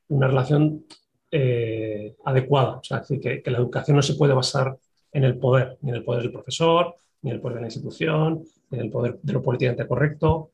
una 0.09 0.27
relación 0.27 0.85
eh, 1.29 2.15
adecuada. 2.25 2.77
O 2.77 2.83
sea, 2.83 2.97
es 2.97 3.07
decir, 3.07 3.21
que, 3.21 3.41
que, 3.41 3.51
la 3.51 3.59
educación 3.59 3.95
no 3.95 4.03
se 4.03 4.15
puede 4.15 4.33
basar 4.33 4.77
en 5.13 5.23
el 5.23 5.37
poder, 5.37 5.77
ni 5.81 5.91
en 5.91 5.97
el 5.97 6.03
poder 6.03 6.23
del 6.23 6.31
profesor, 6.31 6.95
ni 7.21 7.31
en 7.31 7.35
el 7.35 7.41
poder 7.41 7.55
de 7.55 7.61
la 7.61 7.67
institución, 7.67 8.43
ni 8.69 8.79
en 8.79 8.85
el 8.85 8.91
poder 8.91 9.19
de 9.21 9.33
lo 9.33 9.41
políticamente 9.41 9.87
correcto. 9.87 10.51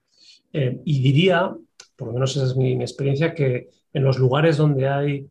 Eh, 0.54 0.82
y 0.86 1.02
diría, 1.02 1.56
por 1.96 2.08
lo 2.08 2.14
menos 2.14 2.36
esa 2.36 2.46
es 2.46 2.56
mi, 2.56 2.74
experiencia, 2.74 3.34
que 3.34 3.70
en 3.94 4.04
los 4.04 4.20
lugares 4.20 4.58
donde 4.58 4.88
hay 4.88 5.28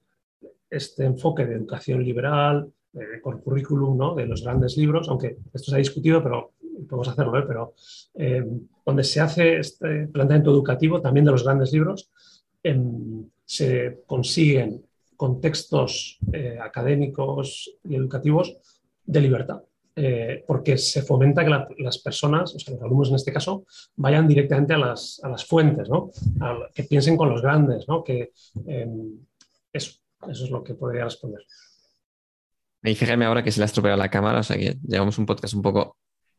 este 0.68 1.04
enfoque 1.04 1.46
de 1.46 1.54
educación 1.54 2.04
liberal, 2.04 2.72
con 3.22 3.42
currículum, 3.42 3.98
¿no? 3.98 4.14
de 4.14 4.24
los 4.24 4.42
grandes 4.42 4.78
libros, 4.78 5.10
aunque 5.10 5.36
esto 5.52 5.70
se 5.70 5.74
ha 5.74 5.78
discutido, 5.78 6.22
pero 6.22 6.52
podemos 6.88 7.08
hacerlo, 7.08 7.38
¿eh? 7.38 7.44
pero 7.46 7.74
eh, 8.14 8.44
donde 8.84 9.04
se 9.04 9.20
hace 9.20 9.58
este 9.58 10.08
planteamiento 10.08 10.50
educativo, 10.50 11.00
también 11.00 11.24
de 11.24 11.32
los 11.32 11.44
grandes 11.44 11.72
libros, 11.72 12.10
eh, 12.62 12.78
se 13.44 14.02
consiguen 14.06 14.84
contextos 15.16 16.18
eh, 16.32 16.58
académicos 16.60 17.70
y 17.84 17.94
educativos 17.94 18.56
de 19.04 19.20
libertad. 19.20 19.62
Eh, 19.98 20.44
porque 20.46 20.76
se 20.76 21.00
fomenta 21.00 21.42
que 21.42 21.48
la, 21.48 21.66
las 21.78 21.96
personas, 21.96 22.54
o 22.54 22.58
sea, 22.58 22.74
los 22.74 22.82
alumnos 22.82 23.08
en 23.08 23.14
este 23.14 23.32
caso, 23.32 23.64
vayan 23.96 24.28
directamente 24.28 24.74
a 24.74 24.78
las, 24.78 25.18
a 25.22 25.30
las 25.30 25.46
fuentes, 25.46 25.88
¿no? 25.88 26.10
Que 26.74 26.84
piensen 26.84 27.16
con 27.16 27.30
los 27.30 27.40
grandes, 27.40 27.88
¿no? 27.88 28.04
Que, 28.04 28.30
eh, 28.66 28.88
eso, 29.72 29.98
eso 30.28 30.44
es 30.44 30.50
lo 30.50 30.62
que 30.62 30.74
podría 30.74 31.04
responder. 31.04 31.40
Y 32.82 32.94
fíjame 32.94 33.24
ahora 33.24 33.42
que 33.42 33.50
se 33.50 33.58
le 33.58 33.64
ha 33.64 33.66
estropeado 33.66 33.96
la 33.96 34.10
cámara, 34.10 34.40
o 34.40 34.42
sea 34.42 34.58
que 34.58 34.76
llevamos 34.86 35.16
un 35.16 35.24
podcast 35.24 35.54
un 35.54 35.62
poco 35.62 35.96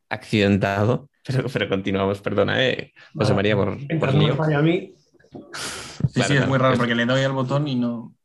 accidentado, 0.09 1.09
pero, 1.25 1.45
pero 1.51 1.69
continuamos, 1.69 2.21
perdona, 2.21 2.63
¿eh? 2.63 2.93
José 3.13 3.33
María, 3.33 3.55
por, 3.55 3.77
por 3.99 4.13
mí. 4.13 4.29
a 4.29 4.61
mí. 4.61 4.93
Sí, 5.29 6.13
claro, 6.13 6.29
sí, 6.29 6.37
es 6.37 6.47
muy 6.47 6.57
raro 6.57 6.77
porque 6.77 6.95
le 6.95 7.05
doy 7.05 7.21
al 7.23 7.33
botón 7.33 7.67
y 7.67 7.75
no, 7.75 8.15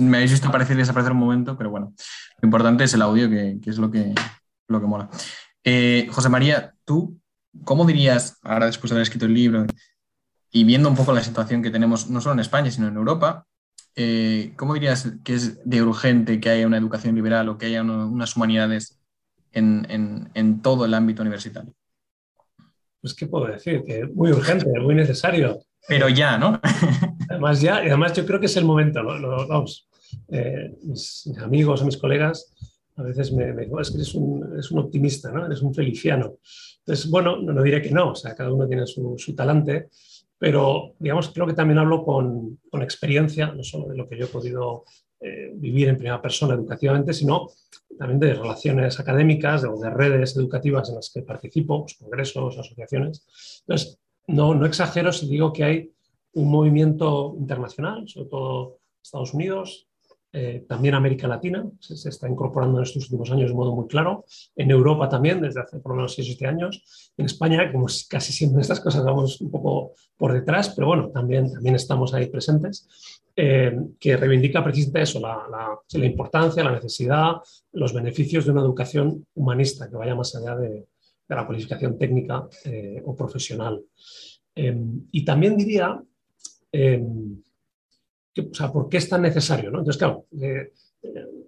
me 0.00 0.16
habéis 0.16 0.32
visto 0.32 0.48
aparecer 0.48 0.76
y 0.76 0.80
desaparecer 0.80 1.12
un 1.12 1.18
momento, 1.18 1.56
pero 1.56 1.70
bueno, 1.70 1.92
lo 2.40 2.46
importante 2.46 2.84
es 2.84 2.94
el 2.94 3.02
audio, 3.02 3.28
que, 3.28 3.58
que 3.62 3.70
es 3.70 3.78
lo 3.78 3.90
que, 3.90 4.14
lo 4.68 4.80
que 4.80 4.86
mola. 4.86 5.10
Eh, 5.64 6.08
José 6.10 6.28
María, 6.28 6.74
tú, 6.84 7.20
¿cómo 7.64 7.84
dirías, 7.84 8.38
ahora 8.42 8.66
después 8.66 8.90
de 8.90 8.94
haber 8.94 9.02
escrito 9.02 9.26
el 9.26 9.34
libro 9.34 9.66
y 10.50 10.64
viendo 10.64 10.88
un 10.88 10.96
poco 10.96 11.12
la 11.12 11.22
situación 11.22 11.62
que 11.62 11.70
tenemos 11.70 12.08
no 12.08 12.20
solo 12.20 12.34
en 12.34 12.40
España, 12.40 12.70
sino 12.70 12.88
en 12.88 12.96
Europa, 12.96 13.46
eh, 13.96 14.52
¿cómo 14.56 14.74
dirías 14.74 15.12
que 15.24 15.34
es 15.34 15.58
de 15.68 15.82
urgente 15.82 16.40
que 16.40 16.50
haya 16.50 16.66
una 16.66 16.78
educación 16.78 17.14
liberal 17.14 17.48
o 17.48 17.58
que 17.58 17.66
haya 17.66 17.82
una, 17.82 18.06
unas 18.06 18.36
humanidades 18.36 18.95
en, 19.56 19.86
en, 19.88 20.30
en, 20.34 20.62
todo 20.62 20.84
el 20.84 20.94
ámbito 20.94 21.22
universitario? 21.22 21.72
Pues, 23.00 23.14
¿qué 23.14 23.26
puedo 23.26 23.46
decir? 23.46 23.82
Que 23.84 24.04
muy 24.06 24.30
urgente, 24.30 24.66
muy 24.80 24.94
necesario. 24.94 25.60
Pero 25.88 26.08
ya, 26.08 26.38
¿no? 26.38 26.60
además, 27.30 27.60
ya, 27.60 27.82
y 27.84 27.88
además 27.88 28.12
yo 28.12 28.26
creo 28.26 28.40
que 28.40 28.46
es 28.46 28.56
el 28.56 28.64
momento, 28.64 29.02
vamos, 29.04 29.88
eh, 30.28 30.76
mis, 30.82 31.28
amigos 31.40 31.82
o 31.82 31.86
mis 31.86 31.96
colegas 31.96 32.52
a 32.96 33.02
veces 33.02 33.32
me, 33.32 33.52
me 33.52 33.64
digo, 33.64 33.80
es 33.80 33.90
que 33.90 33.96
eres 33.96 34.14
un, 34.14 34.52
eres 34.52 34.70
un, 34.70 34.78
optimista, 34.78 35.30
¿no? 35.30 35.44
Eres 35.44 35.60
un 35.60 35.74
feliciano. 35.74 36.38
Entonces, 36.78 37.10
bueno, 37.10 37.36
no, 37.36 37.52
no 37.52 37.62
diré 37.62 37.82
que 37.82 37.90
no, 37.90 38.12
o 38.12 38.14
sea, 38.14 38.34
cada 38.34 38.52
uno 38.52 38.66
tiene 38.66 38.86
su, 38.86 39.16
su 39.18 39.34
talante, 39.34 39.88
pero 40.38 40.94
digamos, 40.98 41.30
creo 41.30 41.46
que 41.46 41.54
también 41.54 41.78
hablo 41.78 42.04
con, 42.04 42.58
con, 42.70 42.82
experiencia, 42.82 43.52
no 43.52 43.62
solo 43.62 43.88
de 43.88 43.96
lo 43.96 44.08
que 44.08 44.18
yo 44.18 44.24
he 44.24 44.28
podido 44.28 44.84
eh, 45.20 45.50
vivir 45.54 45.88
en 45.88 45.96
primera 45.96 46.20
persona 46.20 46.54
educativamente, 46.54 47.12
sino 47.12 47.48
también 47.98 48.20
de 48.20 48.34
relaciones 48.34 49.00
académicas 49.00 49.64
o 49.64 49.78
de, 49.78 49.88
de, 49.88 49.94
redes 49.94 50.36
educativas 50.36 50.88
en 50.88 50.96
las 50.96 51.10
que 51.10 51.22
participo, 51.22 51.82
pues, 51.82 51.96
congresos, 51.96 52.58
asociaciones. 52.58 53.60
Entonces, 53.60 53.98
no, 54.26 54.54
no 54.54 54.66
exagero 54.66 55.12
si 55.12 55.28
digo 55.28 55.52
que 55.52 55.64
hay 55.64 55.92
un 56.34 56.50
movimiento 56.50 57.34
internacional, 57.38 58.06
sobre 58.06 58.28
todo 58.28 58.78
Estados 59.02 59.32
Unidos, 59.32 59.85
eh, 60.38 60.66
también 60.68 60.94
América 60.94 61.26
Latina, 61.26 61.64
se, 61.80 61.96
se, 61.96 62.10
está 62.10 62.28
incorporando 62.28 62.76
en 62.76 62.82
estos 62.82 63.04
últimos 63.04 63.30
años 63.30 63.48
de 63.48 63.56
modo 63.56 63.74
muy 63.74 63.86
claro, 63.86 64.26
en 64.54 64.70
Europa 64.70 65.08
también, 65.08 65.40
desde 65.40 65.60
hace 65.60 65.78
por 65.78 65.92
lo 65.92 65.96
menos 65.96 66.14
6 66.14 66.28
o 66.28 66.32
7 66.32 66.46
años, 66.46 67.12
en 67.16 67.24
España, 67.24 67.72
como 67.72 67.86
casi 68.10 68.32
siempre 68.34 68.60
estas 68.60 68.80
cosas 68.80 69.02
vamos 69.02 69.40
un 69.40 69.50
poco 69.50 69.92
por 70.18 70.34
detrás, 70.34 70.74
pero 70.76 70.88
bueno, 70.88 71.08
también, 71.08 71.50
también 71.50 71.74
estamos 71.74 72.12
ahí 72.12 72.26
presentes, 72.26 72.86
eh, 73.34 73.74
que 73.98 74.16
reivindica 74.18 74.62
precisamente 74.62 75.02
eso, 75.02 75.20
la, 75.20 75.46
la, 75.50 75.78
la, 75.98 76.06
importancia, 76.06 76.62
la 76.62 76.72
necesidad, 76.72 77.36
los 77.72 77.94
beneficios 77.94 78.44
de 78.44 78.52
una 78.52 78.60
educación 78.60 79.26
humanista 79.34 79.88
que 79.88 79.96
vaya 79.96 80.14
más 80.14 80.36
allá 80.36 80.54
de, 80.56 80.86
de 81.28 81.34
la 81.34 81.46
cualificación 81.46 81.98
técnica 81.98 82.46
eh, 82.64 83.02
o 83.04 83.16
profesional. 83.16 83.82
Eh, 84.54 84.76
y 85.12 85.24
también 85.24 85.56
diría, 85.56 85.98
eh, 86.72 87.02
o 88.38 88.54
sea, 88.54 88.72
¿por 88.72 88.88
qué 88.88 88.98
es 88.98 89.08
tan 89.08 89.22
necesario? 89.22 89.70
¿no? 89.70 89.78
Entonces, 89.78 89.98
claro, 89.98 90.26
eh, 90.40 90.72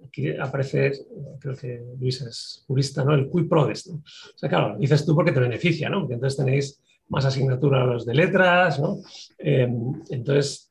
aquí 0.07 0.31
aparece, 0.37 0.93
creo 1.39 1.57
que 1.57 1.83
Luis 1.99 2.21
es 2.23 2.65
jurista, 2.67 3.05
¿no? 3.05 3.15
El 3.15 3.29
qui 3.31 3.43
prodest. 3.45 3.89
¿no? 3.89 3.97
O 3.97 4.39
sea, 4.39 4.49
claro, 4.49 4.77
dices 4.79 5.05
tú 5.05 5.15
porque 5.15 5.33
te 5.33 5.41
beneficia, 5.41 5.89
¿no? 5.89 6.01
Porque 6.01 6.15
entonces 6.15 6.37
tenéis 6.37 6.83
más 7.09 7.25
asignaturas 7.25 8.05
de 8.05 8.15
letras, 8.15 8.79
¿no? 8.79 8.99
entonces, 9.39 10.71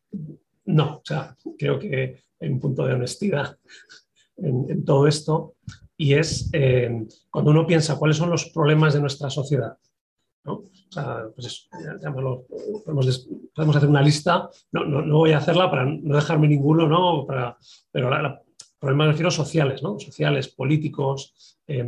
no, 0.66 0.98
o 0.98 1.02
sea, 1.04 1.36
creo 1.58 1.80
que 1.80 2.22
hay 2.40 2.50
un 2.50 2.60
punto 2.60 2.86
de 2.86 2.94
honestidad 2.94 3.58
en, 4.38 4.86
todo 4.86 5.08
esto 5.08 5.56
y 5.98 6.14
es 6.14 6.50
eh, 6.54 7.06
cuando 7.32 7.52
uno 7.52 7.66
piensa 7.66 7.98
cuáles 7.98 8.18
son 8.18 8.30
los 8.30 8.46
problemas 8.50 8.94
de 8.94 9.02
nuestra 9.02 9.30
sociedad. 9.30 9.78
Pues 11.36 11.70
podemos, 12.86 13.76
hacer 13.76 13.90
una 13.90 14.02
lista, 14.02 14.50
no, 14.72 14.86
no, 14.86 15.02
no, 15.02 15.18
voy 15.18 15.32
a 15.32 15.38
hacerla 15.38 15.70
para 15.70 15.86
no 15.86 16.16
dejarme 16.16 16.48
ninguno, 16.48 16.88
¿no? 16.88 17.26
Pero 17.92 18.10
la, 18.10 18.22
la, 18.22 18.42
problemas, 18.80 19.08
refiero, 19.10 19.32
sociales, 19.32 19.84
¿no? 19.84 20.00
sociales, 20.00 20.48
políticos. 20.48 21.58
Eh, 21.68 21.86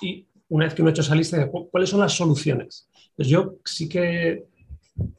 y 0.00 0.26
una 0.48 0.66
vez 0.66 0.74
que 0.74 0.82
uno 0.82 0.88
ha 0.88 0.92
hecho 0.92 1.02
esa 1.02 1.14
lista, 1.14 1.50
¿cuáles 1.70 1.90
son 1.90 2.00
las 2.00 2.12
soluciones? 2.12 2.88
Pues 3.14 3.28
yo 3.28 3.56
sí 3.64 3.88
que 3.88 4.46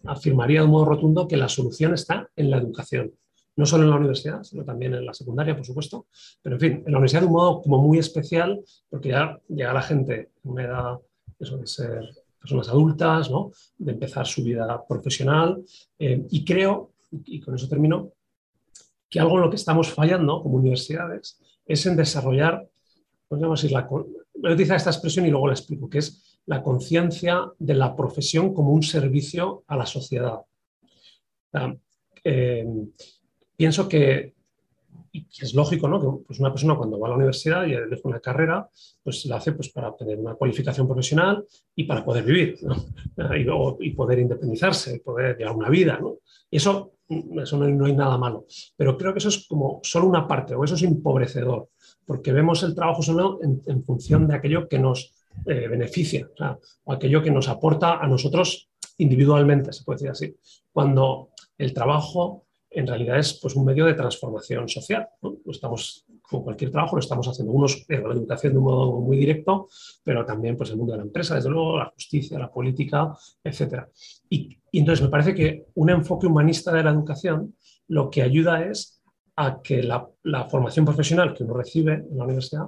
afirmaría 0.05 0.61
de 0.61 0.67
modo 0.67 0.85
rotundo 0.85 1.27
que 1.27 1.37
la 1.37 1.49
solución 1.49 1.93
está 1.93 2.29
en 2.35 2.49
la 2.49 2.57
educación 2.57 3.13
no 3.57 3.65
solo 3.65 3.83
en 3.83 3.89
la 3.89 3.95
universidad, 3.95 4.43
sino 4.43 4.65
también 4.65 4.93
en 4.93 5.05
la 5.05 5.13
secundaria, 5.13 5.55
por 5.55 5.65
supuesto, 5.65 6.07
pero 6.41 6.57
en 6.57 6.59
fin, 6.59 6.71
en 6.85 6.91
la 6.91 6.97
universidad 6.97 7.21
de 7.21 7.27
un 7.27 7.33
modo 7.33 7.61
como 7.61 7.77
muy 7.81 7.99
especial, 7.99 8.61
porque 8.89 9.09
ya 9.09 9.39
llega 9.47 9.73
la 9.73 9.81
gente 9.81 10.31
en 10.43 10.51
una 10.51 10.63
edad 10.63 10.99
eso 11.39 11.57
de 11.57 11.67
ser 11.67 12.09
personas 12.45 12.69
adultas, 12.69 13.29
¿no? 13.29 13.51
de 13.77 13.91
empezar 13.91 14.25
su 14.25 14.43
vida 14.43 14.85
profesional, 14.87 15.63
eh, 15.99 16.25
y 16.29 16.45
creo, 16.45 16.93
y 17.11 17.39
con 17.39 17.55
eso 17.55 17.67
termino, 17.67 18.11
que 19.09 19.19
algo 19.19 19.35
en 19.35 19.41
lo 19.41 19.49
que 19.49 19.55
estamos 19.55 19.89
fallando 19.91 20.41
como 20.41 20.55
universidades 20.55 21.39
es 21.65 21.85
en 21.85 21.95
desarrollar, 21.95 22.67
podríamos 23.27 23.61
decir, 23.61 23.75
la, 23.75 23.87
voy 23.87 24.51
a 24.51 24.53
utilizar 24.53 24.77
esta 24.77 24.91
expresión 24.91 25.25
y 25.25 25.29
luego 25.29 25.47
la 25.47 25.53
explico, 25.53 25.89
que 25.89 25.99
es 25.99 26.39
la 26.45 26.61
conciencia 26.61 27.51
de 27.57 27.73
la 27.73 27.95
profesión 27.95 28.53
como 28.53 28.71
un 28.71 28.83
servicio 28.83 29.63
a 29.67 29.75
la 29.75 29.85
sociedad. 29.85 30.41
Eh, 32.23 32.67
pienso 33.55 33.87
que, 33.87 34.34
y 35.11 35.27
es 35.41 35.53
lógico, 35.53 35.87
¿no? 35.87 35.99
que 35.99 36.25
pues 36.25 36.39
una 36.39 36.51
persona 36.51 36.75
cuando 36.75 36.99
va 36.99 37.07
a 37.07 37.11
la 37.11 37.15
universidad 37.15 37.65
y 37.65 37.73
elige 37.73 38.01
una 38.03 38.19
carrera, 38.19 38.69
pues 39.03 39.25
la 39.25 39.37
hace 39.37 39.53
pues, 39.53 39.69
para 39.69 39.89
obtener 39.89 40.19
una 40.19 40.35
cualificación 40.35 40.87
profesional 40.87 41.45
y 41.75 41.85
para 41.85 42.03
poder 42.03 42.23
vivir 42.23 42.57
y, 43.79 43.91
poder 43.91 44.19
independizarse, 44.19 44.99
poder 44.99 45.37
llevar 45.37 45.55
una 45.55 45.69
vida. 45.69 45.97
¿no? 45.99 46.17
Y 46.49 46.57
eso, 46.57 46.93
eso 47.09 47.57
no, 47.57 47.85
hay 47.85 47.95
nada 47.95 48.17
malo. 48.17 48.45
Pero 48.75 48.97
creo 48.97 49.13
que 49.13 49.19
eso 49.19 49.29
es 49.29 49.47
como 49.47 49.79
solo 49.83 50.07
una 50.07 50.27
parte, 50.27 50.55
o 50.55 50.63
eso 50.63 50.75
es 50.75 50.83
empobrecedor, 50.83 51.69
porque 52.05 52.31
vemos 52.31 52.63
el 52.63 52.75
trabajo 52.75 53.01
solo 53.01 53.39
en, 53.41 53.83
función 53.83 54.27
de 54.27 54.35
aquello 54.35 54.67
que 54.67 54.79
nos 54.79 55.13
eh, 55.45 55.67
beneficia, 55.67 56.29
o 56.83 56.93
aquello 56.93 57.21
que 57.21 57.31
nos 57.31 57.47
aporta 57.47 57.99
a 57.99 58.07
nosotros 58.07 58.69
individualmente, 58.97 59.73
se 59.73 59.83
puede 59.83 59.97
decir 59.97 60.09
así. 60.09 60.35
Cuando 60.71 61.29
el 61.57 61.73
trabajo 61.73 62.44
en 62.75 62.87
realidad 62.87 63.17
es 63.17 63.39
pues, 63.41 63.55
un 63.55 63.65
medio 63.65 63.85
de 63.85 63.93
transformación 63.93 64.67
social. 64.67 65.07
Estamos, 65.45 66.05
como 66.21 66.43
cualquier 66.43 66.71
trabajo, 66.71 66.97
lo 66.97 66.99
estamos 66.99 67.27
haciendo 67.27 67.53
unos 67.53 67.85
en 67.87 68.07
la 68.07 68.13
educación 68.13 68.53
de 68.53 68.59
un 68.59 68.65
modo 68.65 68.99
muy 68.99 69.17
directo, 69.17 69.69
pero 70.03 70.25
también 70.25 70.57
pues, 70.57 70.69
el 70.71 70.77
mundo 70.77 70.91
de 70.91 70.97
la 70.97 71.05
empresa, 71.05 71.35
desde 71.35 71.49
luego, 71.49 71.79
la 71.79 71.85
justicia, 71.85 72.37
la 72.37 72.51
política, 72.51 73.15
etc. 73.43 73.85
Y, 74.29 74.59
entonces 74.73 75.03
me 75.03 75.09
parece 75.09 75.33
que 75.33 75.67
un 75.75 75.89
enfoque 75.89 76.27
humanista 76.27 76.71
de 76.73 76.83
la 76.83 76.91
educación 76.91 77.55
lo 77.87 78.09
que 78.09 78.21
ayuda 78.21 78.65
es 78.65 79.01
a 79.37 79.61
que 79.61 79.81
la 79.83 80.49
formación 80.49 80.85
profesional 80.85 81.33
que 81.33 81.43
uno 81.43 81.53
recibe 81.53 81.93
en 81.93 82.17
la 82.17 82.23
universidad 82.25 82.67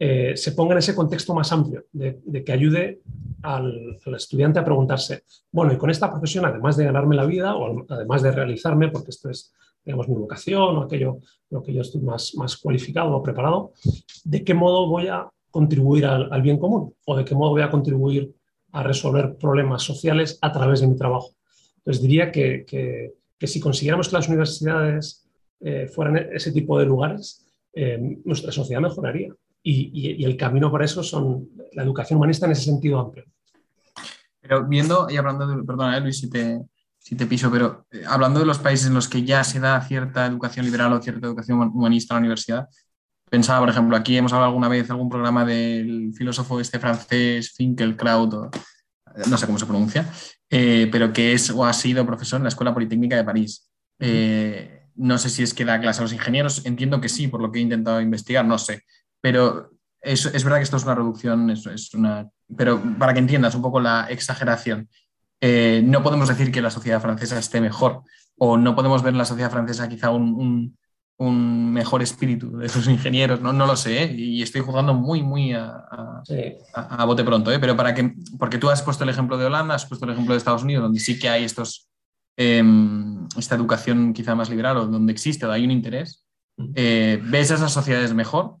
eh, 0.00 0.36
se 0.36 0.52
ponga 0.52 0.72
en 0.72 0.78
ese 0.78 0.94
contexto 0.94 1.34
más 1.34 1.50
amplio, 1.52 1.84
de, 1.92 2.44
que 2.44 2.52
ayude 2.52 3.00
al, 3.42 3.98
estudiante 4.14 4.60
a 4.60 4.64
preguntarse, 4.64 5.24
bueno, 5.50 5.72
y 5.72 5.76
con 5.76 5.90
esta 5.90 6.08
profesión, 6.10 6.44
además 6.44 6.76
de 6.76 6.84
ganarme 6.84 7.16
la 7.16 7.26
vida 7.26 7.56
o 7.56 7.84
además 7.88 8.22
de 8.22 8.30
realizarme, 8.30 8.88
porque 8.90 9.10
esto 9.10 9.28
es, 9.28 9.52
digamos, 9.84 10.08
mi 10.08 10.14
vocación 10.14 10.76
o 10.76 10.82
aquello 10.82 11.18
lo 11.50 11.62
que 11.64 11.74
yo 11.74 11.80
estoy 11.80 12.00
más, 12.00 12.34
más 12.36 12.56
cualificado 12.56 13.16
o 13.16 13.22
preparado, 13.22 13.72
¿de 14.24 14.44
qué 14.44 14.54
modo 14.54 14.88
voy 14.88 15.08
a 15.08 15.28
contribuir 15.50 16.06
al, 16.06 16.42
bien 16.42 16.58
común? 16.58 16.94
¿O 17.04 17.16
de 17.16 17.24
qué 17.24 17.34
modo 17.34 17.50
voy 17.50 17.62
a 17.62 17.70
contribuir 17.70 18.32
a 18.70 18.84
resolver 18.84 19.36
problemas 19.36 19.82
sociales 19.82 20.38
a 20.42 20.52
través 20.52 20.80
de 20.80 20.86
mi 20.86 20.96
trabajo? 20.96 21.30
Entonces 21.78 22.02
diría 22.02 22.30
que, 22.30 22.64
que, 22.66 23.46
si 23.46 23.58
consiguiéramos 23.58 24.08
que 24.08 24.16
las 24.16 24.28
universidades 24.28 25.28
eh, 25.60 25.88
fueran 25.88 26.16
ese 26.32 26.52
tipo 26.52 26.78
de 26.78 26.86
lugares, 26.86 27.44
eh, 27.72 27.98
nuestra 28.24 28.52
sociedad 28.52 28.80
mejoraría 28.80 29.34
y, 29.70 30.24
el 30.24 30.36
camino 30.36 30.70
para 30.70 30.84
eso 30.84 31.02
son 31.02 31.50
la 31.72 31.82
educación 31.82 32.18
humanista 32.18 32.46
en 32.46 32.52
ese 32.52 32.62
sentido 32.62 32.98
amplio. 32.98 33.24
Pero 34.40 34.66
viendo 34.66 35.08
y 35.10 35.16
hablando 35.16 35.46
de, 35.46 35.62
perdona 35.62 35.96
eh, 35.96 36.00
Luis 36.00 36.18
si 36.18 36.30
te, 36.30 36.60
si 36.98 37.16
te 37.16 37.26
piso, 37.26 37.50
pero 37.50 37.86
eh, 37.90 38.02
hablando 38.06 38.40
de 38.40 38.46
los 38.46 38.58
países 38.58 38.86
en 38.86 38.94
los 38.94 39.08
que 39.08 39.24
ya 39.24 39.44
se 39.44 39.60
da 39.60 39.80
cierta 39.82 40.26
educación 40.26 40.64
liberal 40.64 40.92
o 40.92 41.02
cierta 41.02 41.26
educación 41.26 41.60
humanista 41.60 42.14
en 42.14 42.16
la 42.16 42.20
universidad, 42.20 42.68
pensaba, 43.28 43.60
por 43.60 43.68
ejemplo, 43.68 43.96
aquí 43.96 44.16
hemos 44.16 44.32
hablado 44.32 44.48
alguna 44.48 44.68
vez 44.68 44.90
algún 44.90 45.10
programa 45.10 45.44
del 45.44 46.12
filósofo 46.14 46.60
este 46.60 46.78
francés 46.78 47.52
Finkelkraut, 47.54 48.34
o, 48.34 48.50
no 49.28 49.36
sé 49.36 49.46
cómo 49.46 49.58
se 49.58 49.66
pronuncia, 49.66 50.10
eh, 50.48 50.88
pero 50.90 51.12
que 51.12 51.34
es 51.34 51.50
o 51.50 51.64
ha 51.66 51.72
sido 51.74 52.06
profesor 52.06 52.38
en 52.38 52.44
la 52.44 52.48
Escuela 52.48 52.72
Politécnica 52.72 53.16
de 53.16 53.24
París. 53.24 53.68
no 54.94 55.18
sé 55.18 55.28
si 55.28 55.42
es 55.42 55.52
que 55.52 55.64
da 55.64 55.80
clase 55.80 56.00
a 56.00 56.04
los 56.04 56.12
ingenieros, 56.12 56.64
entiendo 56.64 57.00
que 57.00 57.08
sí, 57.08 57.28
por 57.28 57.42
lo 57.42 57.52
que 57.52 57.58
he 57.58 57.62
intentado 57.62 58.00
investigar, 58.00 58.44
no 58.44 58.58
sé. 58.58 58.82
Pero 59.20 59.72
es, 60.00 60.26
es 60.26 60.44
verdad 60.44 60.58
que 60.58 60.64
esto 60.64 60.76
es 60.76 60.84
una 60.84 60.94
reducción, 60.94 61.50
es, 61.50 61.66
es, 61.66 61.94
una, 61.94 62.28
pero 62.56 62.80
para 62.98 63.12
que 63.12 63.18
entiendas 63.18 63.54
un 63.54 63.62
poco 63.62 63.80
la 63.80 64.06
exageración, 64.10 64.88
eh, 65.40 65.82
no 65.84 66.02
podemos 66.02 66.28
decir 66.28 66.50
que 66.50 66.62
la 66.62 66.70
sociedad 66.70 67.00
francesa 67.00 67.38
esté 67.38 67.60
mejor 67.60 68.02
o 68.38 68.56
no 68.56 68.74
podemos 68.74 69.02
ver 69.02 69.12
en 69.12 69.18
la 69.18 69.24
sociedad 69.24 69.50
francesa 69.50 69.88
quizá 69.88 70.10
un, 70.10 70.76
un, 71.16 71.72
mejor 71.72 72.02
espíritu 72.02 72.56
de 72.58 72.68
sus 72.68 72.88
ingenieros, 72.88 73.40
no, 73.40 73.52
no 73.52 73.66
lo 73.66 73.76
sé, 73.76 74.04
¿eh? 74.04 74.14
y 74.16 74.42
estoy 74.42 74.60
jugando 74.60 74.94
muy, 74.94 75.22
muy 75.22 75.52
a, 75.52 75.84
a, 76.74 77.04
bote 77.04 77.24
pronto, 77.24 77.52
¿eh? 77.52 77.58
pero 77.58 77.76
para 77.76 77.94
que, 77.94 78.14
porque 78.38 78.58
tú 78.58 78.70
has 78.70 78.82
puesto 78.82 79.04
el 79.04 79.10
ejemplo 79.10 79.36
de 79.36 79.46
Holanda, 79.46 79.74
has 79.74 79.86
puesto 79.86 80.06
el 80.06 80.12
ejemplo 80.12 80.34
de 80.34 80.38
Estados 80.38 80.62
Unidos, 80.62 80.84
donde 80.84 81.00
sí 81.00 81.18
que 81.18 81.28
hay 81.28 81.44
estos, 81.44 81.88
em, 82.36 83.26
esta 83.36 83.56
educación 83.56 84.12
quizá 84.12 84.34
más 84.36 84.48
liberal 84.48 84.76
o 84.76 84.86
donde 84.86 85.12
existe 85.12 85.44
o 85.46 85.50
hay 85.50 85.64
un 85.64 85.72
interés, 85.72 86.24
¿ves 86.56 87.50
a 87.50 87.54
esas 87.54 87.72
sociedades 87.72 88.14
mejor? 88.14 88.56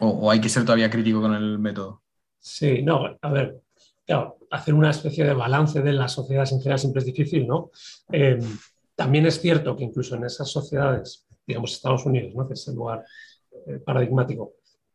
¿O, 0.00 0.30
hay 0.30 0.40
que 0.40 0.48
ser 0.48 0.64
todavía 0.64 0.90
crítico 0.90 1.20
con 1.20 1.34
el 1.34 1.58
método? 1.58 2.02
Sí, 2.38 2.82
no, 2.82 3.16
a 3.20 3.30
ver, 3.30 3.60
claro, 4.04 4.38
hacer 4.50 4.74
una 4.74 4.90
especie 4.90 5.24
de 5.24 5.34
balance 5.34 5.82
de 5.82 5.92
las 5.92 6.12
sociedades 6.12 6.52
en 6.52 6.60
general 6.60 6.78
siempre 6.78 7.00
es 7.00 7.06
difícil, 7.06 7.46
¿no? 7.46 7.70
Eh, 8.12 8.38
también 8.96 9.26
es 9.26 9.40
cierto 9.40 9.76
que 9.76 9.84
incluso 9.84 10.16
en 10.16 10.24
esas 10.24 10.50
sociedades, 10.50 11.26
digamos 11.46 11.74
Estados 11.74 12.06
Unidos, 12.06 12.34
¿no? 12.34 12.48
que 12.48 12.54
es 12.54 12.66
el 12.66 12.74
lugar 12.74 13.04
eh, 13.66 13.78
paradigmático, 13.84 14.54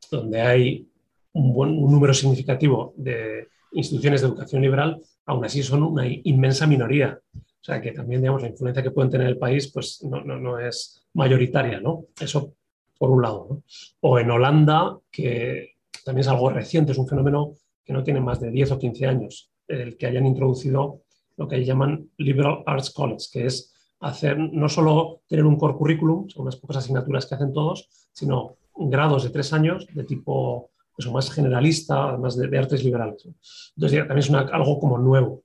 donde 0.09 0.41
hay 0.41 0.89
un, 1.33 1.53
buen, 1.53 1.79
número 1.79 2.13
significativo 2.13 2.93
de 2.97 3.47
instituciones 3.73 4.21
de 4.21 4.27
educación 4.27 4.61
liberal, 4.61 4.99
aún 5.25 5.45
así 5.45 5.61
son 5.61 5.83
una 5.83 6.05
inmensa 6.07 6.65
minoría. 6.65 7.19
O 7.33 7.63
sea 7.63 7.79
que 7.79 7.91
también, 7.91 8.21
digamos, 8.21 8.41
la 8.41 8.49
influencia 8.49 8.81
que 8.81 8.89
pueden 8.89 9.11
tener 9.11 9.27
el 9.27 9.37
país, 9.37 9.71
pues 9.71 10.03
no, 10.03 10.21
no, 10.21 10.39
no 10.39 10.57
es 10.59 11.05
mayoritaria, 11.13 11.79
¿no? 11.79 12.05
Eso 12.19 12.55
por 13.01 13.09
un 13.09 13.23
lado. 13.23 13.63
O 14.01 14.19
en 14.19 14.29
Holanda, 14.29 14.95
que 15.09 15.71
también 16.05 16.21
es 16.21 16.27
algo 16.27 16.51
reciente, 16.51 16.91
es 16.91 16.99
un 16.99 17.07
fenómeno 17.07 17.55
que 17.83 17.93
no 17.93 18.03
tiene 18.03 18.21
más 18.21 18.39
de 18.39 18.51
10 18.51 18.73
o 18.73 18.77
15 18.77 19.07
años, 19.07 19.49
el 19.67 19.97
que 19.97 20.05
hayan 20.05 20.27
introducido 20.27 21.01
lo 21.35 21.47
que 21.47 21.65
llaman 21.65 22.11
Liberal 22.17 22.61
Arts 22.67 22.91
College, 22.91 23.25
que 23.33 23.47
es 23.47 23.73
hacer 24.01 24.37
no 24.37 24.69
solo 24.69 25.21
tener 25.27 25.47
un 25.47 25.57
core 25.57 25.73
curriculum, 25.73 26.29
son 26.29 26.43
unas 26.43 26.57
pocas 26.57 26.77
asignaturas 26.77 27.25
que 27.25 27.33
hacen 27.33 27.51
todos, 27.51 27.89
sino 28.13 28.57
grados 28.75 29.23
de 29.23 29.31
tres 29.31 29.51
años 29.51 29.87
de 29.91 30.03
tipo 30.03 30.69
eso, 30.95 31.11
más 31.11 31.31
generalista, 31.31 32.09
además 32.09 32.37
de, 32.37 32.55
artes 32.55 32.83
liberales. 32.83 33.27
Entonces, 33.75 34.07
también 34.07 34.19
es 34.19 34.31
algo 34.31 34.77
como 34.77 34.99
nuevo. 34.99 35.41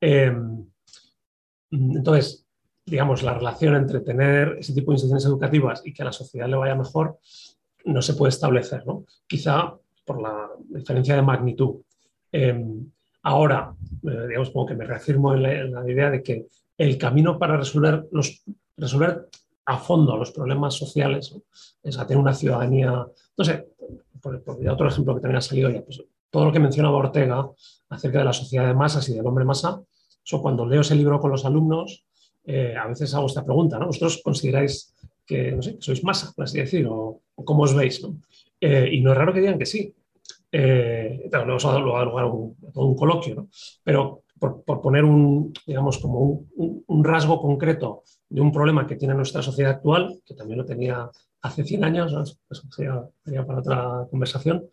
Em, 0.00 0.64
entonces, 1.70 2.43
digamos, 2.86 3.22
la 3.22 3.34
relación 3.34 3.74
entre 3.76 4.00
tener 4.00 4.56
ese 4.58 4.74
tipo 4.74 4.90
de 4.90 4.96
instituciones 4.96 5.24
educativas 5.24 5.82
y 5.84 5.92
que 5.92 6.02
a 6.02 6.06
la 6.06 6.12
sociedad 6.12 6.48
le 6.48 6.56
vaya 6.56 6.74
mejor 6.74 7.18
no 7.84 8.02
se 8.02 8.14
puede 8.14 8.30
establecer, 8.30 8.86
¿no? 8.86 9.04
Quizá 9.26 9.74
por 10.04 10.20
la 10.20 10.48
diferencia 10.68 11.16
de 11.16 11.22
magnitud. 11.22 11.76
Em, 12.32 12.90
ahora, 13.22 13.74
eh, 14.02 14.26
digamos, 14.28 14.50
como 14.50 14.66
que 14.66 14.74
me 14.74 14.84
reafirmo 14.84 15.34
en 15.34 15.72
la, 15.72 15.90
idea 15.90 16.10
de 16.10 16.22
que 16.22 16.46
el 16.76 16.98
camino 16.98 17.38
para 17.38 17.56
resolver, 17.56 18.06
los, 18.10 18.42
resolver 18.76 19.28
a 19.66 19.78
fondo 19.78 20.16
los 20.16 20.32
problemas 20.32 20.74
sociales 20.74 21.34
es 21.82 21.98
a 21.98 22.06
tener 22.06 22.20
una 22.20 22.34
ciudadanía, 22.34 23.06
no 23.36 23.44
sé, 23.44 23.68
por, 24.20 24.42
otro 24.46 24.88
ejemplo 24.88 25.14
que 25.14 25.20
también 25.20 25.38
ha 25.38 25.42
salido 25.42 25.70
ya, 25.70 25.82
pues, 25.82 26.02
todo 26.30 26.46
lo 26.46 26.52
que 26.52 26.58
mencionaba 26.58 26.96
Ortega 26.96 27.48
acerca 27.90 28.18
de 28.18 28.24
la 28.24 28.32
sociedad 28.32 28.66
de 28.66 28.74
masas 28.74 29.08
y 29.08 29.14
del 29.14 29.26
hombre 29.26 29.44
masa, 29.44 29.80
eso 30.24 30.42
cuando 30.42 30.66
leo 30.66 30.80
ese 30.80 30.94
libro 30.94 31.20
con 31.20 31.30
los 31.30 31.44
alumnos, 31.44 32.04
eh, 32.46 32.74
a 32.76 32.86
veces 32.86 33.14
hago 33.14 33.26
esta 33.26 33.44
pregunta, 33.44 33.78
¿no? 33.78 33.86
¿Vosotros 33.86 34.20
consideráis 34.22 34.94
que, 35.26 35.56
sois 35.80 36.04
masa, 36.04 36.32
por 36.34 36.44
así 36.44 36.58
decir, 36.58 36.86
o, 36.88 37.20
cómo 37.44 37.62
os 37.64 37.74
veis? 37.74 38.02
Eh, 38.60 38.88
y 38.92 39.00
no 39.00 39.12
es 39.12 39.18
raro 39.18 39.32
que 39.32 39.40
digan 39.40 39.58
que 39.58 39.66
sí. 39.66 39.94
Eh, 40.52 41.26
claro, 41.30 41.46
luego 41.46 41.80
lugar 41.80 42.08
a 42.08 42.26
un, 42.26 42.56
un, 42.74 42.94
coloquio, 42.94 43.34
¿no? 43.34 43.48
Pero 43.82 44.24
por, 44.38 44.80
poner 44.80 45.04
un, 45.04 45.52
digamos, 45.66 45.98
como 45.98 46.46
un, 46.56 47.04
rasgo 47.04 47.40
concreto 47.40 48.02
de 48.28 48.40
un 48.40 48.52
problema 48.52 48.86
que 48.86 48.96
tiene 48.96 49.14
nuestra 49.14 49.42
sociedad 49.42 49.72
actual, 49.72 50.20
que 50.24 50.34
también 50.34 50.58
lo 50.58 50.64
tenía 50.64 51.10
hace 51.42 51.64
100 51.64 51.84
años, 51.84 52.38
eso 52.50 52.62
sería, 52.70 53.46
para 53.46 53.58
otra 53.60 54.06
conversación, 54.10 54.66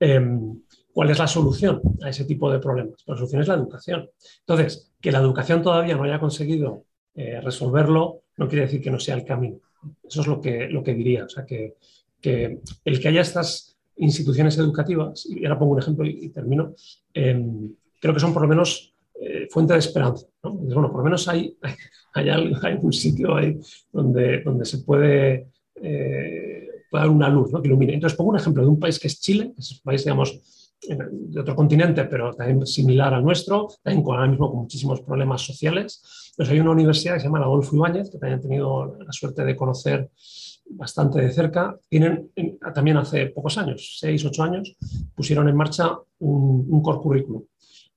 em, 0.00 0.62
¿cuál 0.92 1.10
es 1.10 1.18
la 1.18 1.26
solución 1.26 1.80
a 2.02 2.08
ese 2.08 2.24
tipo 2.24 2.50
de 2.50 2.58
problemas? 2.58 3.02
La 3.06 3.16
solución 3.16 3.42
es 3.42 3.48
la 3.48 3.54
educación. 3.54 4.08
Entonces, 4.40 4.92
que 5.00 5.12
la 5.12 5.18
educación 5.18 5.62
todavía 5.62 5.96
no 5.96 6.04
haya 6.04 6.18
conseguido 6.18 6.84
eh, 7.16 7.40
resolverlo 7.40 8.22
no 8.36 8.48
quiere 8.48 8.66
decir 8.66 8.80
que 8.80 8.90
no 8.90 9.00
sea 9.00 9.14
el 9.14 9.24
camino. 9.24 9.58
Eso 10.06 10.20
es 10.20 10.26
lo 10.26 10.40
que, 10.40 10.68
lo 10.68 10.82
que 10.82 10.94
diría. 10.94 11.24
O 11.24 11.28
sea, 11.28 11.44
que, 11.44 11.74
el 12.22 13.00
que 13.00 13.08
haya 13.08 13.20
estas 13.20 13.76
instituciones 13.96 14.58
educativas, 14.58 15.26
y 15.26 15.44
ahora 15.44 15.58
pongo 15.58 15.72
un 15.72 15.78
ejemplo 15.78 16.04
y, 16.04 16.28
termino, 16.30 16.74
em, 17.14 17.72
creo 18.00 18.12
que 18.12 18.20
son 18.20 18.32
por 18.32 18.42
lo 18.42 18.48
menos 18.48 18.92
eh, 19.20 19.46
fuente 19.48 19.72
de 19.72 19.78
esperanza. 19.78 20.26
Bueno, 20.42 20.90
por 20.90 20.98
lo 20.98 21.04
menos 21.04 21.26
hay, 21.28 21.56
hay, 22.14 22.28
hay, 22.28 22.78
un 22.80 22.92
sitio 22.92 23.34
ahí 23.36 23.58
donde, 23.92 24.42
donde 24.42 24.64
se 24.64 24.78
puede, 24.78 25.46
eh, 25.76 26.68
dar 26.92 27.08
una 27.10 27.28
luz 27.28 27.50
que 27.50 27.68
ilumine. 27.68 27.94
Entonces 27.94 28.16
pongo 28.16 28.30
un 28.30 28.36
ejemplo 28.36 28.62
de 28.62 28.68
un 28.68 28.80
país 28.80 28.98
que 28.98 29.08
es 29.08 29.20
Chile, 29.20 29.52
que 29.54 29.60
es 29.60 29.72
un 29.72 29.80
país, 29.82 30.04
digamos, 30.04 30.65
de 30.88 31.40
otro 31.40 31.54
continente, 31.56 32.04
pero 32.04 32.32
también 32.34 32.66
similar 32.66 33.14
al 33.14 33.24
nuestro, 33.24 33.68
también 33.82 34.02
con, 34.04 34.16
ahora 34.16 34.28
mismo 34.28 34.50
con 34.50 34.60
muchísimos 34.60 35.00
problemas 35.00 35.42
sociales. 35.42 36.32
Pues 36.36 36.48
hay 36.48 36.60
una 36.60 36.70
universidad 36.70 37.14
que 37.14 37.20
se 37.20 37.26
llama 37.26 37.40
la 37.40 37.46
Adolfo 37.46 37.76
Ibáñez, 37.76 38.10
que 38.10 38.18
también 38.18 38.38
he 38.38 38.42
tenido 38.42 38.96
la 38.98 39.12
suerte 39.12 39.44
de 39.44 39.56
conocer 39.56 40.10
bastante 40.68 41.20
de 41.20 41.30
cerca, 41.30 41.78
tienen 41.88 42.30
también 42.74 42.96
hace 42.96 43.26
pocos 43.26 43.56
años, 43.58 43.98
seis, 44.00 44.24
ocho 44.24 44.42
años, 44.42 44.76
pusieron 45.14 45.48
en 45.48 45.56
marcha 45.56 45.96
un, 46.18 46.82
core 46.82 46.98
curriculum. 46.98 47.44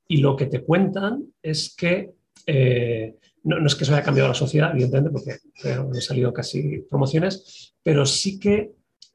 Y 0.07 0.17
lo 0.17 0.35
que 0.35 0.45
te 0.45 0.63
cuentan 0.63 1.25
es 1.41 1.75
que 1.75 2.11
eh, 2.45 3.15
no, 3.43 3.65
es 3.65 3.75
que 3.75 3.85
se 3.85 3.93
haya 3.93 4.03
cambiado 4.03 4.29
la 4.29 4.35
sociedad, 4.35 4.71
evidentemente, 4.71 5.11
porque 5.11 5.37
han 5.69 5.93
salido 5.95 6.33
casi 6.33 6.79
promociones, 6.89 7.73
pero 7.83 8.05
sí 8.05 8.39
que 8.39 8.71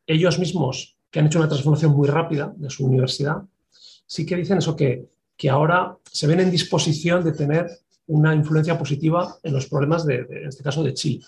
ellos 0.06 0.38
mismos, 0.38 0.96
que 1.10 1.20
han 1.20 1.26
hecho 1.26 1.38
una 1.38 1.48
transformación 1.48 1.92
muy 1.92 2.08
rápida 2.08 2.52
de 2.56 2.70
su 2.70 2.86
universidad, 2.86 3.42
sí 4.06 4.26
que 4.26 4.36
dicen 4.36 4.58
eso, 4.58 4.76
que, 4.76 5.08
que 5.36 5.50
ahora 5.50 5.96
se 6.04 6.26
ven 6.26 6.40
en 6.40 6.50
disposición 6.50 7.24
de 7.24 7.32
tener 7.32 7.66
una 8.06 8.34
influencia 8.34 8.78
positiva 8.78 9.36
en 9.42 9.52
los 9.52 9.66
problemas, 9.66 10.06
de, 10.06 10.26
en 10.28 10.48
este 10.48 10.62
caso, 10.62 10.82
de 10.82 10.94
Chile. 10.94 11.24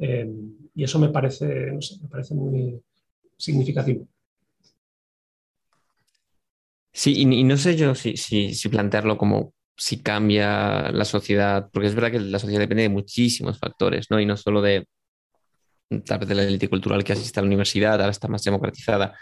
Eh, 0.00 0.28
y 0.74 0.84
eso 0.84 0.98
me 0.98 1.08
parece, 1.08 1.46
me 1.46 2.08
parece 2.10 2.34
muy 2.34 2.80
significativo. 3.36 4.06
Sí, 6.92 7.12
y, 7.20 7.44
no 7.44 7.56
sé 7.58 7.76
yo 7.76 7.94
si, 7.94 8.16
si, 8.16 8.68
plantearlo 8.70 9.18
como 9.18 9.52
si 9.76 9.98
cambia 10.02 10.90
la 10.90 11.04
sociedad, 11.04 11.68
porque 11.70 11.88
es 11.88 11.94
verdad 11.94 12.10
que 12.10 12.20
la 12.20 12.38
sociedad 12.38 12.60
depende 12.60 12.84
de 12.84 12.88
muchísimos 12.88 13.58
factores, 13.58 14.06
¿no? 14.10 14.18
Y 14.18 14.24
no 14.24 14.36
solo 14.38 14.62
de, 14.62 14.86
tal 16.06 16.20
vez 16.20 16.28
de 16.28 16.34
la 16.34 16.44
élite 16.44 16.68
cultural 16.68 17.04
que 17.04 17.12
asiste 17.12 17.38
a 17.38 17.42
la 17.42 17.48
universidad, 17.48 18.00
ahora 18.00 18.08
está 18.08 18.28
más 18.28 18.42
democratizada. 18.42 19.14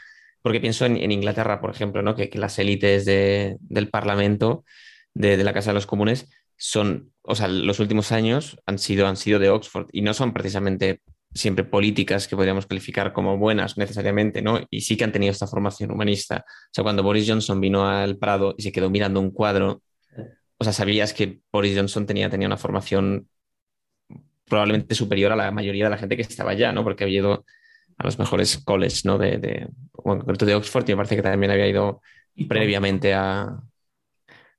Porque 0.45 0.61
pienso 0.61 0.85
en, 0.85 1.11
Inglaterra, 1.11 1.59
por 1.63 1.71
ejemplo, 1.71 2.03
¿no? 2.03 2.15
que, 2.15 2.31
las 2.35 2.59
élites 2.59 3.07
del 3.07 3.89
Parlamento, 3.91 4.63
de, 5.15 5.39
de, 5.39 5.43
la 5.43 5.55
Casa 5.55 5.71
de 5.71 5.75
los 5.75 5.87
Comunes, 5.87 6.29
son, 6.59 7.15
o 7.23 7.35
sea, 7.35 7.49
los 7.49 7.81
últimos 7.81 8.13
años 8.13 8.59
han 8.67 8.79
sido, 8.79 9.07
han 9.07 9.17
sido 9.17 9.39
de 9.39 9.49
Oxford 9.49 9.89
y 9.91 10.03
no 10.03 10.13
son 10.13 10.35
precisamente 10.35 11.01
siempre 11.33 11.65
políticas 11.65 12.29
que 12.29 12.37
podríamos 12.37 12.67
calificar 12.67 13.15
como 13.15 13.39
buenas 13.39 13.79
necesariamente, 13.79 14.43
¿no? 14.43 14.61
Y 14.69 14.83
sí 14.83 14.99
que 14.99 15.05
han 15.05 15.13
tenido 15.13 15.33
esta 15.33 15.47
formación 15.47 15.91
humanista. 15.91 16.45
O 16.47 16.71
sea, 16.73 16.85
cuando 16.85 17.03
Boris 17.03 17.27
Johnson 17.27 17.59
vino 17.59 17.89
al 17.89 18.19
Prado 18.19 18.55
y 18.59 18.65
se 18.65 18.71
quedó 18.71 18.91
mirando 18.91 19.21
un 19.21 19.31
cuadro, 19.31 19.83
o 20.59 20.65
sea, 20.65 20.75
sabías 20.75 21.15
que 21.15 21.41
Boris 21.51 21.75
Johnson 21.75 22.05
tenía, 22.05 22.29
tenía 22.29 22.49
una 22.49 22.59
formación 22.59 23.31
probablemente 24.45 24.95
superior 24.95 25.33
a 25.33 25.37
la 25.37 25.51
mayoría 25.51 25.85
de 25.85 25.91
la 25.91 25.97
gente 25.97 26.17
que 26.17 26.23
estaba 26.23 26.51
allá, 26.51 26.71
¿no? 26.71 26.85
Porque 26.85 27.05
había 27.05 27.21
ido 27.21 27.47
a 27.99 28.05
los 28.05 28.19
mejores 28.19 28.59
colleges, 28.59 29.05
¿no? 29.05 29.19
De, 29.19 29.39
de, 29.39 29.69
bueno, 29.93 30.25
de 30.25 30.55
Oxford 30.55 30.89
y 30.89 30.93
me 30.93 30.97
parece 30.97 31.17
que 31.17 31.23
también 31.23 31.53
había 31.53 31.69
ido 31.69 32.03
previamente 32.49 33.15
a, 33.15 33.61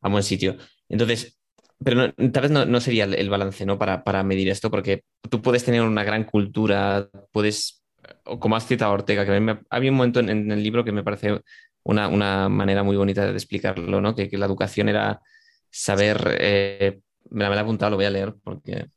a 0.01 0.09
buen 0.09 0.23
sitio. 0.23 0.57
Entonces, 0.89 1.37
pero 1.83 2.13
tal 2.13 2.41
vez 2.41 2.51
no, 2.51 2.79
sería 2.79 3.03
el, 3.05 3.29
balance 3.29 3.65
¿no? 3.65 3.77
Para, 3.77 4.03
para, 4.03 4.23
medir 4.23 4.49
esto, 4.49 4.71
porque 4.71 5.03
tú 5.29 5.41
puedes 5.41 5.63
tener 5.63 5.81
una 5.81 6.03
gran 6.03 6.23
cultura, 6.23 7.09
puedes, 7.31 7.83
o 8.23 8.39
como 8.39 8.55
has 8.55 8.65
citado 8.65 8.93
Ortega, 8.93 9.25
que 9.25 9.57
había 9.69 9.91
un 9.91 9.97
momento 9.97 10.19
en, 10.19 10.51
el 10.51 10.63
libro 10.63 10.85
que 10.85 10.91
me 10.91 11.03
parece 11.03 11.41
una, 11.83 12.07
una, 12.07 12.49
manera 12.49 12.83
muy 12.83 12.95
bonita 12.95 13.25
de 13.25 13.33
explicarlo, 13.33 14.01
¿no? 14.01 14.15
que, 14.15 14.29
que 14.29 14.37
la 14.37 14.45
educación 14.45 14.89
era 14.89 15.21
saber, 15.69 16.37
eh, 16.39 16.99
me 17.29 17.47
la 17.49 17.55
he 17.55 17.59
apuntado, 17.59 17.91
lo 17.91 17.97
voy 17.97 18.05
a 18.05 18.09
leer 18.09 18.35
porque 18.43 18.87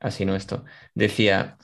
así 0.00 0.24
no 0.24 0.36
esto, 0.36 0.64
decía, 0.94 1.58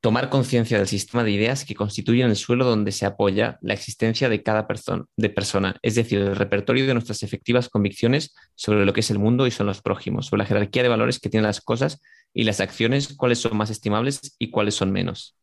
tomar 0.00 0.30
conciencia 0.30 0.78
del 0.78 0.86
sistema 0.86 1.24
de 1.24 1.32
ideas 1.32 1.64
que 1.64 1.74
constituyen 1.74 2.30
el 2.30 2.36
suelo 2.36 2.64
donde 2.64 2.92
se 2.92 3.04
apoya 3.04 3.58
la 3.62 3.74
existencia 3.74 4.28
de 4.28 4.42
cada 4.42 4.68
persona, 4.68 5.76
es 5.82 5.94
decir, 5.96 6.20
el 6.20 6.36
repertorio 6.36 6.86
de 6.86 6.94
nuestras 6.94 7.22
efectivas 7.22 7.68
convicciones 7.68 8.34
sobre 8.54 8.84
lo 8.84 8.92
que 8.92 9.00
es 9.00 9.10
el 9.10 9.18
mundo 9.18 9.46
y 9.46 9.50
son 9.50 9.66
los 9.66 9.82
prójimos, 9.82 10.26
sobre 10.26 10.42
la 10.42 10.46
jerarquía 10.46 10.82
de 10.82 10.88
valores 10.88 11.18
que 11.18 11.28
tienen 11.28 11.46
las 11.46 11.60
cosas 11.60 12.00
y 12.32 12.44
las 12.44 12.60
acciones, 12.60 13.14
cuáles 13.16 13.40
son 13.40 13.56
más 13.56 13.70
estimables 13.70 14.36
y 14.38 14.50
cuáles 14.50 14.74
son 14.74 14.92
menos. 14.92 15.36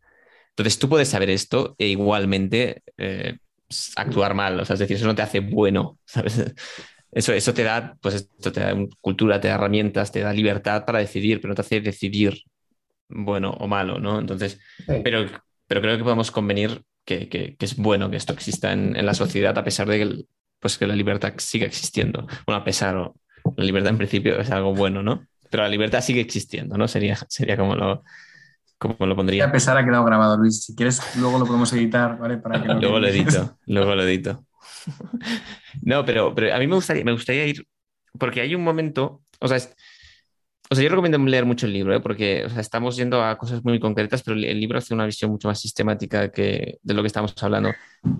Entonces 0.49 0.79
tú 0.79 0.87
puedes 0.87 1.09
saber 1.09 1.29
esto 1.29 1.75
e 1.77 1.87
igualmente 1.87 2.83
eh, 2.97 3.37
actuar 3.97 4.35
mal, 4.35 4.59
o 4.59 4.65
sea, 4.65 4.75
es 4.75 4.79
decir, 4.79 4.95
eso 4.95 5.05
no 5.05 5.15
te 5.15 5.21
hace 5.21 5.41
bueno, 5.41 5.99
Eso, 7.15 7.31
eso 7.31 7.53
te 7.53 7.63
da, 7.63 7.97
pues 8.01 8.29
te 8.41 8.51
da 8.51 8.75
cultura, 8.99 9.39
te 9.39 9.47
da 9.47 9.55
herramientas, 9.55 10.11
te 10.11 10.19
da 10.19 10.33
libertad 10.33 10.83
para 10.83 10.99
decidir, 10.99 11.39
pero 11.39 11.51
no 11.51 11.55
te 11.55 11.61
hace 11.61 11.79
decidir 11.79 12.43
bueno 13.09 13.51
o 13.51 13.67
malo, 13.67 13.99
¿no? 13.99 14.19
Entonces, 14.19 14.59
pero, 15.03 15.25
pero 15.67 15.81
creo 15.81 15.97
que 15.97 16.03
podemos 16.03 16.31
convenir 16.31 16.81
que, 17.05 17.55
es 17.59 17.75
bueno 17.77 18.09
que 18.09 18.17
esto 18.17 18.33
exista 18.33 18.73
en, 18.73 19.05
la 19.05 19.13
sociedad 19.13 19.57
a 19.57 19.63
pesar 19.63 19.87
de 19.87 19.99
que, 19.99 20.25
pues, 20.59 20.77
que 20.77 20.87
la 20.87 20.95
libertad 20.95 21.33
siga 21.37 21.65
existiendo. 21.65 22.27
Bueno, 22.45 22.61
a 22.61 22.63
pesar, 22.63 22.95
la 22.95 23.63
libertad 23.63 23.91
en 23.91 23.97
principio 23.97 24.39
es 24.39 24.49
algo 24.51 24.73
bueno, 24.73 25.03
¿no? 25.03 25.25
Pero 25.49 25.63
la 25.63 25.69
libertad 25.69 26.01
sigue 26.01 26.21
existiendo, 26.21 26.77
¿no? 26.77 26.87
Sería, 26.87 27.15
sería 27.29 27.55
como 27.55 27.75
lo, 27.75 28.03
como 28.77 29.05
lo 29.05 29.15
pondría. 29.15 29.45
A 29.45 29.51
pesar 29.51 29.77
ha 29.77 29.85
quedado 29.85 30.03
grabado, 30.03 30.37
Luis. 30.37 30.63
Si 30.63 30.75
quieres, 30.75 31.01
luego 31.17 31.39
lo 31.39 31.45
podemos 31.45 31.71
editar, 31.73 32.17
¿vale? 32.17 32.37
Para 32.37 32.61
que 32.61 32.67
luego 32.67 32.99
lo 32.99 33.07
edito, 33.07 33.57
luego 33.67 33.95
lo 33.95 34.03
edito. 34.03 34.45
no, 35.83 36.03
pero, 36.05 36.33
pero 36.33 36.53
a 36.53 36.59
mí 36.59 36.67
me 36.67 36.75
gustaría, 36.75 37.03
me 37.03 37.11
gustaría 37.11 37.45
ir, 37.45 37.67
porque 38.17 38.41
hay 38.41 38.55
un 38.55 38.63
momento, 38.63 39.21
o 39.39 39.47
sea, 39.47 39.57
o 40.69 40.75
sea, 40.75 40.83
yo 40.83 40.89
recomiendo 40.89 41.17
leer 41.19 41.45
mucho 41.45 41.67
el 41.67 41.73
libro, 41.73 41.95
¿eh? 41.95 41.99
porque 41.99 42.43
o 42.45 42.49
sea, 42.49 42.59
estamos 42.59 42.95
yendo 42.95 43.23
a 43.23 43.37
cosas 43.37 43.63
muy 43.63 43.79
concretas, 43.79 44.23
pero 44.23 44.35
el 44.35 44.59
libro 44.59 44.79
hace 44.79 44.93
una 44.93 45.05
visión 45.05 45.29
mucho 45.29 45.47
más 45.47 45.59
sistemática 45.59 46.31
que 46.31 46.79
de 46.81 46.93
lo 46.93 47.03
que 47.03 47.07
estamos 47.07 47.33
hablando. 47.41 47.71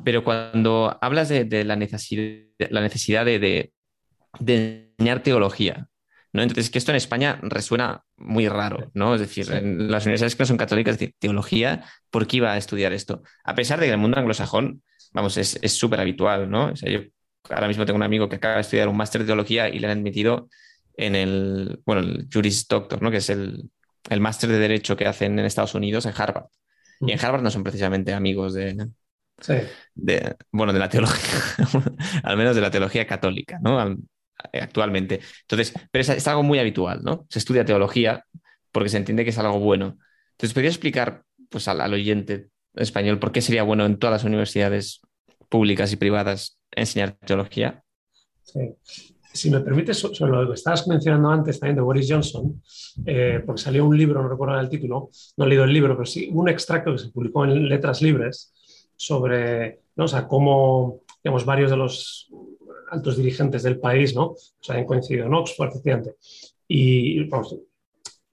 Pero 0.04 0.24
cuando 0.24 0.98
hablas 1.02 1.30
de, 1.30 1.64
la 1.64 1.76
necesidad, 1.76 2.44
la 2.70 2.82
necesidad 2.82 3.26
de, 3.26 3.40
de, 3.40 4.92
enseñar 4.98 5.24
teología, 5.24 5.88
¿no? 6.34 6.44
Entonces, 6.44 6.70
que 6.70 6.78
esto 6.78 6.92
en 6.92 6.98
España 6.98 7.40
resuena 7.42 8.04
muy 8.16 8.48
raro, 8.48 8.92
¿no? 8.94 9.16
Es 9.16 9.22
decir, 9.22 9.52
en 9.52 9.90
las 9.90 10.06
universidades 10.06 10.36
que 10.36 10.44
no 10.44 10.48
son 10.48 10.58
católicas, 10.58 10.94
es 10.94 11.00
decir, 11.00 11.16
teología, 11.18 11.84
¿por 12.12 12.28
qué 12.28 12.38
iba 12.38 12.54
a 12.54 12.58
estudiar 12.58 12.94
esto? 12.94 13.24
A 13.44 13.56
pesar 13.56 13.80
de 13.80 13.86
que 13.86 13.90
en 13.90 13.96
el 13.96 14.02
mundo 14.02 14.20
anglosajón, 14.20 14.84
vamos, 15.14 15.38
es 15.38 15.58
en 20.98 21.16
el, 21.16 21.82
bueno, 21.86 22.02
el 22.02 22.28
Juris 22.32 22.68
Doctor, 22.68 23.02
¿no? 23.02 23.12
que 23.12 23.18
es 23.18 23.30
el, 23.30 23.70
el 24.10 24.22
máster 24.22 24.50
de 24.50 24.60
Derecho 24.60 24.96
que 24.96 25.06
hacen 25.06 25.38
en 25.40 25.46
Estados 25.46 25.76
Unidos, 25.76 26.06
en 26.06 26.14
Harvard. 26.16 26.46
Y 27.02 27.12
en 27.12 27.24
Harvard 27.24 27.42
no 27.42 27.52
son 27.52 27.64
precisamente 27.64 28.14
amigos 28.14 28.54
de, 28.54 28.88
de 29.96 30.36
bueno, 30.52 30.72
de 30.72 30.80
la 30.80 30.90
teología, 30.90 31.40
al 32.24 32.38
menos 32.38 32.56
de 32.56 32.62
la 32.62 32.72
teología 32.72 33.06
católica, 33.06 33.60
¿no? 33.62 33.98
Actualmente. 34.54 35.20
Entonces, 35.42 35.74
pero 35.92 36.02
es, 36.02 36.28
algo 36.28 36.44
muy 36.44 36.60
habitual, 36.60 37.02
¿no? 37.04 37.26
Se 37.30 37.40
estudia 37.40 37.66
teología 37.66 38.26
porque 38.72 38.90
se 38.90 38.98
entiende 38.98 39.24
que 39.24 39.32
es 39.32 39.38
algo 39.38 39.60
bueno. 39.60 39.98
Entonces, 40.32 40.54
¿podría 40.54 40.70
explicar 40.70 41.24
pues, 41.50 41.68
al, 41.68 41.82
al 41.82 41.94
oyente 41.94 42.50
español 42.76 43.20
por 43.20 43.32
qué 43.32 43.42
sería 43.42 43.64
bueno 43.64 43.86
en 43.86 43.98
todas 43.98 44.14
las 44.14 44.24
universidades 44.24 45.02
públicas 45.50 45.92
y 45.92 45.98
privadas 45.98 46.60
enseñar 46.72 47.18
teología? 47.26 47.84
Sí 48.42 49.15
si 49.36 49.50
me 49.50 49.60
permites, 49.60 49.98
sobre 49.98 50.32
lo 50.32 50.48
que 50.48 50.54
estabas 50.54 50.88
mencionando 50.88 51.30
antes 51.30 51.60
también 51.60 51.76
de 51.76 51.82
Boris 51.82 52.08
Johnson, 52.10 52.62
eh, 53.06 53.42
porque 53.46 53.62
salió 53.62 53.86
un 53.86 53.98
libro, 53.98 54.22
no 54.22 54.30
recuerdo 54.30 54.60
el 54.60 54.70
título, 54.70 55.10
no 55.38 55.46
he 55.46 55.48
leído 55.48 55.66
el 55.66 55.74
libro, 55.74 55.96
pero 55.96 56.06
sí 56.06 56.30
un 56.32 56.50
extracto 56.50 56.92
que 56.94 57.00
se 57.00 57.10
publicó 57.10 57.44
en 57.46 57.68
Letras 57.68 58.02
Libres 58.02 58.54
sobre 58.96 59.82
¿no? 59.96 60.06
o 60.06 60.28
cómo 60.28 61.02
digamos, 61.24 61.46
varios 61.46 61.72
de 61.72 61.78
los 61.78 62.30
altos 62.92 63.18
dirigentes 63.18 63.64
del 63.64 63.80
país 63.80 64.16
¿no? 64.16 64.28
o 64.28 64.38
sea, 64.62 64.76
han 64.76 64.86
coincidido 64.86 65.26
en 65.26 65.34
Oxford, 65.34 65.70
efectivamente. 65.70 66.16
Y, 66.68 67.26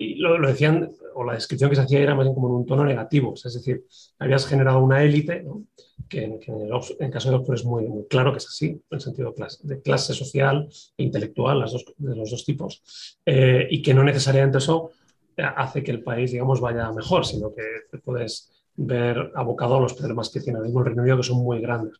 y 0.03 0.15
lo, 0.17 0.39
decían, 0.47 0.91
o 1.15 1.25
la 1.25 1.35
descripción 1.35 1.71
que 1.71 1.77
se 1.77 1.83
hacía 1.83 2.01
era 2.01 2.15
más 2.15 2.25
bien 2.25 2.35
como 2.35 2.49
en 2.49 2.55
un 2.55 2.67
tono 2.67 2.85
negativo, 2.85 3.35
es 3.35 3.55
decir, 3.55 3.85
habías 4.19 4.47
generado 4.47 4.81
una 4.81 5.03
élite 5.03 5.43
¿no? 5.43 5.65
que, 6.09 6.25
en, 6.25 6.33
el, 6.35 7.11
caso 7.11 7.31
de 7.31 7.37
Oxford 7.37 7.55
es 7.55 7.65
muy, 7.65 7.87
claro 8.09 8.33
que 8.33 8.39
es 8.39 8.47
así, 8.47 8.67
en 8.67 8.83
el 8.91 9.01
sentido 9.01 9.35
de 9.63 9.81
clase, 9.83 10.15
social 10.15 10.69
e 10.97 11.03
intelectual, 11.03 11.61
las 11.61 11.73
dos, 11.73 11.85
de 11.97 12.17
los 12.17 12.31
dos 12.31 12.45
tipos, 12.45 13.19
eh, 13.25 13.67
y 13.71 13.83
que 13.83 13.95
no 13.95 14.05
necesariamente 14.05 14.59
eso 14.59 14.91
hace 15.37 15.83
que 15.83 15.91
el 15.91 16.03
país, 16.03 16.33
digamos, 16.33 16.61
vaya 16.61 16.93
mejor, 16.93 17.25
sino 17.25 17.55
que 17.55 17.63
te 17.91 17.99
puedes 17.99 18.51
ver 18.77 19.33
abocado 19.35 19.77
a 19.77 19.81
los 19.81 19.95
problemas 19.95 20.31
que 20.31 20.41
tiene 20.41 20.59
el 20.59 20.85
Reino 20.85 21.03
Unido, 21.03 21.17
que 21.17 21.23
son 21.23 21.39
muy 21.39 21.61
grandes. 21.61 21.99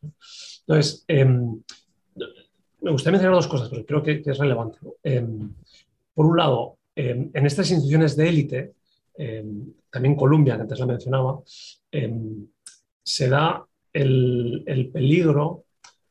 Entonces, 0.61 1.03
em, 1.07 1.61
me 2.81 2.91
gustaría 2.91 3.13
mencionar 3.13 3.35
dos 3.35 3.47
cosas, 3.47 3.69
pero 3.69 3.85
creo 3.85 4.03
que, 4.03 4.21
es 4.25 4.37
relevante. 4.37 4.77
Em, 5.03 5.53
por 6.13 6.25
un 6.25 6.37
lado, 6.37 6.77
em, 6.95 7.29
en 7.33 7.45
estas 7.45 7.69
instituciones 7.71 8.15
de 8.15 8.29
élite, 8.29 8.73
también 9.91 10.15
Colombia, 10.15 10.55
que 10.55 10.63
antes 10.63 10.79
la 10.79 10.87
mencionaba, 10.87 11.39
se 13.03 13.29
da 13.29 13.63
el, 13.93 14.89
peligro 14.91 15.65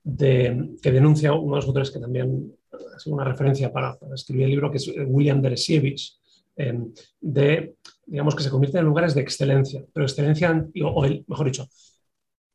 de, 0.05 0.77
que 0.81 0.93
denuncia 0.93 1.33
uno 1.33 1.55
de 1.55 1.57
los 1.57 1.67
autores 1.67 1.91
que 1.91 1.99
también 1.99 2.55
es 2.97 3.07
una 3.07 3.25
referencia 3.25 3.73
para, 3.73 3.99
escribir 4.15 4.45
el 4.45 4.51
libro, 4.51 4.71
que 4.71 4.77
es 4.77 4.91
William 5.07 5.41
Deresiewicz, 5.41 6.21
em, 6.57 6.93
de, 7.21 7.77
digamos, 8.07 8.35
que 8.35 8.43
se 8.43 8.51
convierten 8.51 8.81
en 8.81 8.87
lugares 8.87 9.15
de 9.15 9.23
excelencia, 9.23 9.85
pero 9.93 10.07
excelencia, 10.07 10.67
o, 10.85 11.03
mejor 11.27 11.47
dicho, 11.47 11.69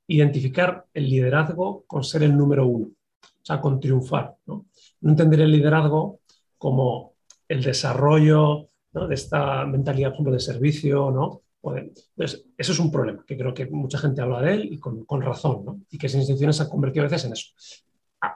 identificar 0.07 0.86
el 0.93 1.09
liderazgo 1.09 1.84
con 1.88 2.03
ser 2.03 2.23
el 2.23 2.38
número 2.38 2.65
uno, 2.65 2.88
o 2.88 3.45
sea, 3.45 3.59
con 3.59 3.80
triunfar. 3.80 4.36
No 4.45 4.65
entender 5.01 5.41
el 5.41 5.51
liderazgo 5.51 6.21
como 6.57 7.07
el 7.48 7.64
desarrollo 7.64 8.68
de 8.91 9.14
esta 9.14 9.66
mentalidad, 9.66 10.10
por 10.10 10.16
ejemplo, 10.16 10.34
de 10.34 10.39
servicio, 10.39 11.12
¿no? 11.12 11.41
Entonces, 11.76 12.45
eso 12.58 12.72
es 12.72 12.80
un 12.80 12.91
problema, 12.91 13.24
que 13.26 13.38
creo 13.38 13.54
que 13.54 13.66
mucha 13.66 13.98
gente 13.98 14.22
habla 14.22 14.41
de 14.41 14.54
él 14.54 14.70
y 14.72 14.80
con, 14.80 15.22
razón, 15.22 15.66
¿no? 15.66 15.82
y 15.89 15.98
que 15.98 16.08
esas 16.08 16.20
instituciones 16.20 16.56
se 16.56 16.64
han 16.64 16.70
convertido 16.70 17.06
a 17.06 17.10
veces 17.10 17.26
en 17.26 17.34
eso. 17.34 17.48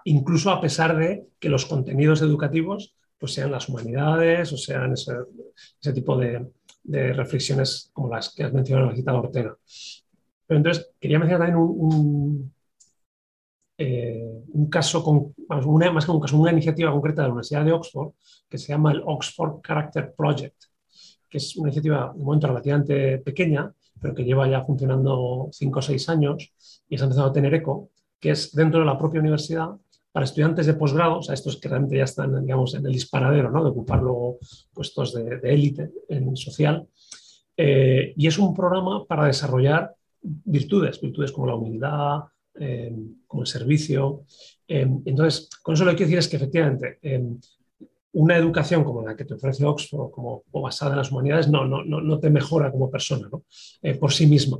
incluso 0.06 0.52
a 0.52 0.60
pesar 0.60 0.98
de 0.98 1.28
que 1.40 1.50
los 1.50 1.66
contenidos 1.66 2.22
educativos 2.22 2.96
pues 3.18 3.34
sean 3.34 3.52
las 3.52 3.70
humanidades 3.70 4.52
o 4.52 4.58
sean 4.58 4.94
ese, 4.94 5.94
tipo 5.94 6.18
de, 6.18 6.46
reflexiones 7.14 7.92
como 7.94 8.10
las 8.10 8.34
que 8.34 8.44
has 8.44 8.54
mencionado 8.54 8.88
en 8.88 8.92
la 8.92 8.98
cita 8.98 9.12
de 9.12 9.18
Ortega. 9.18 9.58
Pero 10.48 10.58
entonces, 10.58 10.90
quería 11.00 11.20
mencionar 11.20 11.48
también 11.48 11.70
un, 11.70 12.54
eh, 13.84 14.44
un, 14.54 14.70
caso, 14.70 15.04
con, 15.04 15.34
una, 15.66 15.92
más 15.92 16.06
que 16.06 16.12
un 16.12 16.20
caso, 16.20 16.38
una 16.38 16.52
iniciativa 16.52 16.92
concreta 16.92 17.24
de 17.24 17.30
la 17.30 17.34
Universidad 17.34 17.66
de 17.66 17.72
Oxford 17.72 18.12
que 18.48 18.60
se 18.60 18.68
llama 18.68 18.92
el 18.92 19.02
Oxford 19.04 19.62
Character 19.66 20.14
Project, 20.16 20.66
que 21.28 21.40
es 21.40 21.56
una 21.56 21.70
iniciativa 21.70 22.14
de 22.16 22.24
momento 22.24 22.46
relativamente 22.46 23.18
pequeña, 23.18 23.74
pero 24.00 24.14
que 24.14 24.24
lleva 24.24 24.48
ya 24.48 24.64
funcionando 24.64 25.50
cinco 25.52 25.80
o 25.80 25.82
seis 25.82 26.08
años 26.10 26.54
y 26.88 26.94
está 26.94 27.06
empezando 27.06 27.30
a 27.30 27.34
tener 27.34 27.54
eco, 27.56 27.90
que 28.20 28.32
es 28.32 28.52
dentro 28.52 28.82
de 28.82 28.86
la 28.86 29.00
propia 29.00 29.20
universidad 29.20 29.70
para 30.12 30.26
estudiantes 30.26 30.68
de 30.68 30.76
posgrado, 30.76 31.18
o 31.20 31.24
sea, 31.24 31.34
estos 31.34 31.60
que 31.60 31.70
realmente 31.70 31.98
ya 31.98 32.04
están, 32.04 32.40
digamos, 32.46 32.76
en 32.76 32.86
el 32.86 32.92
disparadero, 32.92 33.50
¿no? 33.50 33.64
De 33.64 33.72
ocupar 33.72 34.02
luego 34.04 34.38
puestos 34.74 35.14
de 35.14 35.40
élite 35.44 35.90
en 36.08 36.36
social. 36.36 36.86
Eh, 37.58 38.14
y 38.16 38.28
es 38.28 38.38
un 38.38 38.54
programa 38.54 39.06
para 39.06 39.26
desarrollar 39.26 39.96
virtudes, 40.22 41.02
virtudes 41.02 41.32
como 41.32 41.48
la 41.48 41.56
humildad, 41.56 42.22
eh, 42.60 42.94
como 43.28 43.44
el 43.44 43.48
servicio. 43.48 44.26
Eh, 44.68 44.88
entonces, 45.06 45.50
con 45.62 45.76
eso 45.76 45.86
lo 45.86 45.92
que 45.92 45.98
quiero 45.98 46.08
decir 46.08 46.20
es 46.20 46.28
que 46.28 46.38
efectivamente 46.38 47.00
una 48.14 48.36
educación 48.36 48.84
como 48.84 49.02
la 49.04 49.16
que 49.16 49.24
te 49.24 49.36
ofrece 49.36 49.66
Oxford 49.66 50.12
como, 50.12 50.44
o 50.52 50.62
basada 50.62 50.92
en 50.92 50.98
las 50.98 51.12
humanidades 51.12 51.48
no, 51.48 51.66
no, 51.66 51.84
no, 51.84 52.20
te 52.20 52.30
mejora 52.30 52.70
como 52.70 52.92
persona 52.92 53.30
¿no? 53.32 53.44
por 53.98 54.12
sí 54.12 54.28
misma 54.28 54.60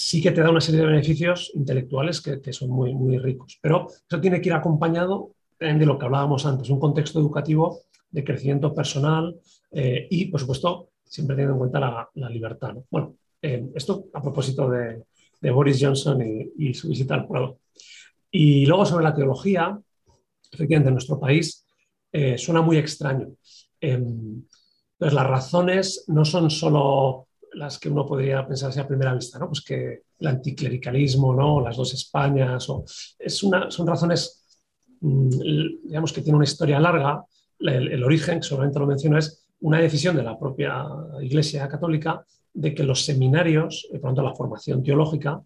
sí 0.00 0.22
que 0.22 0.30
te 0.30 0.40
da 0.40 0.50
una 0.50 0.62
serie 0.62 0.80
de 0.80 0.86
beneficios 0.86 1.52
intelectuales 1.54 2.22
que, 2.22 2.52
son 2.54 2.70
muy, 2.70 2.94
muy 2.94 3.18
ricos. 3.18 3.58
Pero 3.60 3.88
eso 4.08 4.20
tiene 4.20 4.40
que 4.40 4.48
ir 4.48 4.54
acompañado 4.54 5.32
de 5.58 5.84
lo 5.84 5.98
que 5.98 6.06
hablábamos 6.06 6.46
antes, 6.46 6.70
un 6.70 6.80
contexto 6.80 7.20
educativo 7.20 7.80
de 8.10 8.24
crecimiento 8.24 8.74
personal 8.74 9.38
eh, 9.72 10.08
y, 10.10 10.24
por 10.26 10.40
supuesto, 10.40 10.88
siempre 11.04 11.36
teniendo 11.36 11.52
en 11.54 11.58
cuenta 11.58 12.08
la, 12.14 12.30
libertad. 12.30 12.76
Bueno, 12.90 13.16
eh, 13.42 13.70
esto 13.74 14.06
a 14.14 14.22
propósito 14.22 14.70
de, 14.70 15.02
Boris 15.40 15.78
Johnson 15.80 16.20
y, 16.56 16.74
su 16.74 16.88
visita 16.88 17.14
al 17.14 17.26
pueblo. 17.26 17.60
Y 18.30 18.66
luego 18.66 18.84
sobre 18.84 19.04
la 19.04 19.14
teología, 19.14 19.80
efectivamente, 20.52 20.88
en 20.88 20.94
nuestro 20.94 21.18
país 21.18 21.64
eh, 22.12 22.36
suena 22.36 22.60
muy 22.60 22.76
extraño. 22.76 23.28
Pues 25.00 25.14
las 25.14 25.26
razones 25.26 26.04
no 26.08 26.26
son 26.26 26.50
solo 26.50 27.28
las 27.54 27.78
que 27.78 27.88
uno 27.88 28.04
podría 28.04 28.46
pensarse 28.46 28.80
a 28.80 28.86
primera 28.86 29.14
vista, 29.14 29.38
¿no? 29.38 29.48
Pues 29.48 29.62
que 29.62 30.02
el 30.18 30.26
anticlericalismo, 30.26 31.34
¿no? 31.34 31.62
Las 31.62 31.78
dos 31.78 31.94
Españas, 31.94 32.68
o, 32.68 32.84
es 33.18 33.42
una, 33.42 33.70
son 33.70 33.86
razones, 33.86 34.60
mm, 35.00 35.28
digamos, 35.84 36.12
que 36.12 36.20
tienen 36.20 36.36
una 36.36 36.44
historia 36.44 36.78
larga. 36.78 37.24
El, 37.60 38.04
origen, 38.04 38.40
que 38.40 38.46
solamente 38.46 38.78
lo 38.78 38.86
menciono, 38.86 39.18
es 39.18 39.46
una 39.60 39.80
decisión 39.80 40.16
de 40.16 40.22
la 40.22 40.38
propia 40.38 40.86
Iglesia 41.22 41.66
Católica 41.66 42.24
de 42.52 42.74
que 42.74 42.82
los 42.82 43.04
seminarios, 43.04 43.88
y 43.92 43.98
por 43.98 44.10
tanto 44.10 44.22
la 44.22 44.34
formación 44.34 44.82
teológica, 44.82 45.40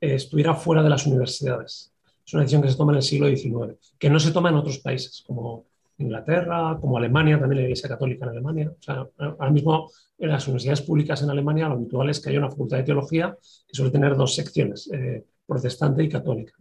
eh, 0.00 0.14
estuviera 0.14 0.54
fuera 0.54 0.82
de 0.82 0.90
las 0.90 1.06
universidades. 1.06 1.92
Es 2.26 2.32
una 2.32 2.42
decisión 2.42 2.62
que 2.62 2.70
se 2.70 2.76
toma 2.76 2.92
en 2.92 2.96
el 2.96 3.02
siglo 3.02 3.28
XIX, 3.28 3.76
que 3.98 4.10
no 4.10 4.18
se 4.18 4.32
toma 4.32 4.48
en 4.48 4.56
otros 4.56 4.78
países, 4.78 5.22
como 5.26 5.66
Inglaterra, 5.98 6.76
como 6.80 6.96
Alemania, 6.96 7.38
también 7.38 7.60
la 7.60 7.64
Iglesia 7.64 7.88
Católica 7.88 8.24
en 8.24 8.30
Alemania. 8.30 8.72
O 8.76 8.82
sea, 8.82 9.06
ahora 9.18 9.50
mismo 9.50 9.90
en 10.18 10.28
las 10.30 10.46
universidades 10.46 10.82
públicas 10.82 11.22
en 11.22 11.30
Alemania 11.30 11.68
lo 11.68 11.74
habitual 11.74 12.10
es 12.10 12.20
que 12.20 12.30
haya 12.30 12.38
una 12.38 12.50
facultad 12.50 12.78
de 12.78 12.84
teología 12.84 13.36
que 13.66 13.74
suele 13.74 13.90
tener 13.90 14.16
dos 14.16 14.34
secciones, 14.34 14.90
eh, 14.92 15.24
protestante 15.46 16.02
y 16.02 16.08
católica. 16.08 16.54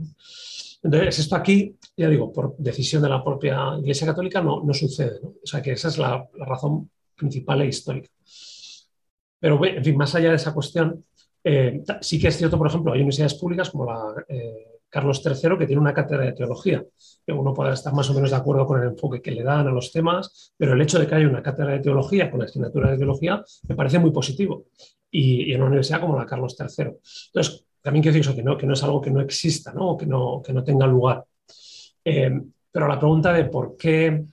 Entonces, 0.83 1.19
esto 1.19 1.35
aquí, 1.37 1.77
ya 1.95 2.09
digo, 2.09 2.31
por 2.31 2.57
decisión 2.57 3.01
de 3.01 3.09
la 3.09 3.23
propia 3.23 3.77
Iglesia 3.79 4.05
Católica 4.05 4.41
no, 4.41 4.63
no 4.63 4.73
sucede. 4.73 5.19
¿no? 5.23 5.29
O 5.41 5.47
sea, 5.47 5.61
que 5.61 5.71
esa 5.71 5.87
es 5.87 5.97
la, 5.97 6.27
razón 6.39 6.89
principal 7.15 7.61
e 7.61 7.67
histórica. 7.67 8.09
Pero, 9.43 9.59
en 9.65 9.83
fin, 9.83 9.97
más 9.97 10.15
allá 10.15 10.29
de 10.29 10.37
esa 10.37 10.53
cuestión, 10.53 11.03
eh, 11.43 11.83
sí 11.99 12.17
que 12.17 12.29
es 12.29 12.37
cierto, 12.37 12.57
por 12.57 12.67
ejemplo, 12.67 12.93
hay 12.93 12.99
universidades 12.99 13.33
públicas 13.33 13.69
como 13.69 13.83
la 13.83 14.23
eh, 14.29 14.79
Carlos 14.87 15.21
III, 15.21 15.57
que 15.57 15.67
tiene 15.67 15.81
una 15.81 15.93
cátedra 15.93 16.23
de 16.23 16.31
teología. 16.31 16.81
Uno 17.27 17.53
puede 17.53 17.73
estar 17.73 17.93
más 17.93 18.09
o 18.09 18.13
menos 18.13 18.29
de 18.29 18.37
acuerdo 18.37 18.65
con 18.65 18.81
el 18.81 18.87
enfoque 18.87 19.21
que 19.21 19.31
le 19.31 19.43
dan 19.43 19.67
a 19.67 19.71
los 19.71 19.91
temas, 19.91 20.53
pero 20.55 20.71
el 20.71 20.81
hecho 20.81 20.97
de 20.97 21.07
que 21.07 21.15
haya 21.15 21.27
una 21.27 21.43
cátedra 21.43 21.73
de 21.73 21.81
teología 21.81 22.31
con 22.31 22.39
la 22.39 22.45
asignatura 22.45 22.89
de 22.89 22.97
teología 22.97 23.43
me 23.67 23.75
parece 23.75 23.99
muy 23.99 24.11
positivo. 24.11 24.67
Y, 25.11 25.51
en 25.51 25.57
una 25.57 25.67
universidad 25.67 25.99
como 25.99 26.17
la 26.17 26.25
Carlos 26.25 26.55
III. 26.57 26.93
Entonces, 27.27 27.65
también 27.81 28.01
quiero 28.01 28.15
decir 28.15 28.21
eso, 28.21 28.35
que 28.37 28.43
no, 28.43 28.57
que 28.57 28.65
no 28.65 28.75
es 28.75 28.83
algo 28.83 29.01
que 29.01 29.11
no 29.11 29.19
exista, 29.19 29.73
¿no? 29.73 29.97
Que 29.97 30.05
no, 30.05 30.41
que 30.41 30.53
no 30.53 30.63
tenga 30.63 30.87
lugar. 30.87 31.25
Eh, 32.05 32.31
pero 32.71 32.87
la 32.87 32.97
pregunta 32.97 33.33
de 33.33 33.43
por 33.43 33.75
qué, 33.75 34.23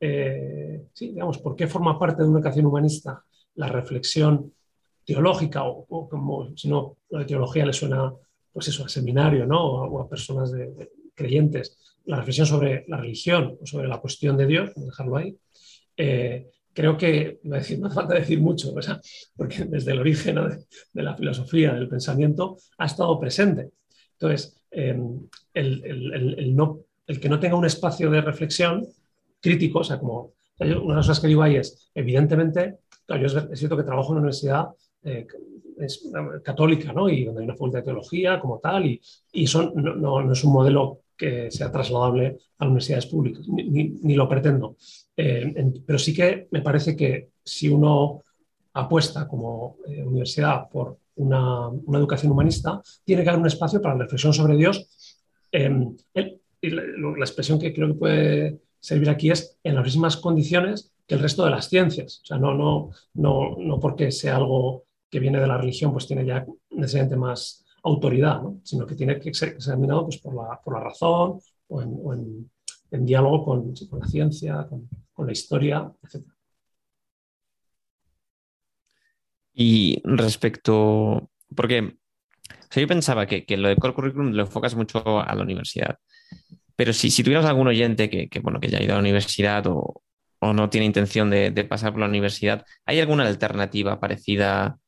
sí, 0.00 1.08
digamos, 1.10 1.36
por 1.40 1.54
qué 1.54 1.66
forma 1.66 1.98
parte 1.98 2.22
de 2.22 2.28
una 2.30 2.38
educación 2.38 2.64
humanista 2.64 3.22
la 3.56 3.68
reflexión 3.68 4.52
teológica, 5.04 5.64
o, 5.64 5.86
o 5.88 6.08
como 6.08 6.56
si 6.56 6.68
no, 6.68 6.96
la 7.10 7.26
teología 7.26 7.66
le 7.66 7.72
suena 7.72 8.12
pues 8.56 8.68
eso, 8.68 8.86
a 8.86 8.88
seminario, 8.88 9.44
¿no? 9.44 9.62
O, 9.66 10.00
a 10.00 10.08
personas 10.08 10.50
de, 10.50 10.90
creyentes, 11.14 11.76
la 12.06 12.16
reflexión 12.16 12.46
sobre 12.46 12.86
la 12.88 12.96
religión 12.96 13.58
o 13.60 13.66
sobre 13.66 13.86
la 13.86 13.98
cuestión 13.98 14.34
de 14.38 14.46
Dios, 14.46 14.70
dejarlo 14.74 15.18
ahí, 15.18 15.36
eh, 15.94 16.48
creo 16.72 16.96
que, 16.96 17.38
no 17.42 17.56
hace 17.56 17.76
falta 17.94 18.14
decir 18.14 18.40
mucho, 18.40 18.72
porque 19.36 19.64
desde 19.64 19.92
el 19.92 20.00
origen 20.00 20.36
de, 20.94 21.02
la 21.02 21.14
filosofía, 21.14 21.74
del 21.74 21.86
pensamiento, 21.86 22.56
ha 22.78 22.86
estado 22.86 23.20
presente. 23.20 23.72
Entonces, 24.12 24.56
em, 24.70 25.28
el, 25.52 26.56
no, 26.56 26.80
el 27.06 27.20
que 27.20 27.28
no 27.28 27.38
tenga 27.38 27.56
un 27.56 27.66
espacio 27.66 28.10
de 28.10 28.22
reflexión 28.22 28.86
crítico, 29.38 29.80
o 29.80 29.84
sea, 29.84 29.98
como 29.98 30.32
una 30.60 30.70
de 30.70 30.96
las 30.96 31.06
cosas 31.06 31.20
que 31.20 31.28
digo 31.28 31.42
ahí 31.42 31.56
es, 31.56 31.90
evidentemente, 31.94 32.78
yo 33.08 33.26
es, 33.26 33.58
cierto 33.58 33.76
que 33.76 33.82
trabajo 33.82 34.08
en 34.08 34.12
una 34.12 34.20
universidad 34.20 34.68
eh, 35.02 35.26
es 35.78 36.10
católica, 36.42 36.92
¿no? 36.92 37.08
Y 37.08 37.24
donde 37.24 37.42
hay 37.42 37.44
una 37.44 37.54
facultad 37.54 37.80
de 37.80 37.84
teología 37.84 38.40
como 38.40 38.58
tal, 38.58 38.86
y, 38.86 39.00
y 39.32 39.46
son, 39.46 39.72
no, 39.74 39.94
no, 39.94 40.32
es 40.32 40.42
un 40.44 40.52
modelo 40.52 41.02
que 41.16 41.50
sea 41.50 41.72
trasladable 41.72 42.38
a 42.58 42.66
universidades 42.66 43.06
públicas, 43.06 43.46
ni, 43.48 44.14
lo 44.14 44.28
pretendo. 44.28 44.76
Eh, 45.16 45.72
pero 45.84 45.98
sí 45.98 46.14
que 46.14 46.48
me 46.50 46.62
parece 46.62 46.94
que 46.96 47.30
si 47.42 47.68
uno 47.68 48.22
apuesta 48.74 49.26
como 49.26 49.76
eh, 49.86 50.02
universidad 50.02 50.68
por 50.68 50.98
una, 51.16 51.68
una, 51.68 51.98
educación 51.98 52.32
humanista, 52.32 52.82
tiene 53.04 53.22
que 53.22 53.30
haber 53.30 53.40
un 53.40 53.46
espacio 53.46 53.80
para 53.80 53.94
la 53.94 54.02
reflexión 54.02 54.34
sobre 54.34 54.56
Dios. 54.56 55.16
Em, 55.50 55.96
la, 56.14 57.24
expresión 57.24 57.58
que 57.58 57.72
creo 57.72 57.88
que 57.88 57.94
puede 57.94 58.58
servir 58.86 59.10
aquí 59.10 59.32
es 59.32 59.58
en 59.64 59.74
las 59.74 59.84
mismas 59.84 60.16
condiciones 60.16 60.92
que 61.08 61.16
el 61.16 61.20
resto 61.20 61.44
de 61.44 61.50
las 61.50 61.68
ciencias. 61.68 62.20
O 62.22 62.26
sea, 62.26 62.38
no, 62.38 62.54
no, 62.54 62.90
no, 63.14 63.56
no 63.58 63.80
porque 63.80 64.12
sea 64.12 64.36
algo 64.36 64.84
que 65.10 65.18
viene 65.18 65.40
de 65.40 65.46
la 65.48 65.58
religión, 65.58 65.90
pues 65.90 66.06
tiene 66.06 66.24
ya 66.24 66.46
necesariamente 66.70 67.16
más 67.16 67.64
autoridad, 67.82 68.42
sino 68.62 68.86
que 68.86 68.94
tiene 68.94 69.18
que 69.18 69.34
ser 69.34 69.50
examinado 69.50 70.04
pues, 70.04 70.18
por, 70.18 70.36
la, 70.36 70.60
por 70.62 70.74
la 70.74 70.84
razón 70.84 71.40
o 71.66 71.82
en, 72.12 72.48
diálogo 73.04 73.44
con, 73.44 73.74
la 73.98 74.06
ciencia, 74.06 74.68
con, 74.68 75.26
la 75.26 75.32
historia, 75.32 75.92
etc. 76.04 76.24
Y 79.52 80.00
respecto, 80.04 81.28
porque 81.56 81.96
yo 82.70 82.86
pensaba 82.86 83.26
que, 83.26 83.44
que, 83.44 83.56
lo 83.56 83.68
de 83.68 83.76
core 83.76 83.94
curriculum 83.94 84.30
lo 84.30 84.44
enfocas 84.44 84.76
mucho 84.76 85.20
a 85.20 85.34
la 85.34 85.42
universidad, 85.42 85.98
pero 86.76 86.92
si, 86.92 87.10
si 87.10 87.22
tuviéramos 87.22 87.48
algún 87.48 87.68
oyente 87.68 88.08
que, 88.08 88.28
que, 88.28 88.40
bueno, 88.40 88.60
que 88.60 88.68
ya 88.68 88.78
ha 88.78 88.82
ido 88.82 88.92
a 88.92 88.96
la 88.96 89.00
universidad 89.00 89.66
o, 89.66 90.02
o 90.38 90.52
no 90.52 90.70
tiene 90.70 90.86
intención 90.86 91.30
de, 91.30 91.50
de, 91.50 91.64
pasar 91.64 91.92
por 91.92 92.00
la 92.00 92.08
universidad, 92.08 92.64
¿hay 92.84 93.00
alguna 93.00 93.26
alternativa 93.26 93.98
parecida 93.98 94.78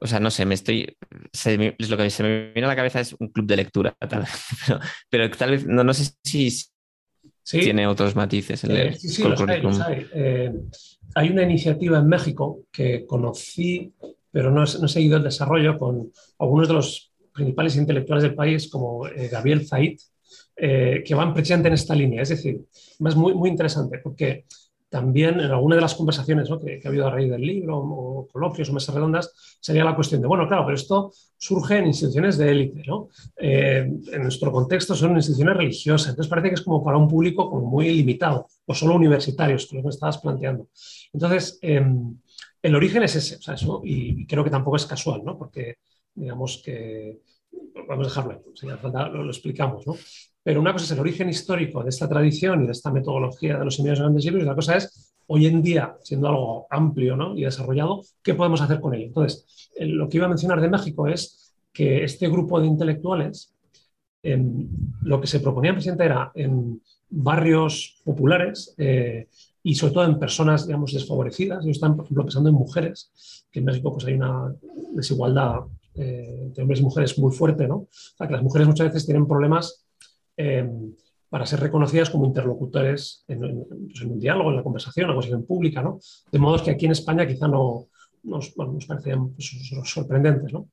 o 0.00 0.06
sea, 0.06 0.20
no 0.20 0.30
sé, 0.30 0.44
me 0.44 0.54
estoy, 0.54 0.96
es 1.32 1.88
lo 1.88 1.96
que 1.96 2.10
se 2.10 2.22
me 2.22 2.52
viene 2.52 2.66
a 2.66 2.68
la 2.68 2.76
cabeza 2.76 3.00
es 3.00 3.14
un 3.18 3.28
club 3.28 3.46
de 3.46 3.56
lectura, 3.56 3.96
pero, 5.08 5.30
tal 5.30 5.52
vez, 5.52 5.66
no, 5.66 5.82
no 5.82 5.94
sé 5.94 6.12
si 6.22 6.50
tiene 7.42 7.86
otros 7.86 8.14
matices. 8.16 8.64
El, 8.64 8.76
eh, 8.76 8.92
sí, 8.94 9.08
sí, 9.08 9.22
los 9.22 9.40
hay, 9.40 9.62
hay. 9.86 10.06
Eh, 10.12 10.52
hay. 11.14 11.30
una 11.30 11.42
iniciativa 11.42 11.98
en 11.98 12.08
México 12.08 12.64
que 12.70 13.06
conocí, 13.06 13.94
pero 14.30 14.50
no, 14.50 14.64
no 14.64 14.86
he 14.86 14.88
seguido 14.88 15.16
el 15.16 15.22
desarrollo 15.22 15.78
con 15.78 16.10
algunos 16.38 16.68
de 16.68 16.74
los 16.74 17.12
principales 17.32 17.76
intelectuales 17.76 18.24
del 18.24 18.34
país, 18.34 18.68
como 18.68 19.06
eh, 19.06 19.28
Gabriel 19.28 19.66
Zait, 20.56 21.04
que 21.04 21.14
van 21.14 21.34
precisamente 21.34 21.68
en 21.68 21.74
esta 21.74 21.94
línea. 21.94 22.22
Es 22.22 22.30
decir, 22.30 22.64
es 22.72 23.16
muy, 23.16 23.34
muy 23.34 23.50
interesante 23.50 23.98
porque 23.98 24.44
también 24.94 25.40
en 25.40 25.50
alguna 25.50 25.74
de 25.74 25.82
las 25.82 25.96
conversaciones 25.96 26.48
que, 26.64 26.80
ha 26.84 26.88
habido 26.88 27.08
a 27.08 27.10
raíz 27.10 27.28
del 27.28 27.40
libro, 27.40 27.78
o 27.78 28.28
coloquios 28.28 28.70
o 28.70 28.72
mesas 28.72 28.94
redondas, 28.94 29.58
sería 29.58 29.82
la 29.82 29.96
cuestión 29.96 30.20
de, 30.20 30.28
bueno, 30.28 30.46
claro, 30.46 30.64
pero 30.64 30.76
esto 30.76 31.10
surge 31.36 31.78
en 31.78 31.86
instituciones 31.88 32.38
de 32.38 32.48
élite, 32.48 32.84
¿no? 32.86 33.08
Eh, 33.36 33.90
en 34.12 34.22
nuestro 34.22 34.52
contexto 34.52 34.94
son 34.94 35.16
instituciones 35.16 35.56
religiosas, 35.56 36.10
entonces 36.10 36.30
parece 36.30 36.50
que 36.50 36.54
es 36.54 36.62
como 36.62 36.84
para 36.84 36.96
un 36.96 37.08
público 37.08 37.50
como 37.50 37.66
muy 37.66 37.92
limitado, 37.92 38.46
o 38.66 38.72
solo 38.72 38.94
universitarios, 38.94 39.66
que 39.66 39.78
lo 39.78 39.82
que 39.82 39.88
estabas 39.88 40.18
planteando. 40.18 40.68
Entonces, 41.12 41.58
em, 41.60 42.16
el 42.62 42.76
origen 42.76 43.02
es 43.02 43.16
ese, 43.16 43.34
o 43.34 43.42
sea, 43.42 43.54
eso, 43.54 43.80
y, 43.82 44.24
creo 44.28 44.44
que 44.44 44.50
tampoco 44.50 44.76
es 44.76 44.86
casual, 44.86 45.24
¿no? 45.24 45.36
Porque 45.36 45.78
digamos 46.14 46.62
que, 46.64 47.20
vamos 47.88 48.06
a 48.06 48.10
dejarlo, 48.10 48.44
si 48.54 48.68
hace 48.68 48.80
falta 48.80 49.08
lo, 49.08 49.24
lo, 49.24 49.30
explicamos, 49.30 49.84
¿no? 49.88 49.96
Pero 50.44 50.60
una 50.60 50.72
cosa 50.72 50.84
es 50.84 50.90
el 50.92 51.00
origen 51.00 51.30
histórico 51.30 51.82
de 51.82 51.88
esta 51.88 52.08
tradición 52.08 52.62
y 52.62 52.66
de 52.66 52.72
esta 52.72 52.92
metodología 52.92 53.58
de 53.58 53.64
los 53.64 53.76
seminarios 53.76 54.00
grandes 54.00 54.24
libros, 54.24 54.42
y 54.42 54.44
otra 54.44 54.54
cosa 54.54 54.76
es, 54.76 55.14
hoy 55.26 55.46
en 55.46 55.62
día, 55.62 55.96
siendo 56.02 56.28
algo 56.28 56.66
amplio 56.70 57.16
¿no? 57.16 57.36
y 57.36 57.44
desarrollado, 57.44 58.02
¿qué 58.22 58.34
podemos 58.34 58.60
hacer 58.60 58.78
con 58.78 58.94
ello? 58.94 59.06
Entonces, 59.06 59.70
lo 59.80 60.08
que 60.08 60.18
iba 60.18 60.26
a 60.26 60.28
mencionar 60.28 60.60
de 60.60 60.68
México 60.68 61.08
es 61.08 61.54
que 61.72 62.04
este 62.04 62.28
grupo 62.28 62.60
de 62.60 62.66
intelectuales, 62.66 63.54
em, 64.22 64.68
lo 65.02 65.18
que 65.20 65.26
se 65.26 65.40
proponía 65.40 65.72
presidente 65.72 66.04
era 66.04 66.30
en 66.34 66.80
barrios 67.08 68.00
populares 68.04 68.74
eh, 68.76 69.28
y 69.62 69.74
sobre 69.74 69.94
todo 69.94 70.04
en 70.04 70.18
personas, 70.18 70.66
digamos, 70.66 70.92
desfavorecidas. 70.92 71.64
Ellos 71.64 71.78
están, 71.78 71.96
por 71.96 72.04
ejemplo, 72.04 72.24
pensando 72.24 72.50
en 72.50 72.54
mujeres, 72.54 73.44
que 73.50 73.60
en 73.60 73.64
México 73.64 73.92
pues, 73.92 74.04
hay 74.04 74.14
una 74.14 74.54
desigualdad 74.92 75.60
eh, 75.94 76.42
entre 76.42 76.62
hombres 76.62 76.80
y 76.80 76.82
mujeres 76.82 77.18
muy 77.18 77.32
fuerte, 77.32 77.66
¿no? 77.66 77.76
O 77.76 77.88
sea, 78.16 78.26
que 78.26 78.34
las 78.34 78.42
mujeres 78.42 78.66
muchas 78.68 78.88
veces 78.88 79.06
tienen 79.06 79.26
problemas 79.26 79.83
Em, 80.36 80.94
para 81.34 81.46
ser 81.46 81.58
reconocidas 81.58 82.10
como 82.10 82.26
interlocutores 82.26 83.24
pues, 83.26 83.40
en, 83.40 84.12
un 84.12 84.20
diálogo, 84.20 84.50
en 84.50 84.56
la 84.56 84.62
conversación, 84.62 85.02
en 85.02 85.08
la 85.08 85.14
conversación 85.14 85.44
pública, 85.44 85.82
¿no? 85.82 85.98
De 86.30 86.38
modo 86.38 86.62
que 86.62 86.70
aquí 86.70 86.86
en 86.86 86.92
España 86.92 87.26
quizá 87.26 87.48
no 87.48 87.88
nos, 88.22 88.54
parecían 88.86 89.30
pues, 89.30 89.50
sorprendentes, 89.82 90.52
¿no? 90.52 90.68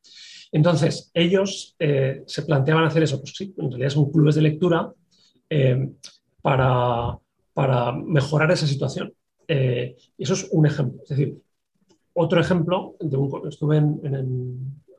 Entonces, 0.51 1.09
ellos 1.15 1.75
eh, 1.79 2.21
se 2.27 2.43
planteaban 2.43 2.83
hacer 2.83 3.01
eso, 3.01 3.19
pues 3.19 3.33
sí, 3.35 3.55
en 3.57 3.71
realidad 3.71 3.89
son 3.89 4.11
clubes 4.11 4.35
de 4.35 4.43
lectura 4.43 4.93
em, 5.49 5.95
para, 6.43 7.17
para, 7.55 7.91
mejorar 7.93 8.51
esa 8.51 8.67
situación. 8.67 9.11
Eh, 9.47 9.95
eso 10.15 10.35
es 10.35 10.47
un 10.51 10.67
ejemplo. 10.67 11.01
Es 11.01 11.09
decir, 11.09 11.41
otro 12.13 12.39
ejemplo, 12.39 12.97
de 12.99 13.17
un, 13.17 13.47
estuve 13.47 13.81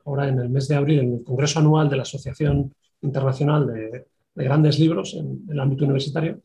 ahora 0.03 0.27
en 0.27 0.39
el 0.39 0.49
mes 0.49 0.67
de 0.67 0.75
abril 0.75 0.99
en 0.99 1.13
el 1.13 1.23
Congreso 1.23 1.59
Anual 1.59 1.89
de 1.89 1.95
la 1.95 2.01
Asociación 2.01 2.73
Internacional 3.01 3.67
de, 3.67 4.07
de 4.35 4.43
grandes 4.43 4.79
libros 4.79 5.13
en, 5.13 5.45
el 5.49 5.59
ámbito 5.59 5.85
universitario. 5.85 6.41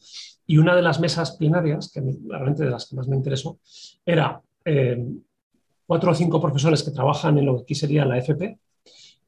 Y 0.46 0.58
una 0.58 0.74
de 0.74 0.82
las 0.82 1.00
mesas 1.00 1.36
plenarias, 1.36 1.90
que 1.92 2.02
realmente 2.26 2.64
de 2.64 2.70
las 2.70 2.88
que 2.88 2.96
más 2.96 3.08
me 3.08 3.16
interesó, 3.16 3.58
era 4.04 4.40
eh, 4.64 5.04
cuatro 5.86 6.10
o 6.10 6.14
cinco 6.14 6.40
profesores 6.40 6.82
que 6.82 6.90
trabajan 6.90 7.38
en 7.38 7.46
lo 7.46 7.56
que 7.56 7.62
aquí 7.62 7.74
sería 7.74 8.04
la 8.04 8.18
FP, 8.18 8.58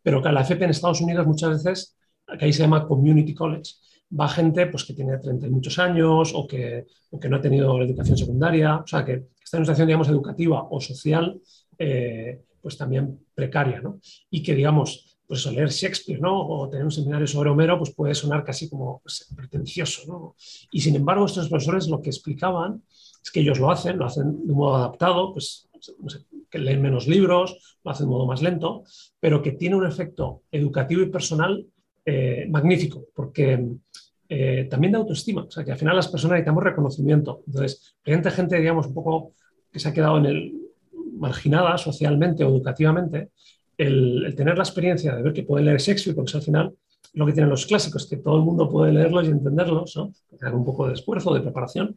pero 0.02 0.22
que 0.22 0.32
la 0.32 0.42
FP 0.42 0.64
en 0.64 0.70
Estados 0.70 1.00
Unidos 1.00 1.26
muchas 1.26 1.50
veces, 1.50 1.96
que 2.38 2.44
ahí 2.44 2.52
se 2.52 2.62
llama 2.62 2.86
Community 2.86 3.34
College, 3.34 3.72
va 4.18 4.28
gente 4.28 4.66
pues, 4.66 4.84
que 4.84 4.94
tiene 4.94 5.18
30 5.18 5.46
y 5.46 5.50
muchos 5.50 5.78
años 5.78 6.32
o 6.34 6.46
que, 6.46 6.86
que 7.20 7.28
no 7.28 7.36
ha 7.36 7.40
tenido 7.40 7.78
la 7.78 7.84
educación 7.84 8.16
secundaria, 8.16 8.76
o 8.76 8.86
sea, 8.86 9.04
que 9.04 9.28
está 9.42 9.56
en 9.56 9.60
una 9.60 9.66
situación, 9.66 9.86
digamos, 9.86 10.08
educativa 10.08 10.66
o 10.70 10.80
social, 10.80 11.40
eh, 11.78 12.42
pues 12.60 12.76
también 12.76 13.18
precaria, 13.34 13.80
¿no? 13.80 14.00
Y 14.30 14.42
que, 14.42 14.54
digamos, 14.54 15.09
pues 15.30 15.46
leer 15.46 15.68
Shakespeare, 15.68 16.20
¿no? 16.20 16.44
O 16.44 16.68
tener 16.68 16.84
un 16.84 16.90
seminario 16.90 17.24
sobre 17.24 17.50
Homero, 17.50 17.78
pues 17.78 17.94
puede 17.94 18.16
sonar 18.16 18.42
casi 18.42 18.68
como 18.68 19.00
pues, 19.00 19.32
pretencioso, 19.36 20.02
¿no? 20.08 20.34
Y 20.72 20.80
sin 20.80 20.96
embargo, 20.96 21.24
estos 21.24 21.48
profesores 21.48 21.86
lo 21.86 22.02
que 22.02 22.10
explicaban 22.10 22.82
es 23.22 23.30
que 23.30 23.38
ellos 23.38 23.60
lo 23.60 23.70
hacen, 23.70 23.96
lo 23.96 24.06
hacen 24.06 24.44
de 24.44 24.52
un 24.52 24.58
modo 24.58 24.74
adaptado, 24.74 25.32
pues 25.32 25.68
que 26.50 26.58
leen 26.58 26.82
menos 26.82 27.06
libros, 27.06 27.78
lo 27.84 27.92
hacen 27.92 28.06
de 28.06 28.10
modo 28.10 28.26
más 28.26 28.42
lento, 28.42 28.82
pero 29.20 29.40
que 29.40 29.52
tiene 29.52 29.76
un 29.76 29.86
efecto 29.86 30.42
educativo 30.50 31.00
y 31.00 31.10
personal 31.10 31.64
eh, 32.04 32.48
magnífico, 32.50 33.04
porque 33.14 33.68
eh, 34.28 34.66
también 34.68 34.94
de 34.94 34.98
autoestima, 34.98 35.44
o 35.44 35.50
sea, 35.52 35.64
que 35.64 35.70
al 35.70 35.78
final 35.78 35.94
las 35.94 36.08
personas 36.08 36.38
necesitamos 36.38 36.64
reconocimiento. 36.64 37.44
Entonces, 37.46 37.94
hay 38.04 38.20
gente, 38.32 38.58
digamos, 38.58 38.88
un 38.88 38.94
poco 38.94 39.34
que 39.70 39.78
se 39.78 39.90
ha 39.90 39.92
quedado 39.92 40.18
en 40.18 40.26
el 40.26 40.54
marginada 41.20 41.78
socialmente 41.78 42.42
o 42.42 42.48
educativamente, 42.48 43.30
el, 43.80 44.34
tener 44.36 44.56
la 44.58 44.64
experiencia 44.64 45.14
de 45.14 45.22
ver 45.22 45.32
que 45.32 45.42
puede 45.42 45.64
leer 45.64 45.80
Shakespeare, 45.80 46.14
porque 46.14 46.36
al 46.36 46.42
final 46.42 46.74
lo 47.14 47.26
que 47.26 47.32
tienen 47.32 47.50
los 47.50 47.66
clásicos, 47.66 48.06
que 48.06 48.18
todo 48.18 48.36
el 48.36 48.42
mundo 48.42 48.68
puede 48.68 48.92
leerlos 48.92 49.26
y 49.26 49.30
entenderlos, 49.30 49.96
¿no? 49.96 50.12
un 50.52 50.64
poco 50.64 50.86
de 50.86 50.94
esfuerzo, 50.94 51.34
de 51.34 51.40
preparación, 51.40 51.96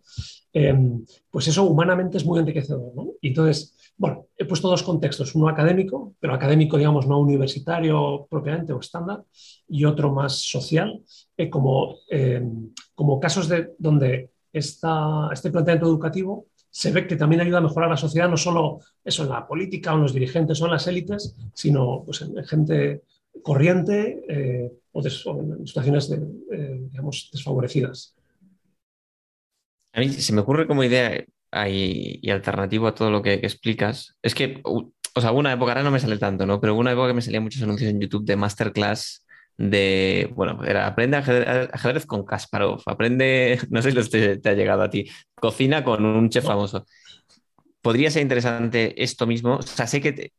em, 0.54 1.06
pues 1.30 1.48
eso 1.48 1.64
humanamente 1.66 2.18
es 2.18 2.26
muy 2.26 2.40
enriquecedor. 2.40 2.94
¿no? 2.96 3.12
Y 3.22 3.28
entonces, 3.30 3.76
bueno, 3.98 4.28
he 4.38 4.46
puesto 4.46 4.70
dos 4.70 4.82
contextos, 4.82 5.36
uno 5.36 5.50
académico, 5.50 6.16
pero 6.20 6.34
académico, 6.34 6.78
digamos, 6.78 7.06
no 7.06 7.20
universitario 7.20 8.28
propiamente 8.30 8.74
o 8.74 8.80
estándar, 8.80 9.24
y 9.68 9.86
otro 9.86 10.12
más 10.12 10.40
social, 10.40 11.04
eh, 11.38 11.50
como, 11.50 11.98
em, 12.10 12.72
como 12.96 13.20
casos 13.20 13.50
de 13.50 13.74
donde 13.78 14.32
esta, 14.52 15.30
este 15.32 15.52
planteamiento 15.52 15.88
educativo 15.88 16.48
se 16.74 16.92
ve 16.92 17.06
que 17.06 17.16
también 17.16 17.40
ayuda 17.40 17.60
a 17.60 17.62
mejorar 17.62 17.88
la 17.88 17.98
sociedad, 17.98 18.28
no 18.28 18.36
solo 18.36 18.80
eso 19.06 19.24
en 19.24 19.30
la 19.30 19.48
política 19.48 19.94
o 19.94 19.98
en 19.98 20.02
los 20.02 20.14
dirigentes 20.14 20.60
o 20.60 20.66
en 20.66 20.72
las 20.72 20.88
élites, 20.88 21.36
sino 21.54 22.02
pues, 22.04 22.22
en, 22.24 22.44
gente 22.46 23.04
corriente 23.44 24.24
eh, 24.28 24.72
o, 24.92 25.02
en 25.06 25.68
situaciones 25.68 26.12
eh, 26.12 26.80
digamos, 26.90 27.30
desfavorecidas. 27.32 28.16
A 29.94 30.00
mí 30.00 30.10
se 30.10 30.34
me 30.34 30.42
ocurre 30.42 30.66
como 30.66 30.84
idea 30.84 31.24
y, 31.70 32.28
alternativo 32.32 32.88
a 32.88 32.96
todo 32.96 33.12
lo 33.12 33.22
que, 33.22 33.34
explicas. 33.36 34.18
Es 34.24 34.34
que, 34.34 34.60
o 34.64 35.22
sea, 35.22 35.32
una 35.32 35.54
época, 35.54 35.74
ahora 35.74 35.84
no 35.84 35.92
me 35.92 36.00
sale 36.00 36.18
tanto, 36.18 36.48
¿no? 36.48 36.60
Pero 36.60 36.76
una 36.76 36.94
época 36.94 37.10
que 37.10 37.14
me 37.14 37.22
salían 37.22 37.44
muchos 37.44 37.62
anuncios 37.62 37.92
en 37.92 38.02
YouTube 38.02 38.26
de 38.26 38.36
masterclass 38.36 39.24
de, 39.58 40.32
bueno, 40.36 40.64
era 40.66 40.88
aprende 40.88 41.18
ajedrez, 41.18 42.06
con 42.06 42.26
Kasparov, 42.26 42.82
aprende, 42.86 43.60
no 43.70 43.82
sé 43.82 43.92
si 43.92 44.10
te, 44.10 44.38
te, 44.38 44.50
ha 44.50 44.54
llegado 44.54 44.82
a 44.82 44.90
ti, 44.90 45.10
cocina 45.36 45.84
con 45.84 46.06
un 46.06 46.30
chef 46.30 46.46
famoso. 46.46 46.86
Podría 47.82 48.10
ser 48.10 48.22
interesante 48.22 49.02
esto 49.02 49.28
mismo, 49.28 49.58
o 49.58 49.62
sea, 49.62 49.88
sé 49.88 50.02
que 50.02 50.32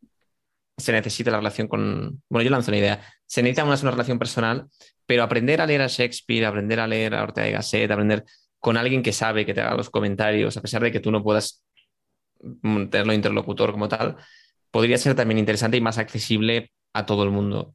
se 0.77 0.93
necesita 0.93 1.31
la 1.31 1.39
relación 1.39 1.69
con, 1.69 2.23
bueno, 2.29 2.43
yo 2.43 2.51
lanzo 2.51 2.71
una 2.71 2.79
idea, 2.79 3.03
se 3.27 3.43
necesita 3.43 3.65
una, 3.65 3.81
una 3.81 3.91
relación 3.93 4.19
personal, 4.19 4.67
pero 5.07 5.23
aprender 5.23 5.61
a 5.61 5.67
leer 5.67 5.83
a 5.83 5.87
Shakespeare, 5.87 6.47
aprender 6.47 6.81
a 6.81 6.87
leer 6.87 7.15
a 7.15 7.23
Ortega 7.23 7.49
y 7.49 7.53
Gasset, 7.53 7.91
aprender 7.91 8.25
con 8.59 8.77
alguien 8.77 9.03
que 9.03 9.13
sabe, 9.13 9.45
que 9.45 9.55
te 9.55 9.61
haga 9.61 9.77
los 9.77 9.91
comentarios, 9.91 10.57
a 10.57 10.63
pesar 10.63 10.83
de 10.83 10.91
que 10.91 11.01
tú 11.01 11.11
no 11.11 11.23
puedas 11.23 11.63
tenerlo 12.63 13.13
interlocutor 13.13 13.73
como 13.73 13.89
tal, 13.89 14.17
podría 14.71 14.99
ser 14.99 15.15
también 15.15 15.39
interesante 15.39 15.77
y 15.77 15.81
más 15.81 15.99
accesible 15.99 16.73
a 16.93 17.07
todo 17.07 17.25
el 17.25 17.31
mundo 17.31 17.75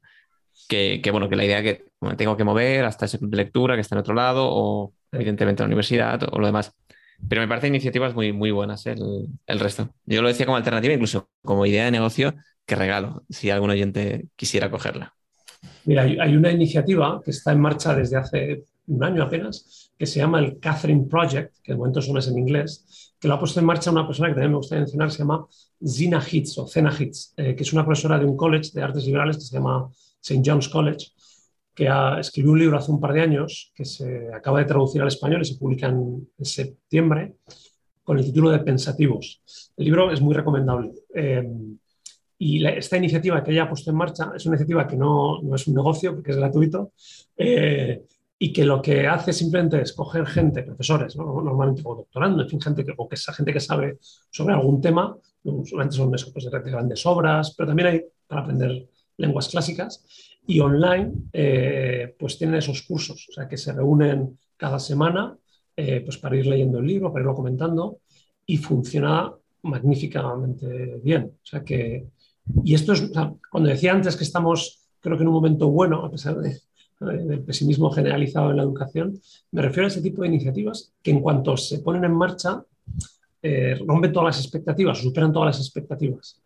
que, 0.67 1.01
bueno, 1.11 1.29
que 1.29 1.35
la 1.35 1.45
idea 1.45 1.63
que 1.63 1.85
me 2.01 2.15
tengo 2.15 2.37
que 2.37 2.43
mover 2.43 2.85
hasta 2.85 3.05
ese 3.05 3.17
de 3.21 3.37
lectura 3.37 3.75
que 3.75 3.81
está 3.81 3.95
en 3.95 3.99
otro 3.99 4.13
lado, 4.13 4.47
o 4.49 4.93
evidentemente 5.11 5.63
la 5.63 5.67
universidad, 5.67 6.21
o 6.31 6.39
lo 6.39 6.45
demás. 6.45 6.73
Pero 7.27 7.41
me 7.41 7.47
parece 7.47 7.67
iniciativas 7.67 8.13
muy, 8.15 8.31
muy 8.31 8.51
buenas 8.51 8.85
¿eh? 8.85 8.95
el, 9.45 9.59
resto. 9.59 9.89
Yo 10.05 10.21
lo 10.21 10.27
decía 10.27 10.45
como 10.45 10.57
alternativa, 10.57 10.93
incluso 10.93 11.29
como 11.43 11.65
idea 11.65 11.85
de 11.85 11.91
negocio, 11.91 12.35
que 12.65 12.75
regalo, 12.75 13.23
si 13.29 13.49
algún 13.49 13.71
oyente 13.71 14.27
quisiera 14.35 14.69
cogerla. 14.71 15.13
Mira, 15.85 16.03
hay, 16.03 16.35
una 16.35 16.51
iniciativa 16.51 17.21
que 17.23 17.31
está 17.31 17.51
en 17.51 17.59
marcha 17.59 17.93
desde 17.93 18.17
hace 18.17 18.63
un 18.87 19.03
año 19.03 19.23
apenas, 19.23 19.91
que 19.97 20.05
se 20.05 20.19
llama 20.19 20.39
el 20.39 20.59
Catherine 20.59 21.07
Project, 21.09 21.57
que 21.61 21.73
de 21.73 21.77
momento 21.77 22.01
solo 22.01 22.19
es 22.19 22.27
en 22.27 22.37
inglés, 22.37 23.13
que 23.19 23.27
lo 23.27 23.33
ha 23.33 23.39
puesto 23.39 23.59
en 23.59 23.65
marcha 23.65 23.91
una 23.91 24.07
persona 24.07 24.29
que 24.29 24.35
también 24.35 24.51
me 24.51 24.57
gustaría 24.57 24.81
mencionar, 24.81 25.11
se 25.11 25.19
llama 25.19 25.45
Zina 25.85 26.23
Hitz 26.31 26.57
o 26.57 26.67
Zena 26.67 26.95
Hitz, 26.97 27.33
eh, 27.35 27.55
que 27.55 27.63
es 27.63 27.73
una 27.73 27.85
profesora 27.85 28.17
de 28.17 28.25
un 28.25 28.37
college 28.37 28.71
de 28.73 28.81
artes 28.81 29.05
liberales 29.05 29.37
que 29.37 29.43
se 29.43 29.55
llama 29.55 29.89
St. 30.21 30.41
John's 30.45 30.69
College, 30.69 31.07
que 31.73 31.87
ha, 31.87 32.19
escribió 32.19 32.51
un 32.51 32.59
libro 32.59 32.77
hace 32.77 32.91
un 32.91 32.99
par 32.99 33.13
de 33.13 33.21
años 33.21 33.71
que 33.73 33.85
se 33.85 34.33
acaba 34.33 34.59
de 34.59 34.65
traducir 34.65 35.01
al 35.01 35.07
español 35.07 35.41
y 35.41 35.45
se 35.45 35.55
publica 35.55 35.87
en, 35.87 36.27
septiembre 36.41 37.35
con 38.03 38.17
el 38.17 38.25
título 38.25 38.49
de 38.49 38.59
Pensativos. 38.59 39.41
El 39.77 39.85
libro 39.85 40.11
es 40.11 40.19
muy 40.21 40.33
recomendable. 40.33 40.91
Eh, 41.13 41.47
y 42.41 42.65
esta 42.65 42.97
iniciativa 42.97 43.43
que 43.43 43.51
ella 43.51 43.63
ha 43.63 43.69
puesto 43.69 43.91
en 43.91 43.97
marcha 43.97 44.31
es 44.33 44.45
una 44.45 44.55
iniciativa 44.55 44.87
que 44.87 44.95
no, 44.95 45.41
no 45.41 45.55
es 45.55 45.67
un 45.67 45.75
negocio, 45.75 46.15
porque 46.15 46.31
es 46.31 46.37
gratuito, 46.37 46.93
eh, 47.35 48.05
y 48.41 48.53
que 48.53 48.63
lo 48.63 48.81
que 48.81 49.05
hace 49.05 49.33
simplemente 49.33 49.81
es 49.81 49.91
coger 49.91 50.25
gente, 50.25 50.63
profesores, 50.63 51.17
normalmente 51.17 51.81
o 51.83 51.95
doctorando, 51.95 52.41
en 52.41 52.49
fin, 52.49 52.61
gente 52.61 52.85
que, 52.85 52.93
o 52.95 53.09
que 53.09 53.15
esa 53.15 53.33
gente 53.33 53.51
que 53.51 53.59
sabe 53.59 53.99
sobre 54.31 54.53
algún 54.53 54.79
tema, 54.79 55.17
solamente 55.65 55.97
son 55.97 56.15
eso, 56.15 56.31
pues, 56.31 56.45
grandes 56.49 57.05
obras, 57.05 57.53
pero 57.57 57.67
también 57.67 57.87
hay 57.89 58.01
para 58.25 58.41
aprender 58.41 58.87
lenguas 59.19 59.49
clásicas, 59.49 60.03
y 60.47 60.59
online 60.59 61.11
eh, 61.31 62.15
pues 62.17 62.37
tienen 62.37 62.55
esos 62.55 62.81
cursos, 62.81 63.27
o 63.29 63.33
sea 63.33 63.47
que 63.47 63.57
se 63.57 63.71
reúnen 63.71 64.39
cada 64.57 64.79
semana 64.79 65.37
eh, 65.75 66.01
pues 66.01 66.17
para 66.17 66.35
ir 66.35 66.47
leyendo 66.47 66.79
el 66.79 66.87
libro, 66.87 67.11
para 67.11 67.21
irlo 67.21 67.35
comentando, 67.35 67.99
y 68.45 68.57
funciona 68.57 69.31
magníficamente 69.61 70.99
bien. 71.03 71.31
O 71.41 71.45
sea 71.45 71.63
que, 71.63 72.07
y 72.63 72.73
esto 72.73 72.93
es, 72.93 73.11
cuando 73.51 73.69
decía 73.69 73.93
antes 73.93 74.15
que 74.17 74.23
estamos, 74.23 74.89
creo 74.99 75.15
que 75.15 75.23
en 75.23 75.29
un 75.29 75.35
momento 75.35 75.69
bueno, 75.69 76.03
a 76.03 76.11
pesar 76.11 76.37
de, 76.39 76.59
del 76.99 77.43
pesimismo 77.43 77.91
generalizado 77.91 78.51
en 78.51 78.57
la 78.57 78.63
educación, 78.63 79.21
me 79.51 79.61
refiero 79.61 79.85
a 79.85 79.87
ese 79.87 80.01
tipo 80.01 80.21
de 80.21 80.29
iniciativas 80.29 80.91
que 81.01 81.11
en 81.11 81.21
cuanto 81.21 81.55
se 81.55 81.79
ponen 81.79 82.03
en 82.03 82.13
marcha, 82.13 82.63
eh, 83.41 83.75
rompen 83.85 84.11
todas 84.11 84.35
las 84.35 84.45
expectativas, 84.45 84.97
superan 84.97 85.31
todas 85.31 85.55
las 85.55 85.65
expectativas. 85.65 86.41